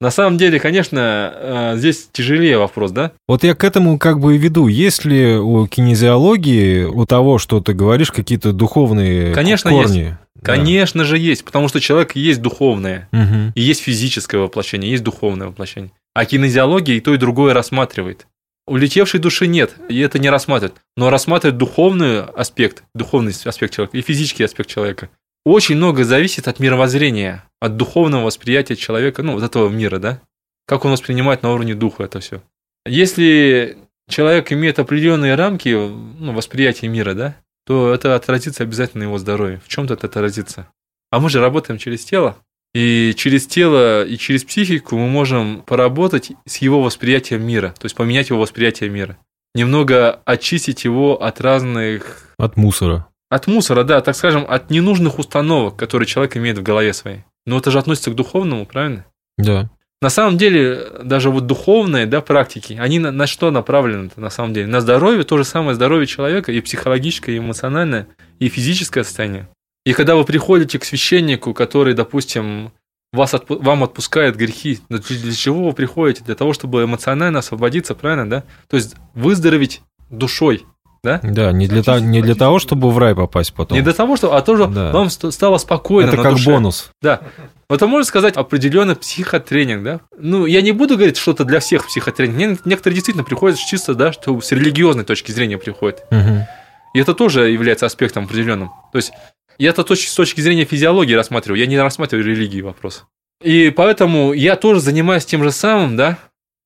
[0.03, 3.13] На самом деле, конечно, э, здесь тяжелее вопрос, да?
[3.25, 4.67] Вот я к этому как бы и веду.
[4.67, 9.97] Есть ли у кинезиологии, у того, что ты говоришь, какие-то духовные конечно, корни?
[9.97, 10.11] Есть.
[10.35, 10.41] Да.
[10.43, 13.53] Конечно же есть, потому что человек есть духовное, угу.
[13.55, 15.91] и есть физическое воплощение, есть духовное воплощение.
[16.13, 18.27] А кинезиология и то, и другое рассматривает.
[18.67, 20.81] Улетевшей души нет, и это не рассматривает.
[20.97, 25.07] Но рассматривает духовный аспект, духовный аспект человека и физический аспект человека.
[25.45, 30.21] Очень много зависит от мировоззрения, от духовного восприятия человека, ну, вот этого мира, да?
[30.65, 32.41] Как он воспринимает на уровне духа это все.
[32.85, 33.77] Если
[34.09, 37.35] человек имеет определенные рамки ну, восприятия мира, да,
[37.65, 39.61] то это отразится обязательно на его здоровье.
[39.63, 40.67] В чем-то это отразится.
[41.11, 42.37] А мы же работаем через тело.
[42.73, 47.95] И через тело и через психику мы можем поработать с его восприятием мира, то есть
[47.95, 49.17] поменять его восприятие мира.
[49.53, 52.33] Немного очистить его от разных...
[52.39, 53.07] От мусора.
[53.33, 57.23] От мусора, да, так скажем, от ненужных установок, которые человек имеет в голове своей.
[57.47, 59.05] Но это же относится к духовному, правильно?
[59.39, 59.71] Да.
[60.03, 64.53] На самом деле, даже вот духовные да, практики, они на, на что направлены на самом
[64.53, 64.67] деле?
[64.67, 68.07] На здоровье, то же самое здоровье человека, и психологическое, и эмоциональное,
[68.37, 69.49] и физическое состояние.
[69.83, 72.71] И когда вы приходите к священнику, который, допустим,
[73.13, 76.23] вас отпу- вам отпускает грехи, для чего вы приходите?
[76.23, 78.43] Для того, чтобы эмоционально освободиться, правильно, да?
[78.69, 79.81] То есть выздороветь
[80.11, 80.67] душой,
[81.03, 81.19] да?
[81.21, 83.77] Да, не для, та, не для того, чтобы в рай попасть потом.
[83.77, 84.91] Не для того, чтобы, а тоже да.
[84.91, 86.09] вам стало спокойно.
[86.09, 86.49] Это как душе.
[86.49, 86.91] бонус.
[87.01, 87.21] Да.
[87.69, 89.99] Это можно сказать определенный психотренинг, да?
[90.17, 92.65] Ну, я не буду говорить что-то для всех психотренинг.
[92.65, 96.05] Некоторые действительно приходят чисто, да, что с религиозной точки зрения приходят.
[96.09, 96.47] Угу.
[96.93, 98.69] И это тоже является аспектом определенным.
[98.91, 99.11] То есть
[99.57, 103.05] я это с точки зрения физиологии рассматриваю, я не рассматриваю религии вопрос.
[103.43, 106.17] И поэтому я тоже занимаюсь тем же самым, да,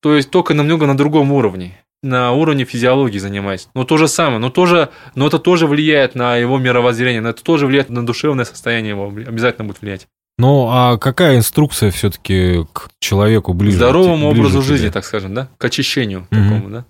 [0.02, 3.70] то есть только намного на другом уровне на уровне физиологии занимаюсь.
[3.74, 7.44] Но то же самое, но, тоже, но это тоже влияет на его мировоззрение, но это
[7.44, 10.08] тоже влияет на душевное состояние его, обязательно будет влиять.
[10.38, 13.78] Ну, а какая инструкция все-таки к человеку ближе?
[13.78, 15.50] Здоровому ближе образу жизни, так скажем, да?
[15.58, 16.36] К очищению угу.
[16.36, 16.86] такому, да?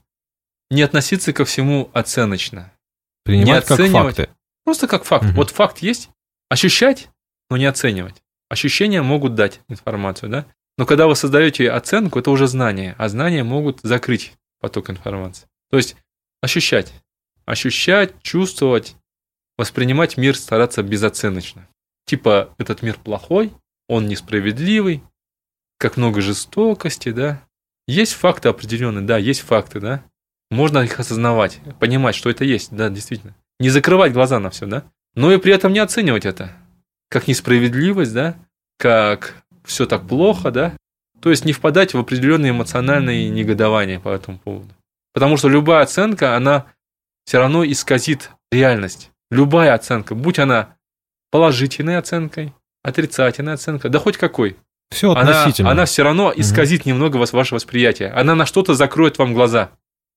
[0.70, 2.74] Не относиться ко всему оценочно.
[3.24, 3.92] Принимать не оценивать.
[3.94, 4.30] как факты.
[4.66, 5.26] Просто как факт.
[5.26, 5.34] Угу.
[5.34, 6.10] Вот факт есть,
[6.50, 7.08] ощущать,
[7.50, 8.16] но не оценивать.
[8.50, 10.46] Ощущения могут дать информацию, да?
[10.78, 15.48] Но когда вы создаете оценку, это уже знания, а знания могут закрыть поток информации.
[15.70, 15.96] То есть
[16.42, 16.94] ощущать,
[17.46, 18.96] ощущать, чувствовать,
[19.58, 21.68] воспринимать мир, стараться безоценочно.
[22.06, 23.54] Типа этот мир плохой,
[23.88, 25.04] он несправедливый,
[25.78, 27.44] как много жестокости, да.
[27.88, 30.04] Есть факты определенные, да, есть факты, да.
[30.50, 34.84] Можно их осознавать, понимать, что это есть, да, действительно не закрывать глаза на все, да,
[35.16, 36.52] но и при этом не оценивать это
[37.10, 38.38] как несправедливость, да,
[38.78, 40.78] как все так плохо, да,
[41.22, 44.70] то есть не впадать в определенные эмоциональные негодования по этому поводу.
[45.14, 46.66] Потому что любая оценка, она
[47.26, 49.12] все равно исказит реальность.
[49.32, 50.76] Любая оценка, будь она
[51.32, 52.54] положительной оценкой,
[52.84, 54.56] отрицательной оценкой, да хоть какой.
[54.90, 55.72] Все относительно.
[55.72, 56.90] Она, она все равно исказит угу.
[56.90, 58.10] немного вас, ваше восприятие.
[58.12, 59.72] Она на что-то закроет вам глаза.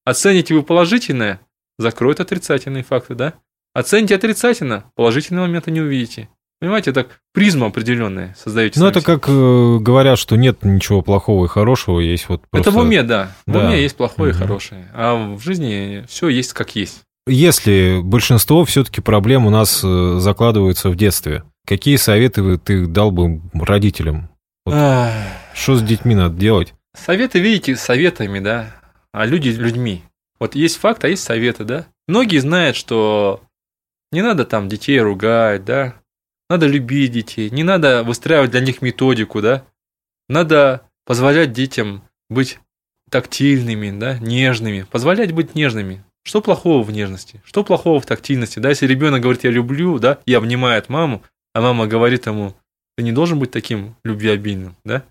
[0.05, 1.41] Оцените вы положительное,
[1.79, 3.35] закроет отрицательные факты, да?
[3.75, 6.29] Оцените отрицательно, положительные моменты не увидите.
[6.61, 8.79] Понимаете, так призма определенная создаете.
[8.81, 12.69] Ну, это как э, говорят, что нет ничего плохого и хорошего, есть вот просто...
[12.69, 13.33] Это в уме, да.
[13.47, 13.61] В да.
[13.61, 14.39] уме есть плохое угу.
[14.39, 14.91] и хорошее.
[14.93, 17.01] А в жизни все есть как есть.
[17.27, 23.41] Если большинство все-таки проблем у нас э, закладываются в детстве, какие советы ты дал бы
[23.55, 24.29] родителям?
[24.67, 24.75] Вот
[25.55, 26.75] что с детьми надо делать?
[26.95, 28.77] Советы, видите, советами, да,
[29.13, 30.03] а люди людьми.
[30.39, 31.87] Вот есть факт, а есть советы, да?
[32.09, 33.41] Многие знают, что
[34.13, 35.95] не надо там детей ругать, да?
[36.51, 39.65] Надо любить детей, не надо выстраивать для них методику, да?
[40.29, 42.59] Надо позволять детям быть
[43.09, 46.05] тактильными, да, нежными, позволять быть нежными.
[46.25, 47.41] Что плохого в нежности?
[47.45, 48.59] Что плохого в тактильности?
[48.59, 51.23] Да, если ребенок говорит «я люблю», да, и обнимает маму,
[51.55, 52.55] а мама говорит ему
[52.97, 55.05] «ты не должен быть таким любвеобильным», да?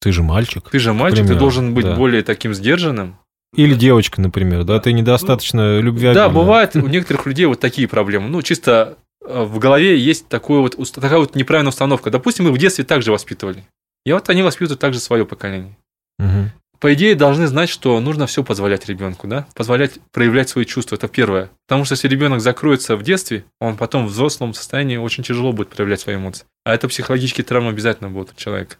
[0.00, 0.70] Ты же мальчик.
[0.70, 1.94] Ты же мальчик, ты должен быть да.
[1.94, 3.18] более таким сдержанным,
[3.54, 6.12] или девочка, например, да, ты недостаточно любви.
[6.12, 8.28] Да, бывает у некоторых людей вот такие проблемы.
[8.28, 12.10] Ну, чисто в голове есть такое вот, такая вот неправильная установка.
[12.10, 13.64] Допустим, мы в детстве также воспитывали.
[14.04, 15.76] И вот они воспитывают также свое поколение.
[16.18, 16.50] Угу.
[16.80, 19.46] по идее, должны знать, что нужно все позволять ребенку, да?
[19.54, 21.50] Позволять проявлять свои чувства, это первое.
[21.66, 25.68] Потому что если ребенок закроется в детстве, он потом в взрослом состоянии очень тяжело будет
[25.68, 26.46] проявлять свои эмоции.
[26.64, 28.76] А это психологические травмы обязательно будут у человека.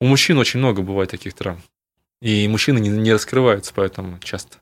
[0.00, 1.60] У мужчин очень много бывает таких травм.
[2.22, 4.58] И мужчины не, не раскрываются поэтому часто.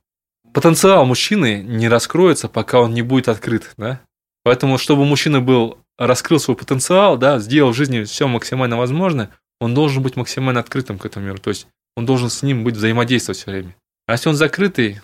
[0.52, 4.00] Потенциал мужчины не раскроется, пока он не будет открыт, да?
[4.46, 9.30] Поэтому, чтобы мужчина был, раскрыл свой потенциал, да, сделал в жизни все максимально возможное,
[9.60, 11.38] он должен быть максимально открытым к этому миру.
[11.38, 11.66] То есть
[11.96, 13.74] он должен с ним быть взаимодействовать все время.
[14.06, 15.00] А если он закрытый,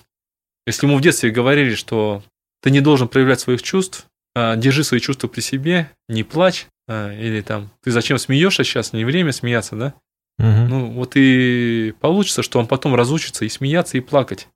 [0.65, 2.23] если ему в детстве говорили, что
[2.63, 7.13] ты не должен проявлять своих чувств, а, держи свои чувства при себе, не плачь, а,
[7.13, 9.95] или там, ты зачем смеешься сейчас, не время смеяться, да?
[10.39, 10.69] Мгм.
[10.69, 14.47] Ну, вот и получится, что он потом разучится и смеяться, и плакать.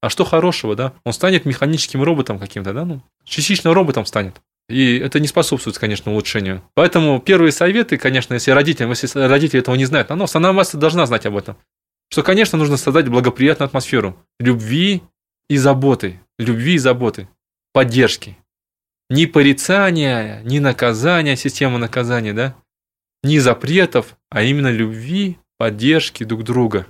[0.00, 0.92] А что хорошего, да?
[1.04, 2.84] Он станет механическим роботом каким-то, да?
[2.84, 4.40] Ну, частично роботом станет.
[4.68, 6.62] И это не способствует, конечно, улучшению.
[6.74, 11.06] Поэтому первые советы, конечно, если родителям, если родители этого не знают, но сама масса должна
[11.06, 11.56] знать об этом.
[12.10, 15.02] Что, конечно, нужно создать благоприятную атмосферу любви
[15.48, 16.20] и заботы.
[16.38, 17.28] Любви и заботы.
[17.72, 18.36] Поддержки.
[19.10, 22.54] Ни порицания, ни наказания, система наказания, да?
[23.22, 26.86] Ни запретов, а именно любви, поддержки друг друга.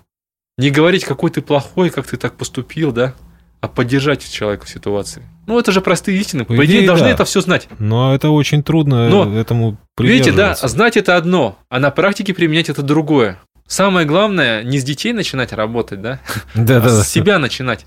[0.59, 3.15] Не говорить, какой ты плохой, как ты так поступил, да?
[3.61, 5.23] А поддержать человека в ситуации.
[5.47, 6.45] Ну, это же простые истины.
[6.45, 7.13] По, По идее, идее, должны да.
[7.13, 7.69] это все знать.
[7.79, 12.69] Но это очень трудно Но, этому Видите, да, знать это одно, а на практике применять
[12.69, 13.39] это другое.
[13.67, 16.21] Самое главное, не с детей начинать работать, да,
[16.55, 17.03] а Да-да-да.
[17.03, 17.87] с себя начинать.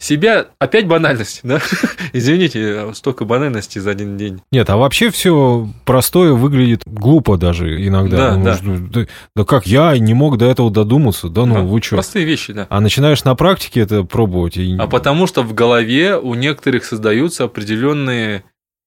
[0.00, 1.60] Себя, опять банальность, да?
[2.14, 4.40] Извините, столько банальности за один день.
[4.50, 8.16] Нет, а вообще все простое выглядит глупо даже иногда.
[8.30, 9.00] Да, Ну, да.
[9.02, 11.28] да, да как я не мог до этого додуматься?
[11.28, 11.96] Да ну, Да, вы что?
[11.96, 12.66] Простые вещи, да.
[12.70, 14.56] А начинаешь на практике это пробовать.
[14.56, 14.74] И...
[14.78, 18.44] А потому что в голове у некоторых создаются определенные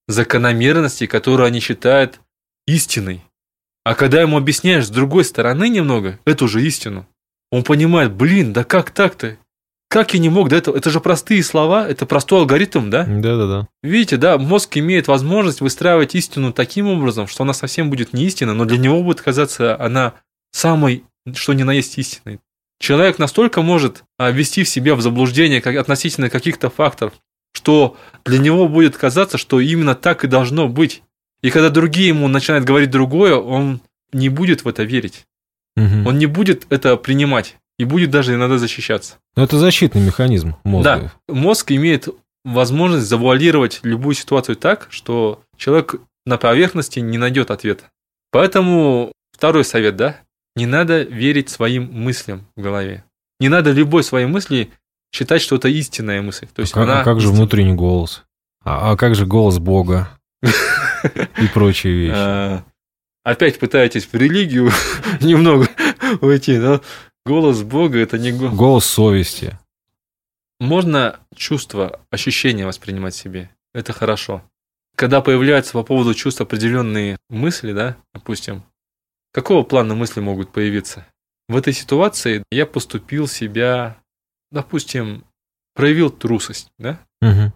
[0.08, 2.22] закономерности, которые они считают
[2.66, 3.22] истиной.
[3.84, 7.06] А когда ему объясняешь с другой стороны немного эту же истину,
[7.52, 9.38] он понимает, блин, да как так-то?
[9.94, 10.76] Как я не мог до этого?
[10.76, 13.06] Это же простые слова, это простой алгоритм, да?
[13.06, 13.68] Да-да-да.
[13.84, 18.56] Видите, да, мозг имеет возможность выстраивать истину таким образом, что она совсем будет не истина,
[18.56, 20.16] но для него будет казаться она
[20.52, 21.04] самой,
[21.36, 22.40] что ни на есть истиной.
[22.80, 27.14] Человек настолько может а, ввести в себя в заблуждение относительно каких-то факторов,
[27.54, 31.04] что для него будет казаться, что именно так и должно быть.
[31.44, 33.80] И когда другие ему начинают говорить другое, он
[34.12, 35.28] не будет в это верить.
[35.76, 36.08] Мгм.
[36.08, 39.16] Он не будет это принимать и будет даже иногда защищаться.
[39.36, 41.12] Ну, это защитный механизм мозга.
[41.28, 42.08] Да, мозг имеет
[42.44, 45.96] возможность завуалировать любую ситуацию так, что человек
[46.26, 47.86] на поверхности не найдет ответа.
[48.32, 50.18] Поэтому второй совет, да,
[50.56, 53.04] не надо верить своим мыслям в голове.
[53.40, 54.72] Не надо любой своей мысли
[55.14, 56.48] считать, что это истинная мысль.
[56.54, 58.24] То есть а, как, она а как же внутренний голос?
[58.64, 60.10] А, а как же голос Бога?
[60.44, 62.16] И прочие вещи.
[62.16, 62.64] А,
[63.24, 64.70] Опять пытаетесь в религию
[65.22, 65.68] немного
[66.22, 66.82] уйти, да?
[67.26, 68.56] Голос Бога это не голос.
[68.56, 69.58] Голос совести.
[70.60, 73.50] Можно чувства, ощущения воспринимать себе.
[73.74, 74.44] Это хорошо.
[74.96, 78.64] Когда появляются по поводу чувств определенные мысли, да, допустим,
[79.32, 81.08] какого плана мысли могут появиться?
[81.48, 84.02] В этой ситуации я поступил себя,
[84.52, 85.26] допустим,
[85.74, 87.00] проявил трусость, да?
[87.22, 87.54] Мгм.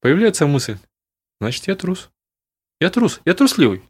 [0.00, 0.78] Появляется мысль,
[1.40, 2.10] значит, я трус.
[2.80, 3.82] Я трус, я трусливый.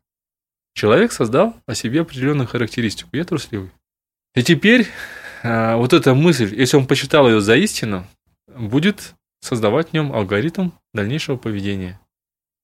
[0.74, 3.70] Человек создал о себе определенную характеристику, я трусливый.
[4.34, 4.86] И теперь
[5.42, 8.06] а, вот эта мысль, если он посчитал ее за истину,
[8.56, 12.00] будет создавать в нем алгоритм дальнейшего поведения.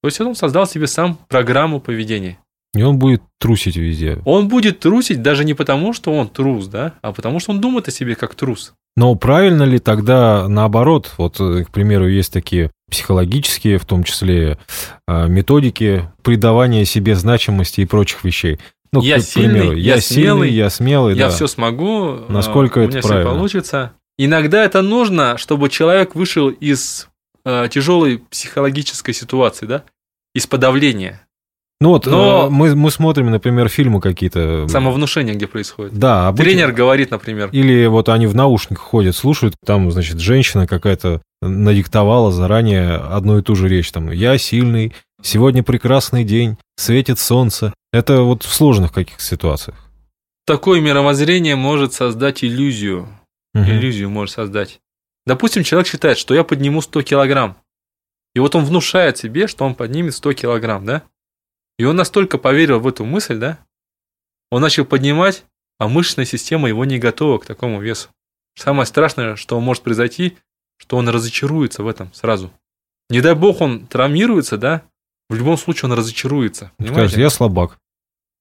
[0.03, 2.39] То есть он создал себе сам программу поведения.
[2.75, 4.21] И он будет трусить везде.
[4.25, 7.89] Он будет трусить даже не потому, что он трус, да, а потому что он думает
[7.89, 8.75] о себе как трус.
[8.97, 14.59] Но правильно ли тогда наоборот, вот, э, к примеру, есть такие психологические, в том числе,
[15.07, 18.59] а, методики придавания себе значимости и прочих вещей?
[18.93, 21.31] Ну, Я сильный, примеру, я я сильный, смелый, я смелый, Я да.
[21.31, 22.19] все смогу.
[22.29, 23.31] Насколько это у меня все правильно?
[23.33, 23.93] получится.
[24.19, 27.09] Иногда это нужно, чтобы человек вышел из
[27.45, 29.85] э, тяжелой психологической ситуации, да,
[30.35, 31.23] из подавления,
[31.81, 34.67] Ну вот Но- э, мы, мы смотрим, например, фильмы какие-то.
[34.69, 35.93] самовнушения, где происходит.
[35.95, 40.67] Да, обычно- Тренер говорит, например, Или вот они в наушниках ходят, слушают, там, значит, женщина
[40.67, 43.91] какая-то надиктовала заранее одну и ту же речь.
[43.93, 44.93] Там, я сильный,
[45.23, 47.75] сегодня прекрасный день, светит солнце.
[47.93, 49.77] Это вот в сложных каких ситуациях.
[50.47, 53.09] такое мировоззрение может создать иллюзию.
[53.53, 53.67] Мгм.
[53.67, 54.81] Иллюзию может создать.
[55.27, 57.59] Допустим, человек считает, что я подниму 100 килограмм.
[58.35, 61.03] И вот он внушает себе, что он поднимет 100 килограмм, да?
[61.79, 63.59] И он настолько поверил в эту мысль, да?
[64.51, 65.45] Он начал поднимать,
[65.79, 68.09] а мышечная система его не готова к такому весу.
[68.57, 70.39] Самое страшное, что может произойти,
[70.79, 72.51] что он разочаруется в этом сразу.
[73.11, 74.83] Не дай бог он травмируется, да?
[75.29, 76.73] В любом случае он разочаруется.
[76.79, 77.21] Понимаете?
[77.21, 77.79] я слабак.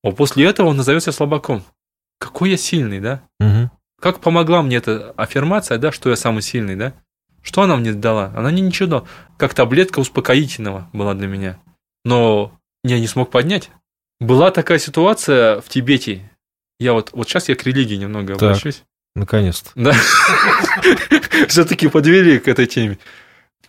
[0.04, 1.64] А после этого он назовется слабаком.
[2.20, 3.24] Какой я сильный, да?
[3.40, 3.72] Мгм.
[4.02, 6.94] как помогла мне эта аффирмация, да, что я самый сильный, да?
[7.42, 8.34] Что она мне дала?
[8.36, 9.08] Она мне ничего дала.
[9.38, 11.60] Как таблетка успокоительного была для меня.
[12.06, 12.52] Но
[12.84, 13.70] я не смог поднять.
[14.20, 16.30] Была такая ситуация в Тибете.
[16.80, 18.44] Я вот, вот сейчас я к религии немного Так.
[18.44, 18.84] обращусь.
[19.16, 19.72] Наконец-то.
[19.76, 19.94] Да.
[21.48, 23.00] Все-таки подвели к этой теме.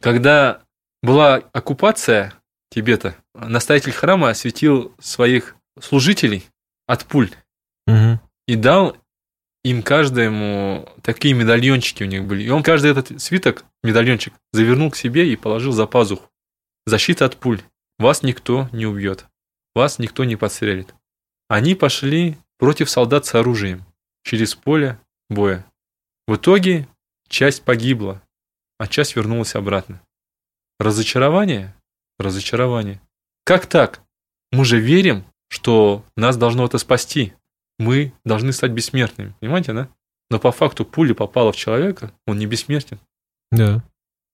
[0.00, 0.60] Когда
[1.02, 2.34] была оккупация
[2.70, 6.46] Тибета, настоятель храма осветил своих служителей
[6.86, 7.30] от пуль
[7.86, 8.20] Мгм.
[8.46, 8.96] и дал
[9.64, 12.44] им каждому такие медальончики у них были.
[12.44, 16.30] И он каждый этот свиток, медальончик, завернул к себе и положил за пазуху.
[16.86, 17.60] Защита от пуль.
[17.98, 19.26] Вас никто не убьет.
[19.74, 20.94] Вас никто не подстрелит.
[21.48, 23.84] Они пошли против солдат с оружием
[24.22, 24.98] через поле
[25.28, 25.66] боя.
[26.26, 26.86] В итоге
[27.28, 28.22] часть погибла,
[28.78, 30.00] а часть вернулась обратно.
[30.78, 31.74] Разочарование?
[32.18, 33.00] Разочарование.
[33.44, 34.00] Как так?
[34.52, 37.32] Мы же верим, что нас должно это спасти.
[37.78, 39.34] Мы должны стать бессмертными.
[39.40, 39.88] Понимаете, да?
[40.30, 42.98] Но по факту пуля попала в человека, он не бессмертен.
[43.50, 43.82] Да.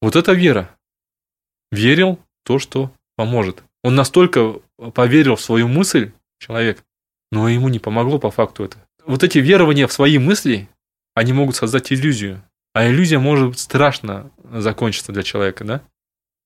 [0.01, 0.77] Вот это вера.
[1.71, 3.63] Верил в то, что поможет.
[3.83, 4.61] Он настолько
[4.95, 6.85] поверил в свою мысль, человек,
[7.31, 8.79] но ему не помогло по факту это.
[9.07, 10.69] Вот эти верования в свои мысли,
[11.15, 12.43] они могут создать иллюзию.
[12.73, 15.83] А иллюзия может страшно закончиться для человека, да?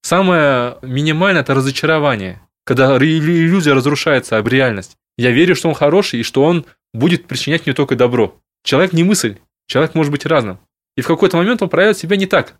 [0.03, 2.40] Самое минимальное– это разочарование.
[2.64, 4.96] Когда иллюзия разрушается об реальность.
[5.16, 8.36] Я верю, что он хороший и что он будет причинять мне только добро.
[8.62, 9.36] Человек не мысль.
[9.66, 10.59] Человек может быть разным.
[10.96, 12.55] И в какой-то момент он проявит себя не так.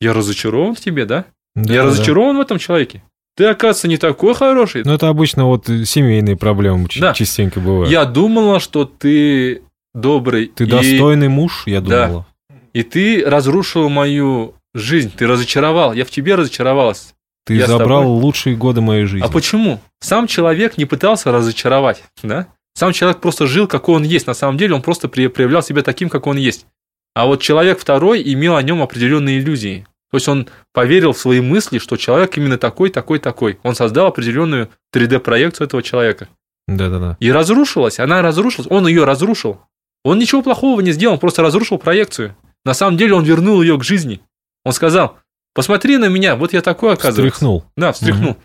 [0.00, 1.26] Я разочарован в тебе, да?
[1.54, 1.88] Да, Я да.
[1.88, 3.02] разочарован в этом человеке.
[3.36, 4.82] Ты, оказывается, не такой хороший.
[4.84, 7.14] Ну, это обычно вот семейные проблемы Да.
[7.14, 7.90] частенько бывают.
[7.90, 9.62] Я думала, что ты
[9.94, 10.46] добрый.
[10.48, 12.06] Ты и, достойный муж, я Да.
[12.06, 12.26] думала.
[12.72, 15.12] И ты разрушил мою жизнь.
[15.16, 15.92] Ты разочаровал.
[15.92, 17.14] Я в тебе разочаровалась.
[17.44, 19.26] Ты Я забрал лучшие годы моей жизни.
[19.26, 19.80] А почему?
[20.00, 22.46] Сам человек не пытался разочаровать, да?
[22.74, 24.26] Сам человек просто жил, какой он есть.
[24.26, 26.66] На самом деле он просто проявлял себя таким, как он есть.
[27.14, 29.86] А вот человек второй имел о нем определенные иллюзии.
[30.10, 33.58] То есть он поверил в свои мысли, что человек именно такой, такой, такой.
[33.62, 36.28] Он создал определенную 3D-проекцию этого человека.
[36.68, 37.16] Да-да-да.
[37.18, 39.60] И разрушилась, она разрушилась, он ее разрушил.
[40.04, 42.36] Он ничего плохого не сделал, он просто разрушил проекцию.
[42.64, 44.20] На самом деле он вернул ее к жизни.
[44.64, 45.18] Он сказал,
[45.54, 47.22] посмотри на меня, вот я такой оказывается.
[47.22, 47.64] Встряхнул.
[47.76, 48.36] Да, встряхнул.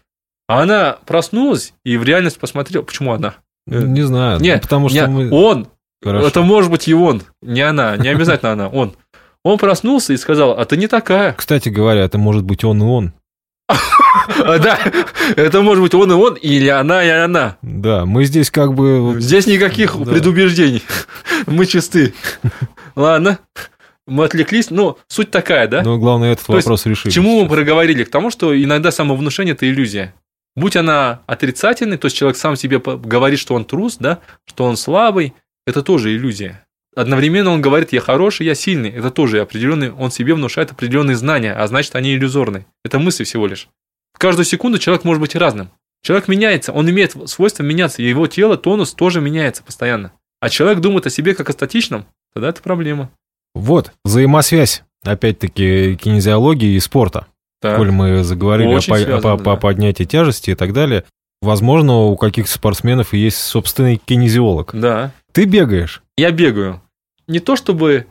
[0.47, 2.84] А она проснулась и в реальность посмотрела.
[2.84, 3.36] Почему она?
[3.68, 4.39] Э, Не знаю.
[4.39, 5.32] Не, ну, потому что не, мы...
[5.32, 5.68] он.
[6.01, 6.28] Хорошо.
[6.28, 8.95] Это может быть и он, не она, не обязательно она, он.
[9.43, 11.34] Он проснулся и сказал, а ты не такая.
[11.34, 13.13] Кстати говоря, это может быть он и он.
[14.28, 14.78] Да,
[15.36, 17.57] это может быть он и он, или она и она.
[17.61, 19.15] Да, мы здесь как бы...
[19.20, 20.84] Здесь никаких предубеждений.
[21.45, 22.13] Мы чисты.
[22.95, 23.39] Ладно,
[24.07, 24.69] мы отвлеклись.
[24.71, 25.83] Ну, суть такая, да?
[25.83, 27.11] Но главное, этот То вопрос решили.
[27.11, 27.53] К чему мы сейчас.
[27.53, 28.03] проговорили?
[28.03, 30.13] К тому, что иногда самовнушение– это иллюзия.
[30.55, 34.75] Будь она отрицательной, то есть человек сам себе говорит, что он трус, да, что он
[34.75, 35.33] слабый,
[35.67, 36.65] это тоже иллюзия.
[36.95, 38.89] Одновременно он говорит, я хороший, я сильный.
[38.89, 42.65] Это тоже определенный, он себе внушает определенные знания, а значит, они иллюзорны.
[42.83, 43.67] Это мысли всего лишь.
[44.13, 45.69] В каждую секунду человек может быть разным.
[46.01, 50.11] Человек меняется, он имеет свойство меняться, и его тело, тонус тоже меняется постоянно.
[50.39, 53.11] А человек думает о себе как о статичном, тогда это проблема.
[53.57, 57.27] Вот, взаимосвязь, опять-таки, кинезиологии и спорта.
[57.61, 57.77] Так.
[57.77, 61.03] Коль мы заговорили о, Очень по- связано, о- о поднятии тяжести и так далее,
[61.41, 64.71] возможно, у каких-то спортсменов есть собственный кинезиолог.
[64.73, 65.11] Да.
[65.31, 66.01] Ты бегаешь.
[66.17, 66.81] Я бегаю.
[67.27, 68.07] Не то чтобы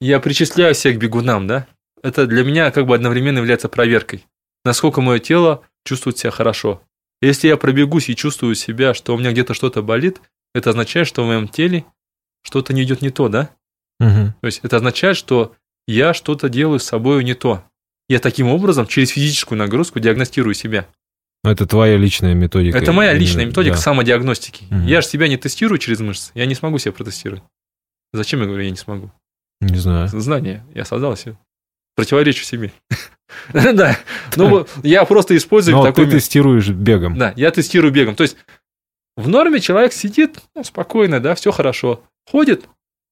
[0.00, 1.66] я причисляю себя к бегунам, да?
[2.02, 4.24] Это для меня как бы одновременно является проверкой.
[4.64, 6.80] Насколько мое тело чувствует себя хорошо.
[7.20, 10.20] Если я пробегусь и чувствую себя, что у меня где-то что-то болит,
[10.54, 11.84] это означает, что в моем теле
[12.42, 13.50] что-то не идет не то, да?
[14.00, 14.34] Мгм.
[14.40, 15.54] То есть это означает, что
[15.86, 17.64] я что-то делаю с собой не то.
[18.08, 20.86] Я таким образом через физическую нагрузку диагностирую себя.
[21.44, 22.78] Это твоя личная методика.
[22.78, 23.80] Это моя личная методика да.
[23.80, 24.64] самодиагностики.
[24.70, 24.86] Мгм.
[24.86, 26.30] Я же себя не тестирую через мышцы.
[26.34, 27.42] Я не смогу себя протестировать.
[28.12, 29.12] Зачем я говорю, я не смогу?
[29.60, 30.08] Не знаю.
[30.08, 30.64] Знание.
[30.74, 31.36] Я создал себе.
[31.96, 32.72] Противоречу себе.
[33.52, 33.96] Да.
[34.36, 36.06] Ну, я просто использую такой...
[36.06, 37.16] ты тестируешь бегом.
[37.18, 38.14] Да, я тестирую бегом.
[38.16, 38.36] То есть
[39.16, 42.02] в норме человек сидит ну, спокойно, да, все хорошо.
[42.30, 42.68] Ходит,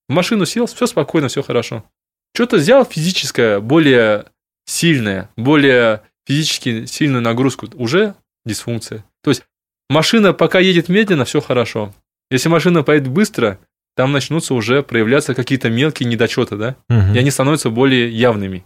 [0.09, 1.85] в машину сел, все спокойно, все хорошо.
[2.35, 4.27] Что-то взял физическое, более
[4.67, 9.05] сильное, более физически сильную нагрузку, уже дисфункция.
[9.23, 9.43] То есть
[9.89, 11.95] машина пока едет медленно, все хорошо.
[12.31, 13.59] Если машина поедет быстро,
[13.97, 16.77] там начнутся уже проявляться какие-то мелкие недочеты, да?
[16.89, 17.15] Мгм.
[17.15, 18.65] и они становятся более явными.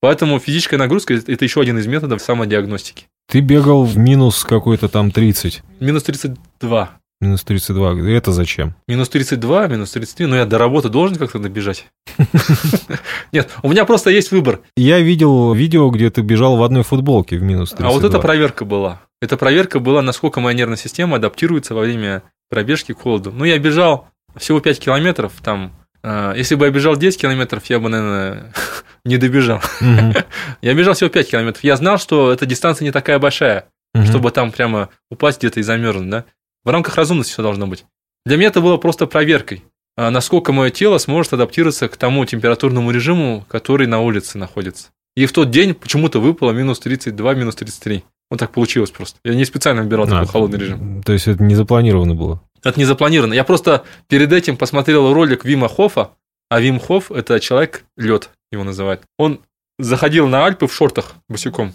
[0.00, 3.06] Поэтому физическая нагрузка– это еще один из методов самодиагностики.
[3.26, 5.62] Ты бегал в минус какой-то там 30.
[5.80, 7.00] Минус 32.
[7.20, 8.10] Минус 32.
[8.10, 8.74] Это зачем?
[8.86, 11.86] Минус 32, минус 33, но я до работы должен как-то добежать.
[13.32, 14.60] Нет, у меня просто есть выбор.
[14.76, 17.88] Я видел видео, где ты бежал в одной футболке в минус 32.
[17.88, 19.00] А вот эта проверка была.
[19.20, 23.32] Эта проверка была, насколько моя нервная система адаптируется во время пробежки к холоду.
[23.32, 25.72] Ну, я бежал всего 5 километров, там
[26.04, 28.52] А, Если бы я бежал 10 километров, я бы, наверное,
[29.04, 29.60] не добежал.
[30.62, 31.64] Я бежал всего 5 километров.
[31.64, 33.64] Я знал, что эта дистанция не такая большая,
[34.04, 36.24] чтобы там прямо упасть где-то и замерзнуть, да?
[36.64, 37.84] В рамках разумности все должно быть.
[38.26, 39.64] Для меня это было просто проверкой,
[39.96, 44.88] а, насколько мое тело сможет адаптироваться к тому температурному режиму, который на улице находится.
[45.16, 48.04] И в тот день почему-то выпало минус 32, минус 33.
[48.30, 49.18] Вот так получилось просто.
[49.24, 51.02] Я не специально выбирал А, такой холодный режим.
[51.02, 52.42] То есть это не запланировано было.
[52.62, 53.32] Это не запланировано.
[53.32, 56.10] Я просто перед этим посмотрел ролик Вима Хофа,
[56.50, 59.02] а Вим Хоф– это человек, лед его называют.
[59.18, 59.40] Он
[59.78, 61.72] заходил на Альпы в шортах босиком.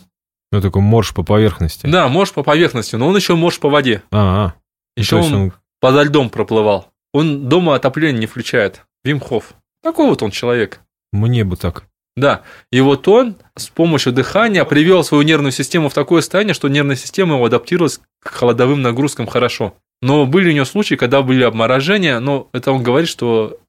[0.52, 1.88] Ну, такой морж по поверхности.
[1.88, 4.04] Да, может по поверхности, но он еще может по воде.
[4.12, 4.54] А, а.
[4.96, 6.90] Еще он, он- подо льдом проплывал.
[7.14, 8.86] Он дома отопление не включает.
[9.04, 9.54] Вим Хоф.
[9.82, 10.80] Такой вот он человек.
[11.12, 11.86] Мне бы так.
[12.16, 16.68] Да, и вот он с помощью дыхания привел свою нервную систему в такое состояние, что
[16.68, 19.76] нервная система его адаптировалась к холодовым нагрузкам хорошо.
[20.02, 23.60] Но были у него случаи, когда были обморожения, но это он говорит, что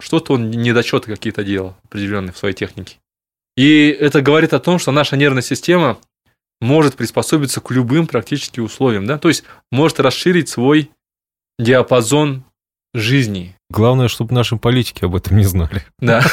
[0.00, 2.96] что-то он недочеты какие-то делал определенные в своей технике.
[3.56, 5.98] И это говорит о том, что наша нервная система
[6.64, 10.90] может приспособиться к любым практически условиям, да, то есть может расширить свой
[11.58, 12.44] диапазон
[12.94, 13.56] жизни.
[13.70, 15.84] Главное, чтобы наши политики об этом не знали.
[15.98, 16.24] Да.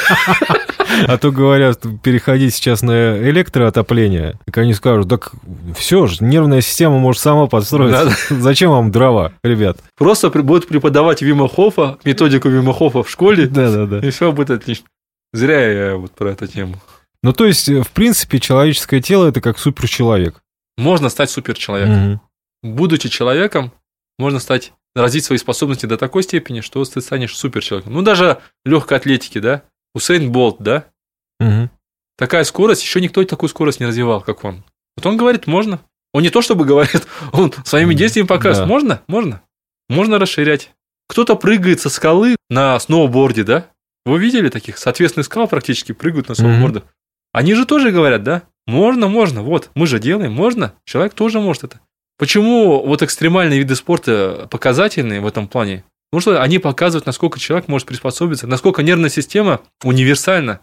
[1.06, 5.32] А то говорят, переходить сейчас на электроотопление, так они скажут, так
[5.74, 8.14] все же, нервная система может сама подстроиться.
[8.30, 9.78] Зачем вам дрова, ребят?
[9.96, 14.06] Просто будут преподавать Вима Хофа, методику Вима Хофа в школе, Да-да-да.
[14.06, 14.86] и все будет отлично.
[15.32, 16.76] Зря я вот про эту тему.
[17.22, 20.42] Ну, то есть, в принципе, человеческое тело– это как суперчеловек.
[20.76, 21.94] Можно стать суперчеловеком.
[22.04, 22.20] Мгм.
[22.62, 23.72] Будучи человеком,
[24.18, 27.92] можно стать развить свои способности до такой степени, что ты станешь суперчеловеком.
[27.92, 29.62] Ну, даже легкой атлетики, да?
[29.94, 30.86] Усейн Болт, да?
[31.40, 31.70] Мгм.
[32.18, 34.64] Такая скорость, еще никто такую скорость не развивал, как он.
[34.96, 35.80] Вот он говорит, можно.
[36.12, 38.72] Он не то чтобы говорит, он своими действиями показывает, Да.
[38.72, 39.42] можно, можно.
[39.88, 40.70] Можно расширять.
[41.08, 43.66] Кто-то прыгает со скалы на сноуборде, да?
[44.04, 44.78] Вы видели таких?
[44.78, 46.84] С ответственных скал практически прыгают на сноубордах.
[47.32, 48.42] Они же тоже говорят, да?
[48.66, 49.42] Можно, можно.
[49.42, 50.74] Вот, мы же делаем, можно.
[50.84, 51.80] Человек тоже может это.
[52.18, 55.84] Почему вот экстремальные виды спорта показательные в этом плане?
[56.10, 60.60] Потому что они показывают, насколько человек может приспособиться, насколько нервная система универсальна.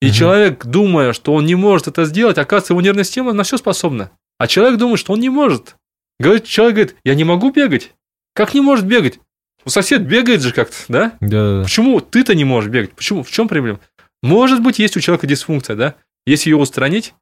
[0.00, 0.14] И Мгм.
[0.14, 4.10] человек, думая, что он не может это сделать, оказывается, его нервная система на все способна.
[4.38, 5.76] А человек думает, что он не может.
[6.18, 7.92] Говорит, человек говорит, я не могу бегать.
[8.34, 9.18] Как не может бегать?
[9.64, 11.12] У сосед бегает же как-то, да?
[11.20, 11.62] Да.
[11.64, 12.92] Почему ты-то не можешь бегать?
[12.94, 13.22] Почему?
[13.22, 13.80] В чем проблема?
[14.22, 15.94] Может быть, есть у человека дисфункция, да?
[16.26, 17.14] Если ее устранить,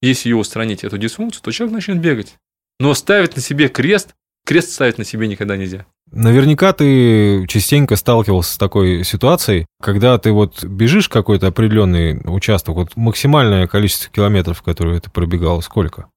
[0.00, 2.36] если ее устранить, эту дисфункцию, то человек начнет бегать.
[2.80, 5.86] Но ставить на себе крест, крест ставить на себе никогда нельзя.
[6.10, 12.96] Наверняка ты частенько сталкивался с такой ситуацией, когда ты вот бежишь какой-то определенный участок, вот
[12.96, 16.08] максимальное количество километров, которые ты пробегал, сколько?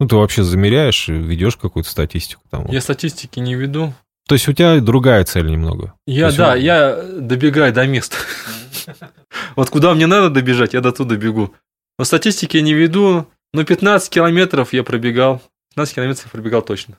[0.00, 2.66] Ну, ты вообще замеряешь, ведешь какую-то статистику там.
[2.70, 3.92] Я статистики не веду.
[4.26, 5.92] То есть у тебя другая цель немного.
[6.06, 8.16] Я, есть да, он- я добегаю до места.
[9.56, 11.54] Вот куда мне надо добежать, я до туда бегу.
[11.98, 13.26] Но статистики я не веду.
[13.52, 15.40] Но 15 километров я пробегал.
[15.74, 16.96] 15 километров я пробегал точно.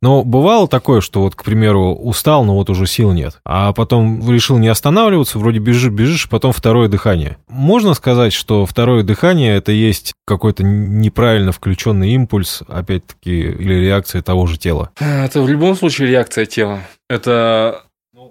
[0.00, 3.40] Но бывало такое, что вот, к примеру, устал, но вот уже сил нет.
[3.44, 7.36] А потом решил не останавливаться, вроде бежишь, бежишь, потом второе дыхание.
[7.48, 14.46] Можно сказать, что второе дыхание это есть какой-то неправильно включенный импульс, опять-таки, или реакция того
[14.46, 14.90] же тела.
[14.98, 16.80] Это в любом случае реакция тела.
[17.08, 17.82] Это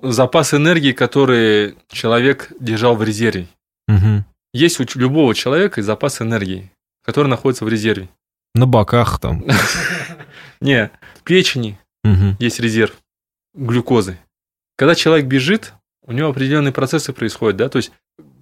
[0.02, 3.48] запас энергии, который человек держал в резерве.
[3.88, 4.26] Мгм.
[4.56, 6.72] Есть у любого человека запас энергии,
[7.04, 8.08] который находится в резерве.
[8.54, 9.44] На боках там.
[10.62, 11.78] Не, в печени
[12.40, 12.96] есть резерв
[13.54, 14.18] глюкозы.
[14.78, 15.74] Когда человек бежит,
[16.06, 17.92] у него определенные процессы происходят, да, то есть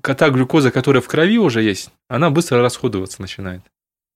[0.03, 3.61] та глюкоза, которая в крови уже есть, она быстро расходоваться начинает.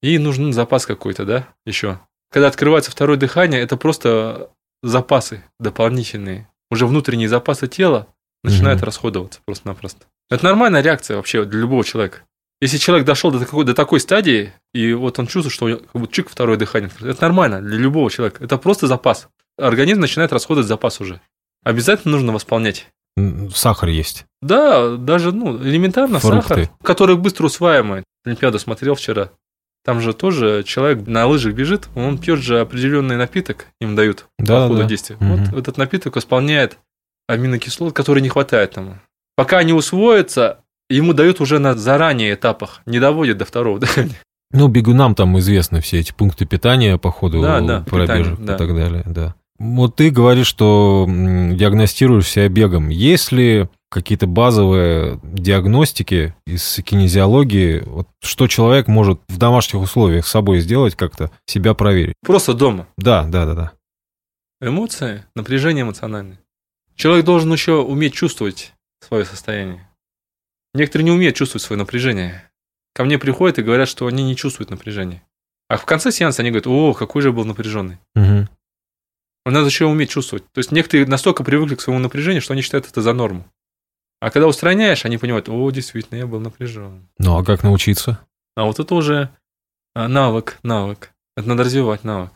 [0.03, 1.99] Ей нужен запас какой-то, да, еще.
[2.31, 4.51] Когда открывается второе дыхание, это просто
[4.83, 6.47] запасы дополнительные.
[6.69, 8.05] Уже внутренние запасы тела
[8.43, 8.85] начинают Мгм.
[8.85, 10.05] расходоваться просто-напросто.
[10.29, 12.19] Это нормальная реакция вообще для любого человека.
[12.59, 15.79] Если человек дошел до такой, до такой стадии, и вот он чувствует, что у него
[15.79, 18.43] как будто чик второе дыхание, это нормально для любого человека.
[18.43, 19.27] Это просто запас.
[19.57, 21.21] Организм начинает расходовать запас уже.
[21.63, 22.87] Обязательно нужно восполнять.
[23.53, 24.25] Сахар есть.
[24.41, 26.47] Да, даже ну, элементарно Фрукты.
[26.47, 28.03] сахар, который быстро усваиваемый.
[28.25, 29.31] Олимпиаду смотрел вчера.
[29.83, 34.63] Там же тоже человек на лыжах бежит, он пьет же определенный напиток, им дают Да,
[34.63, 34.87] по ходу да.
[34.87, 35.15] действия.
[35.19, 35.45] Мгм.
[35.45, 36.77] Вот этот напиток восполняет
[37.27, 38.97] аминокислот, который не хватает ему.
[39.37, 44.15] Пока они усвоятся, ему дают уже на заранее этапах, не доводят до второго дыхания.
[44.51, 48.55] Ну, бегунам там известны все эти пункты питания по ходу Да, да, пробежек питание, да.
[48.55, 49.35] и так далее, да.
[49.59, 52.89] Вот ты говоришь, что диагностируешь себя бегом.
[52.89, 60.31] Есть ли какие-то базовые диагностики из кинезиологии, вот, что человек может в домашних условиях с
[60.31, 62.15] собой сделать, как-то себя проверить?
[62.25, 62.87] Просто дома.
[62.97, 63.71] Да, да, да, да.
[64.61, 66.39] Эмоции, напряжение эмоциональное.
[66.95, 69.87] Человек должен еще уметь чувствовать свое состояние.
[70.73, 72.49] Некоторые не умеют чувствовать свое напряжение.
[72.93, 75.23] Ко мне приходят и говорят, что они не чувствуют напряжение.
[75.69, 77.97] А в конце сеанса они говорят, о, какой же я был напряженный.
[78.15, 78.49] Мгм.
[79.45, 80.43] Надо еще уметь чувствовать.
[80.51, 83.45] То есть некоторые настолько привыкли к своему напряжению, что они считают это за норму.
[84.19, 87.07] А когда устраняешь, они понимают, о, действительно, я был напряжен.
[87.19, 88.19] Ну, а как научиться?
[88.55, 89.29] А вот это уже
[89.93, 91.13] а, навык, навык.
[91.35, 92.31] Это надо развивать навык.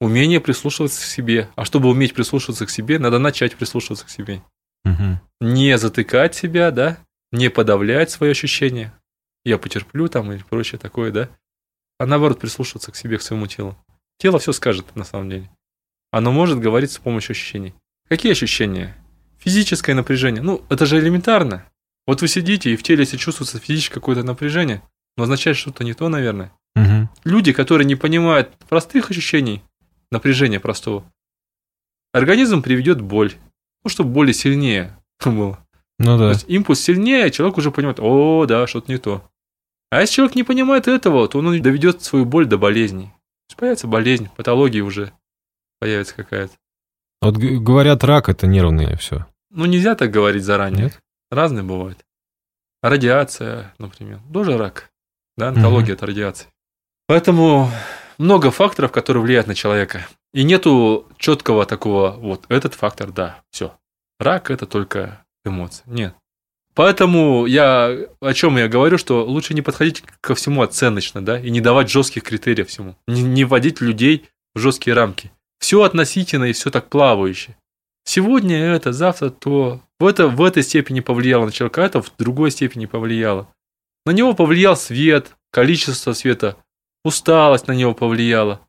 [0.00, 1.48] Умение прислушиваться к себе.
[1.56, 4.42] А чтобы уметь прислушиваться к себе, надо начать прислушиваться к себе.
[4.84, 5.20] Мгм.
[5.40, 6.98] Не затыкать себя, да,
[7.32, 8.92] не подавлять свои ощущения.
[9.44, 11.28] Я потерплю там и прочее такое, да.
[11.98, 13.76] А наоборот, прислушиваться к себе, к своему телу.
[14.18, 15.50] Тело все скажет, на самом деле.
[16.10, 17.74] Оно может говорить с помощью ощущений.
[18.08, 18.96] Какие ощущения?
[19.38, 20.42] Физическое напряжение.
[20.42, 21.66] Ну, это же элементарно.
[22.06, 24.82] Вот вы сидите, и в теле, если чувствуется физическое какое-то напряжение,
[25.16, 26.52] но означает что-то не то, наверное.
[26.74, 27.08] Мгм.
[27.24, 29.62] Люди, которые не понимают простых ощущений,
[30.10, 31.10] напряжения простого,
[32.12, 33.32] организм приведет боль.
[33.84, 35.58] Ну, чтобы более сильнее было.
[35.98, 36.28] Ну То да.
[36.30, 39.22] есть импульс сильнее, человек уже понимает, о, да, что-то не то.
[39.90, 43.04] А если человек не понимает этого, то он доведет свою боль до болезни.
[43.04, 45.12] То есть появится болезнь, патология уже
[45.78, 46.54] появится какая-то.
[47.22, 49.26] Вот говорят, рак это нервное все.
[49.50, 50.84] Ну, нельзя так говорить заранее.
[50.84, 51.00] Нет?
[51.30, 51.98] Разные бывают.
[52.82, 54.90] Радиация, например, тоже рак.
[55.36, 56.48] Да, онкология от радиации.
[57.06, 57.70] Поэтому
[58.18, 60.06] много факторов, которые влияют на человека.
[60.34, 63.72] И нету четкого такого, вот этот фактор, да, все.
[64.18, 65.84] Рак это только эмоции.
[65.86, 66.14] Нет.
[66.74, 71.50] Поэтому я о чем я говорю, что лучше не подходить ко всему оценочно, да, и
[71.50, 72.96] не давать жестких критериев всему.
[73.06, 75.30] Не, не вводить людей в жесткие рамки.
[75.60, 77.56] Все относительно и все так плавающе.
[78.04, 79.80] Сегодня это, завтра то.
[80.00, 83.48] В, это, в этой степени повлияло на человека, а это в другой степени повлияло.
[84.04, 86.56] На него повлиял свет, количество света,
[87.04, 88.60] усталость на него повлияла,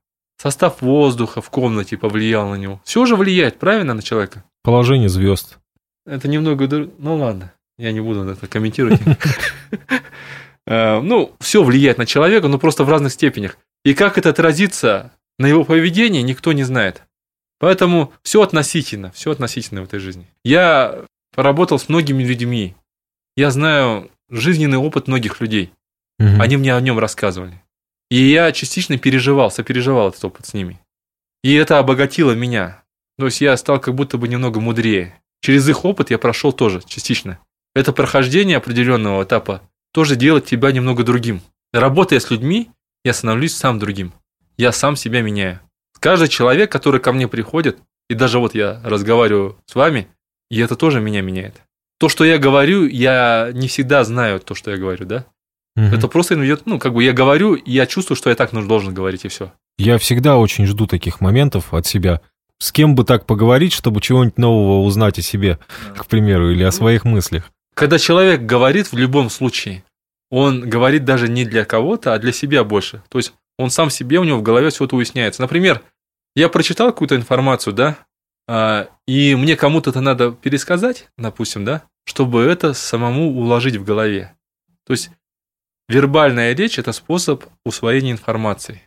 [0.41, 2.81] состав воздуха в комнате повлиял на него.
[2.83, 4.43] Все же влияет, правильно, на человека?
[4.63, 5.57] Положение звезд.
[6.05, 6.67] Это немного...
[6.97, 9.01] Ну ладно, я не буду это комментировать.
[10.67, 13.57] Э, Ну, все влияет на человека, но просто в разных степенях.
[13.83, 17.03] И как это отразится на его поведении, никто не знает.
[17.59, 20.27] Поэтому все относительно, все относительно в этой жизни.
[20.43, 21.05] Я
[21.35, 22.75] поработал с многими людьми.
[23.37, 25.71] Я знаю жизненный опыт многих людей.
[26.17, 27.61] Они мне о нем рассказывали.
[28.09, 30.79] И я частично переживал, сопереживал этот опыт с ними.
[31.43, 32.83] И это обогатило меня.
[33.17, 35.19] То есть я стал как будто бы немного мудрее.
[35.41, 37.39] Через их опыт я прошел тоже частично.
[37.73, 39.61] Это прохождение определенного этапа
[39.91, 41.41] тоже делает тебя немного другим.
[41.73, 42.69] Работая с людьми,
[43.03, 44.13] я становлюсь сам другим.
[44.57, 45.59] Я сам себя меняю.
[45.99, 47.79] Каждый человек, который ко мне приходит,
[48.09, 50.07] и даже вот я разговариваю с вами,
[50.49, 51.61] и это тоже меня меняет.
[51.97, 55.25] То, что я говорю, я не всегда знаю то, что я говорю, да?
[55.75, 55.93] Мгм.
[55.93, 58.69] Это просто идет, ну, как бы я говорю, и я чувствую, что я так нужно-
[58.69, 59.51] должен говорить, и все.
[59.77, 62.21] Я всегда очень жду таких моментов от себя.
[62.59, 65.59] С кем бы так поговорить, чтобы чего-нибудь нового узнать о себе,
[65.97, 67.51] к примеру, или о своих мыслях.
[67.73, 69.83] Когда человек говорит в любом случае,
[70.31, 73.03] он говорит даже не для кого-то, а для себя больше.
[73.09, 75.41] То есть он сам себе, у него в голове все это уясняется.
[75.41, 75.81] Например,
[76.35, 77.97] я прочитал какую-то информацию, да,
[78.47, 84.33] а, и мне кому-то это надо пересказать, допустим, да, чтобы это самому уложить в голове.
[84.87, 85.09] То есть
[85.89, 88.81] вербальная речь– это способ усвоения информации.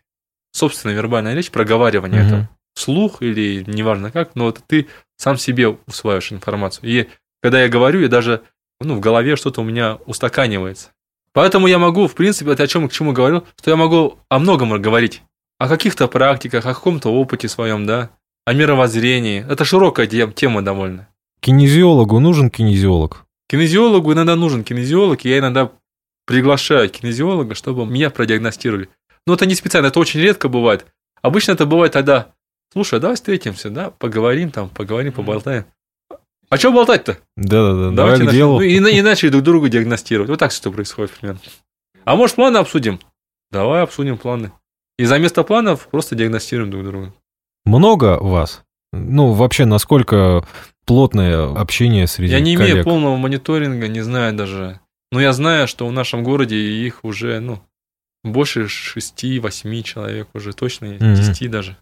[0.53, 2.29] Собственно, вербальная речь– проговаривание Мгм.
[2.29, 2.49] этого.
[2.75, 6.89] Слух или неважно как, но это ты сам себе усваиваешь информацию.
[6.89, 7.09] И
[7.43, 8.43] когда я говорю, я даже
[8.81, 10.91] ну, в голове что-то у меня устаканивается.
[11.33, 14.39] Поэтому я могу, в принципе, это о чем к чему говорил, что я могу о
[14.39, 15.23] многом говорить.
[15.59, 18.11] О каких-то практиках, о каком-то опыте своем, да,
[18.45, 19.45] о мировоззрении.
[19.49, 21.09] Это широкая тем- тема довольно.
[21.41, 23.25] Кинезиологу нужен кинезиолог.
[23.49, 25.73] Кинезиологу иногда нужен кинезиолог, и я иногда
[26.29, 28.91] приглашаю кинезиолога, чтобы меня продиагностировали.
[29.27, 30.87] Но это не специально, это очень редко бывает.
[31.23, 32.33] Обычно это бывает тогда,
[32.71, 35.65] слушай, давай встретимся, да, поговорим там, поговорим, поболтаем.
[36.51, 37.19] А что болтать-то?
[37.37, 38.57] Да-да-да, давай Давайте к делу.
[38.57, 40.29] Ну, и, и начали друг друга диагностировать.
[40.29, 41.41] Вот так все происходит примерно.
[42.05, 43.01] А может, планы обсудим?
[43.51, 44.53] Давай обсудим планы.
[44.99, 47.15] И за место планов просто диагностируем друг друга.
[47.65, 48.63] Много вас?
[48.93, 50.47] Ну, вообще, насколько
[50.85, 52.73] плотное общение среди Я не коллег?
[52.73, 54.81] имею полного мониторинга, не знаю даже.
[55.11, 57.61] Но я знаю, что в нашем городе их уже, ну,
[58.25, 60.99] больше 6-8 человек уже точно.
[60.99, 61.77] 10 даже.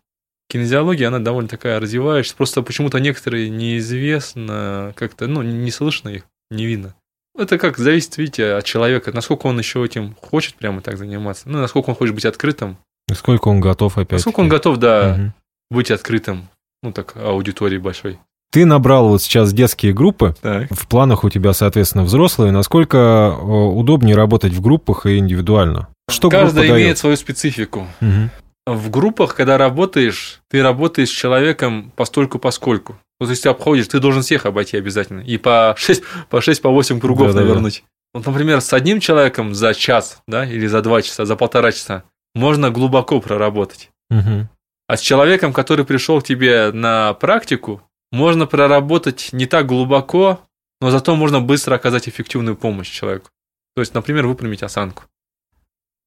[0.49, 2.37] Кинезиология, она довольно такая развивающаяся.
[2.37, 6.95] Просто почему-то некоторые неизвестно, как-то, ну, не слышно их, не видно.
[7.37, 11.49] Это как зависит, видите, от человека, насколько он еще этим хочет прямо так заниматься.
[11.49, 12.79] Ну, насколько он хочет быть открытым.
[13.13, 14.13] Сколько он готов опять?
[14.19, 15.35] Насколько он готов, да, Мгм.
[15.71, 16.49] быть открытым.
[16.83, 18.19] Ну, так, аудитории большой.
[18.53, 20.35] Ты набрал вот сейчас детские группы.
[20.41, 20.69] Так.
[20.71, 22.53] В планах у тебя, соответственно, взрослые.
[22.53, 25.89] Насколько э, удобнее работать в группах и индивидуально?
[26.09, 26.99] Что группа имеет дает?
[26.99, 27.87] свою специфику.
[28.01, 28.31] Мгм.
[28.67, 32.97] В группах, когда работаешь, ты работаешь с человеком постольку поскольку.
[33.21, 35.21] Вот если ты обходишь, ты должен всех обойти обязательно.
[35.21, 37.47] И по 6, по 6, по 8 кругов Да-да-да.
[37.47, 37.85] навернуть.
[38.15, 42.05] Вот, например, с одним человеком за час, да, или за два часа, за полтора часа
[42.35, 43.91] можно глубоко проработать.
[44.11, 44.49] Мгм.
[44.89, 47.83] А с человеком, который пришел к тебе на практику,
[48.17, 50.41] можно проработать не так глубоко,
[50.81, 53.31] но зато можно быстро оказать эффективную помощь человеку.
[53.75, 55.05] То есть, например, выпрямить осанку.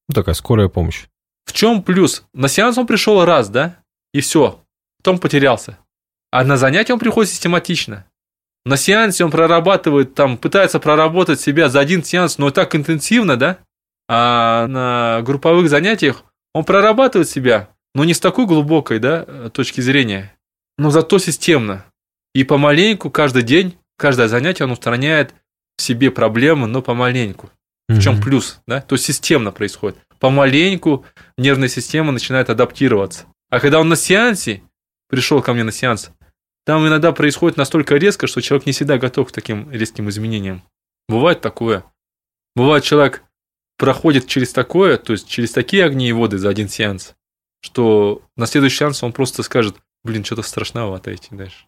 [0.07, 1.05] Ну, такая скорая помощь.
[1.45, 2.23] В чем плюс?
[2.33, 3.77] На сеанс он пришел раз, да,
[4.13, 4.61] и все.
[4.97, 5.77] Потом потерялся.
[6.31, 8.05] А на занятие он приходит систематично.
[8.65, 13.59] На сеансе он прорабатывает, там, пытается проработать себя за один сеанс, но так интенсивно, да?
[14.07, 16.23] А на групповых занятиях
[16.53, 20.35] он прорабатывает себя, но не с такой глубокой, да, точки зрения,
[20.77, 21.85] но зато системно.
[22.33, 25.33] И помаленьку, каждый день, каждое занятие он устраняет
[25.77, 27.49] в себе проблемы, но помаленьку.
[27.87, 28.23] В чем Мгм.
[28.23, 28.81] плюс, да?
[28.81, 29.97] То есть системно происходит.
[30.19, 31.05] Помаленьку
[31.37, 33.25] нервная система начинает адаптироваться.
[33.49, 34.61] А когда он на сеансе,
[35.09, 36.11] пришел ко мне на сеанс,
[36.65, 40.61] там иногда происходит настолько резко, что человек не всегда готов к таким резким изменениям.
[41.07, 41.83] Бывает такое.
[42.55, 43.23] Бывает, человек
[43.77, 47.15] проходит через такое, то есть через такие огни и воды за один сеанс,
[47.61, 51.65] что на следующий сеанс он просто скажет, блин, что-то страшновато идти дальше.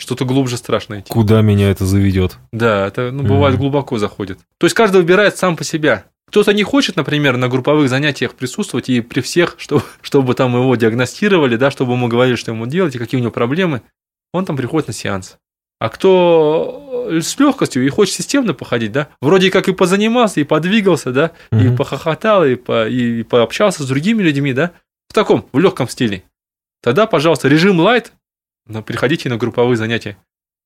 [0.00, 1.12] Что-то глубже страшно идти.
[1.12, 2.38] Куда меня это заведет?
[2.52, 3.62] Да, это ну, бывает Мгм.
[3.62, 4.38] глубоко заходит.
[4.58, 6.04] То есть каждый выбирает сам по себе.
[6.28, 10.74] Кто-то не хочет, например, на групповых занятиях присутствовать и при всех, чтобы, чтобы там его
[10.76, 13.82] диагностировали, да, чтобы ему говорили, что ему делать и какие у него проблемы,
[14.32, 15.36] он там приходит на сеанс.
[15.80, 20.44] А кто э, с легкостью и хочет системно походить, да, вроде как и позанимался, и
[20.44, 21.76] подвигался, да, и Мгм.
[21.76, 24.72] похохотал, и, по, и, и пообщался с другими людьми, да,
[25.08, 26.22] в таком, в легком стиле.
[26.82, 28.12] Тогда, пожалуйста, режим light,
[28.68, 30.16] но переходите на групповые занятия.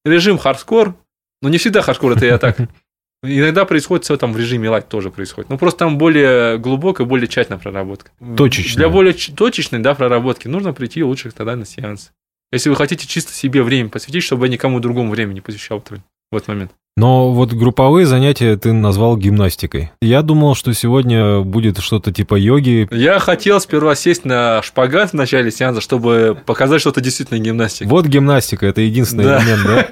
[0.04, 0.96] Режим хардкор,
[1.40, 2.58] но не всегда хардкор, это я так.
[3.24, 5.48] Иногда происходит все там в режиме light тоже происходит.
[5.48, 8.10] Ну, просто там более глубокая, более тщательная проработка.
[8.36, 8.76] Точечная.
[8.76, 12.10] Для более точечной, да, проработки нужно прийти лучше тогда на сеанс.
[12.50, 16.00] Если вы хотите чисто себе время посвятить, чтобы я никому другому времени не посвящал этот-
[16.32, 16.72] в этот момент.
[16.94, 19.92] Но вот групповые занятия ты назвал гимнастикой.
[20.02, 22.86] Я думал, что сегодня будет что-то типа йоги.
[22.90, 27.88] Я хотел сперва сесть на шпагат в начале сеанса, чтобы показать, что это действительно гимнастика.
[27.88, 29.42] Вот гимнастика, это единственный Да.
[29.42, 29.86] элемент, да?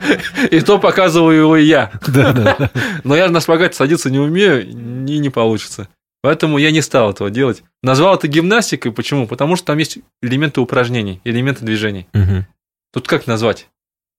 [0.50, 1.90] И то показываю его и я.
[2.06, 2.70] Да, да.
[3.02, 5.88] Но я на шпагате садиться не умею, и не получится.
[6.22, 7.62] Поэтому я не стал этого делать.
[7.82, 8.92] Назвал это гимнастикой.
[8.92, 9.26] Почему?
[9.26, 12.08] Потому что там есть элементы упражнений, элементы движений.
[12.92, 13.68] Тут как назвать?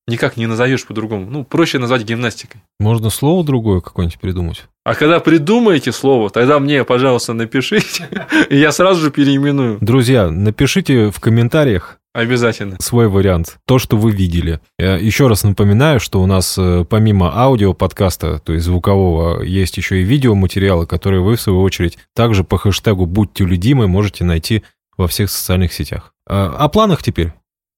[0.08, 1.28] Никак не назовешь по-другому.
[1.30, 2.62] Ну, проще назвать гимнастикой.
[2.80, 4.64] Можно слово другое какое-нибудь придумать.
[4.84, 8.10] А когда придумаете слово, тогда мне, пожалуйста, напишите,
[8.50, 9.78] и я сразу же переименую.
[9.80, 12.78] Друзья, напишите в комментариях Обязательно.
[12.80, 14.60] свой вариант, то, что вы видели.
[14.80, 19.78] Я еще раз напоминаю, что у нас э, помимо аудио подкаста, то есть звукового, есть
[19.78, 24.64] еще и видеоматериалы, которые вы, в свою очередь, также по хэштегу «Будьте людимы» можете найти
[24.98, 26.14] во всех социальных сетях.
[26.28, 27.34] А, О планах теперь?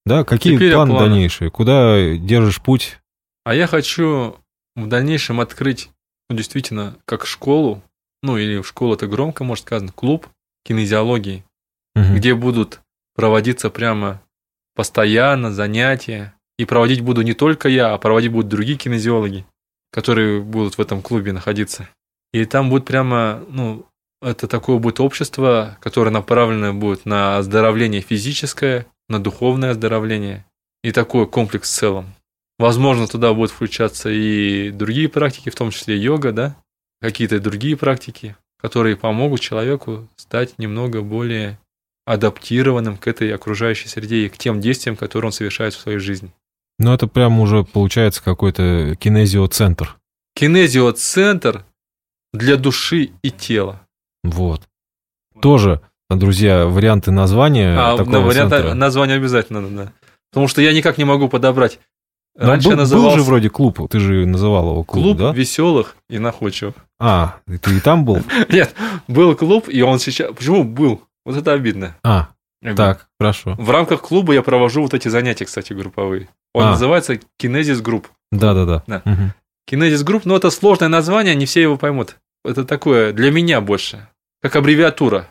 [0.05, 1.09] Да, какие Теперь планы планах.
[1.09, 1.49] дальнейшие?
[1.49, 2.99] Куда держишь путь?
[3.45, 4.37] А я хочу
[4.75, 5.89] в дальнейшем открыть,
[6.29, 7.81] ну, действительно, как школу,
[8.21, 10.27] ну, или в школу это громко, может сказано, клуб
[10.65, 11.43] кинезиологии,
[11.95, 12.15] Мгм.
[12.15, 12.81] где будут
[13.15, 14.21] проводиться прямо
[14.75, 16.33] постоянно занятия.
[16.59, 19.45] И проводить буду не только я, а проводить будут другие кинезиологи,
[19.91, 21.87] которые будут в этом клубе находиться.
[22.31, 23.85] И там будет прямо, ну,
[24.21, 30.45] это такое будет общество, которое направлено будет на оздоровление физическое, на духовное оздоровление.
[30.83, 32.13] И такой комплекс в целом.
[32.59, 36.55] Возможно, туда будут включаться и другие практики, в том числе йога, да,
[37.01, 41.59] какие-то другие практики, которые помогут человеку стать немного более
[42.05, 46.33] адаптированным к этой окружающей среде и к тем действиям, которые он совершает в своей жизни.
[46.79, 49.97] Ну, это прям уже получается какой-то кинезиоцентр.
[50.35, 51.65] Кинезиоцентр
[52.33, 53.85] для души и тела.
[54.23, 54.67] Вот.
[55.41, 58.73] Тоже, друзья, варианты названия А, такого да, вариант центра.
[58.73, 59.91] названия обязательно надо, да.
[60.31, 61.79] Потому что я никак не могу подобрать.
[62.35, 65.17] Ну, Раньше был, я был назывался же вроде клуб, ты же называл его клуб, клуб
[65.17, 65.31] да?
[65.33, 66.73] веселых и находчивых.
[66.99, 68.19] А, ты и там был?
[68.49, 68.73] Нет,
[69.07, 70.31] был клуб, и он сейчас...
[70.35, 71.01] Почему был?
[71.25, 71.95] Вот это обидно.
[72.03, 72.29] А,
[72.75, 73.55] так, хорошо.
[73.59, 76.27] В рамках клуба я провожу вот эти занятия, кстати, групповые.
[76.53, 76.69] Он А.
[76.71, 78.07] называется Kinesis Group.
[78.31, 78.83] Да-да-да.
[78.87, 79.01] Да.
[79.05, 79.33] Мгм.
[79.67, 82.17] Kinesis Group, ну это сложное название, не все его поймут.
[82.43, 84.07] Это такое для меня больше,
[84.41, 85.27] как аббревиатура.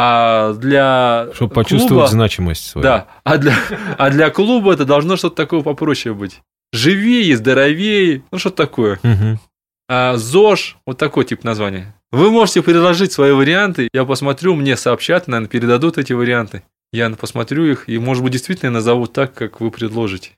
[0.00, 2.84] А для Чтобы клуба- почувствовать значимость свою.
[2.84, 3.52] Да, а для,
[3.98, 6.40] а для клуба это должно что-то такое попроще быть.
[6.72, 9.00] Живее, здоровее, ну что-то такое.
[9.88, 11.96] А ЗОЖ, вот такой тип названия.
[12.12, 16.62] Вы можете предложить свои варианты, я посмотрю, мне сообщат, наверное, передадут эти варианты.
[16.92, 20.30] Я посмотрю их, и, может быть, действительно назову так, как вы предложите.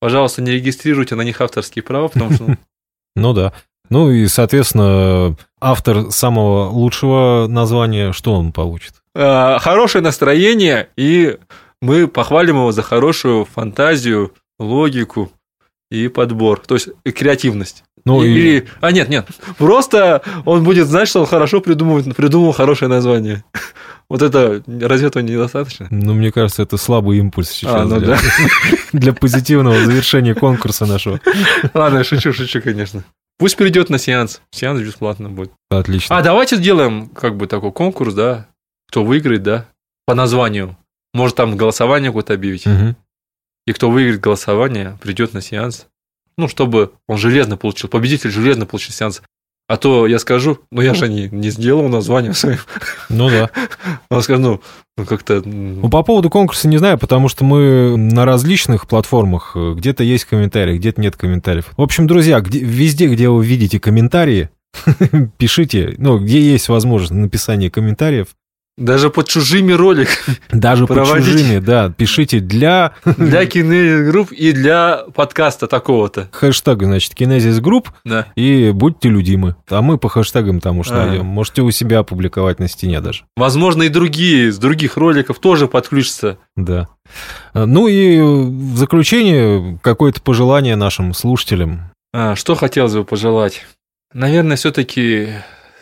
[0.00, 2.56] Пожалуйста, не регистрируйте на них авторские права, потому что ну,
[3.16, 3.52] Ну да.
[3.90, 8.94] Ну и, соответственно, автор самого лучшего названия, что он получит?
[9.14, 11.38] Э, хорошее настроение, и
[11.80, 15.30] мы похвалим его за хорошую фантазию, логику,
[15.90, 17.84] и подбор, то есть и креативность.
[18.04, 19.26] Ну, и- Или, а нет, нет,
[19.58, 23.44] просто он будет знать, что он хорошо придумывает, придумал хорошее название.
[24.10, 25.86] Вот это, разве этого недостаточно?
[25.90, 28.18] Ну, мне кажется, это слабый импульс сейчас А, ну для, да.
[28.94, 31.20] для позитивного завершения конкурса нашего.
[31.74, 33.04] Ладно, шучу, шучу, конечно.
[33.38, 34.40] Пусть придет на сеанс.
[34.50, 35.52] Сеанс бесплатно будет.
[35.70, 36.16] Отлично.
[36.16, 38.46] А давайте сделаем как бы такой конкурс, да?
[38.88, 39.66] Кто выиграет, да?
[40.06, 40.76] По названию.
[41.14, 42.66] Может, там голосование какое-то объявить.
[42.66, 42.96] Мгм.
[43.66, 45.86] И кто выиграет голосование, придет на сеанс.
[46.36, 49.22] Ну, чтобы он железно получил, победитель железно получил сеанс.
[49.68, 52.58] А то я скажу, ну я же не, не сделал название своим.
[53.10, 53.50] Ну да.
[54.10, 54.62] Он скажет, ну,
[54.96, 55.42] ну как-то...
[55.44, 60.24] Ну, по поводу конкурса не знаю, потому что мы на различных платформах, э, где-то есть
[60.24, 61.66] комментарии, где-то нет комментариев.
[61.76, 64.48] В общем, друзья, где- везде, где вы видите комментарии,
[65.36, 68.28] пишите, ну, где есть возможность написания комментариев,
[68.78, 71.32] Даже под чужими роликами даже под Проводите.
[71.32, 76.28] чужими, да, пишите для для киногрупп и для подкаста такого-то.
[76.30, 78.26] хэштега, значит, Kinesis Group, Да.
[78.36, 79.56] и будьте людимы.
[79.68, 80.94] А мы по хэштегам там уж А.
[81.06, 81.26] найдем.
[81.26, 83.24] Можете у себя опубликовать на стене даже.
[83.36, 86.38] Возможно, и другие с других роликов тоже подключатся.
[86.56, 86.86] Да.
[87.54, 91.90] А, Ну и в заключение какое-то пожелание нашим слушателям.
[92.14, 93.66] А, что хотелось бы пожелать?
[94.14, 95.28] Наверное, все-таки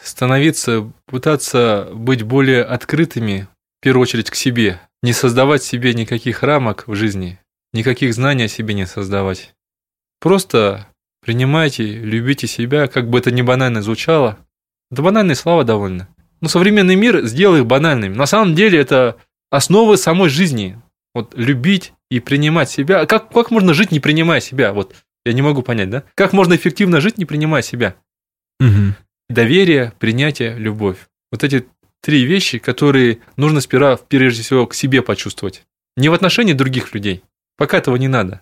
[0.06, 3.48] становиться, пытаться быть более открытыми,
[3.80, 4.80] в первую очередь, к себе.
[5.02, 7.38] Не создавать себе никаких рамок в жизни,
[7.72, 9.54] никаких знаний о себе не создавать.
[10.20, 10.88] Просто
[11.20, 14.38] принимайте, любите себя, как бы это ни банально звучало.
[14.90, 16.08] Да банальные слова довольно.
[16.40, 18.14] Но современный мир сделал их банальными.
[18.14, 19.16] На самом деле это
[19.50, 20.80] основы самой жизни.
[21.14, 23.00] Вот любить и принимать себя.
[23.00, 24.72] А Как, как можно жить, не принимая себя?
[24.72, 26.04] Вот я не могу понять, да?
[26.14, 27.96] Как можно эффективно жить, не принимая себя?
[29.28, 30.98] Доверие, принятие, любовь.
[31.32, 31.66] Вот эти
[32.00, 35.64] три вещи, которые нужно сперва, прежде всего, к себе почувствовать.
[35.96, 37.22] Не в отношении других людей.
[37.56, 38.40] Пока этого не надо.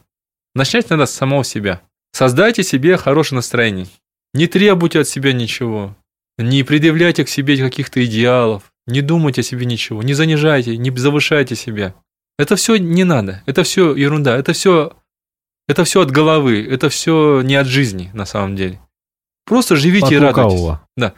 [0.54, 1.82] Начать надо с самого себя.
[2.12, 3.86] Создайте себе хорошее настроение.
[4.34, 5.96] Не требуйте от себя ничего.
[6.36, 8.72] Не предъявляйте к себе каких-то идеалов.
[8.86, 10.02] Не думайте о себе ничего.
[10.02, 11.94] Не занижайте, не завышайте себя.
[12.38, 13.42] Это все не надо.
[13.46, 14.36] Это все ерунда.
[14.36, 14.96] Это все,
[15.68, 16.66] это все от головы.
[16.68, 18.80] Это все не от жизни, на самом деле.
[19.46, 20.58] Просто живите и радуйтесь.
[20.58, 20.82] лукавого.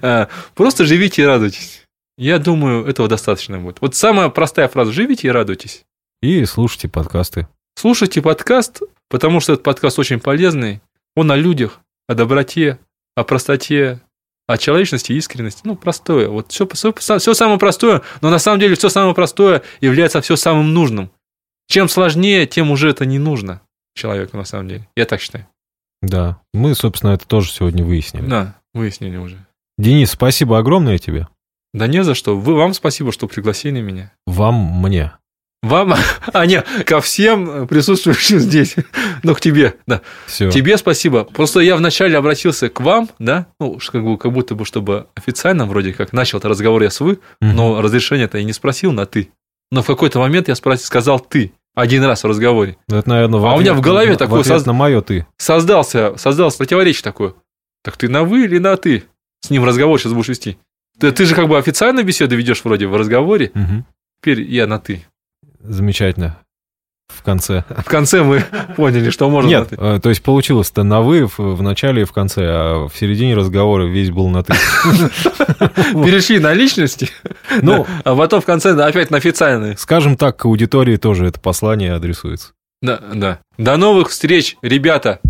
[0.00, 1.82] А, Просто живите и радуйтесь.
[2.16, 3.80] Я думаю, этого достаточно будет.
[3.80, 5.84] Вот самая простая фраза «живите и радуйтесь».
[6.22, 7.48] И слушайте подкасты.
[7.74, 8.80] Слушайте подкаст,
[9.10, 10.80] потому что этот подкаст очень полезный.
[11.16, 12.78] Он о людях, о доброте,
[13.16, 14.00] о простоте,
[14.46, 15.62] о человечности и искренности.
[15.64, 16.28] Ну, простое.
[16.28, 20.72] Вот все, все, самое простое, но на самом деле все самое простое является все самым
[20.72, 21.10] нужным.
[21.66, 23.60] Чем сложнее, тем уже это не нужно
[23.94, 24.88] человеку на самом деле.
[24.96, 25.46] Я так считаю.
[26.02, 26.40] Да.
[26.52, 28.26] Мы, собственно, это тоже сегодня выяснили.
[28.26, 29.44] Да, выяснили уже.
[29.78, 31.28] Денис, спасибо огромное тебе.
[31.72, 32.36] Да не за что.
[32.38, 34.12] Вы, вам спасибо, что пригласили меня.
[34.26, 35.12] Вам, мне.
[35.64, 35.94] Вам,
[36.32, 38.76] а не, ко всем присутствующим здесь,
[39.22, 40.02] ну, к тебе, да.
[40.26, 40.50] Все.
[40.50, 41.24] Тебе спасибо.
[41.24, 45.64] Просто я вначале обратился к вам, да, ну, как, бы, как будто бы, чтобы официально
[45.64, 49.30] вроде как начал этот разговор я с вы, но разрешение-то я не спросил на ты.
[49.70, 52.76] Но в какой-то момент я спросил, сказал ты один раз в разговоре.
[52.88, 55.26] Это, наверное, в А у меня в голове в такое ответ соз- на мое ты.
[55.36, 57.34] Создался, создалось противоречие такое.
[57.82, 59.04] Так ты на вы или на ты?
[59.40, 60.58] С ним разговор сейчас будешь вести.
[60.98, 63.84] Ты, ты же как бы официально беседу ведешь вроде в разговоре, Мгм.
[64.20, 65.04] теперь я на ты.
[65.60, 66.38] Замечательно.
[67.08, 67.64] В конце.
[67.78, 68.42] В конце мы
[68.76, 72.12] поняли, что можно Нет, э, то есть получилось-то на вы в, в начале и в
[72.12, 74.54] конце, а в середине разговора весь был на ты.
[75.92, 77.10] Перешли на личности,
[77.62, 79.76] Ну, а потом в конце да, опять на официальные.
[79.76, 82.52] скажем так, к аудитории тоже это послание адресуется.
[82.82, 83.38] Да, да.
[83.58, 85.20] До новых встреч, ребята!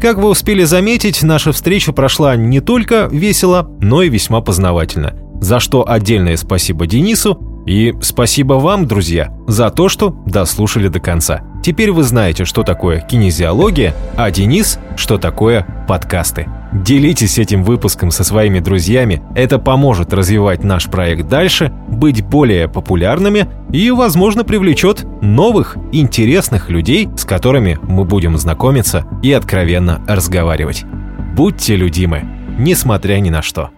[0.00, 5.16] Как вы успели заметить, наша встреча прошла не только весело, но и весьма познавательно.
[5.40, 11.42] За что отдельное спасибо Денису и спасибо вам, друзья, за то, что дослушали до конца.
[11.62, 16.46] Теперь вы знаете, что такое кинезиология, а Денис, что такое подкасты.
[16.72, 23.48] Делитесь этим выпуском со своими друзьями, это поможет развивать наш проект дальше, быть более популярными
[23.72, 30.84] и, возможно, привлечет новых, интересных людей, с которыми мы будем знакомиться и откровенно разговаривать.
[31.34, 32.22] Будьте людимы,
[32.58, 33.70] несмотря ни на что.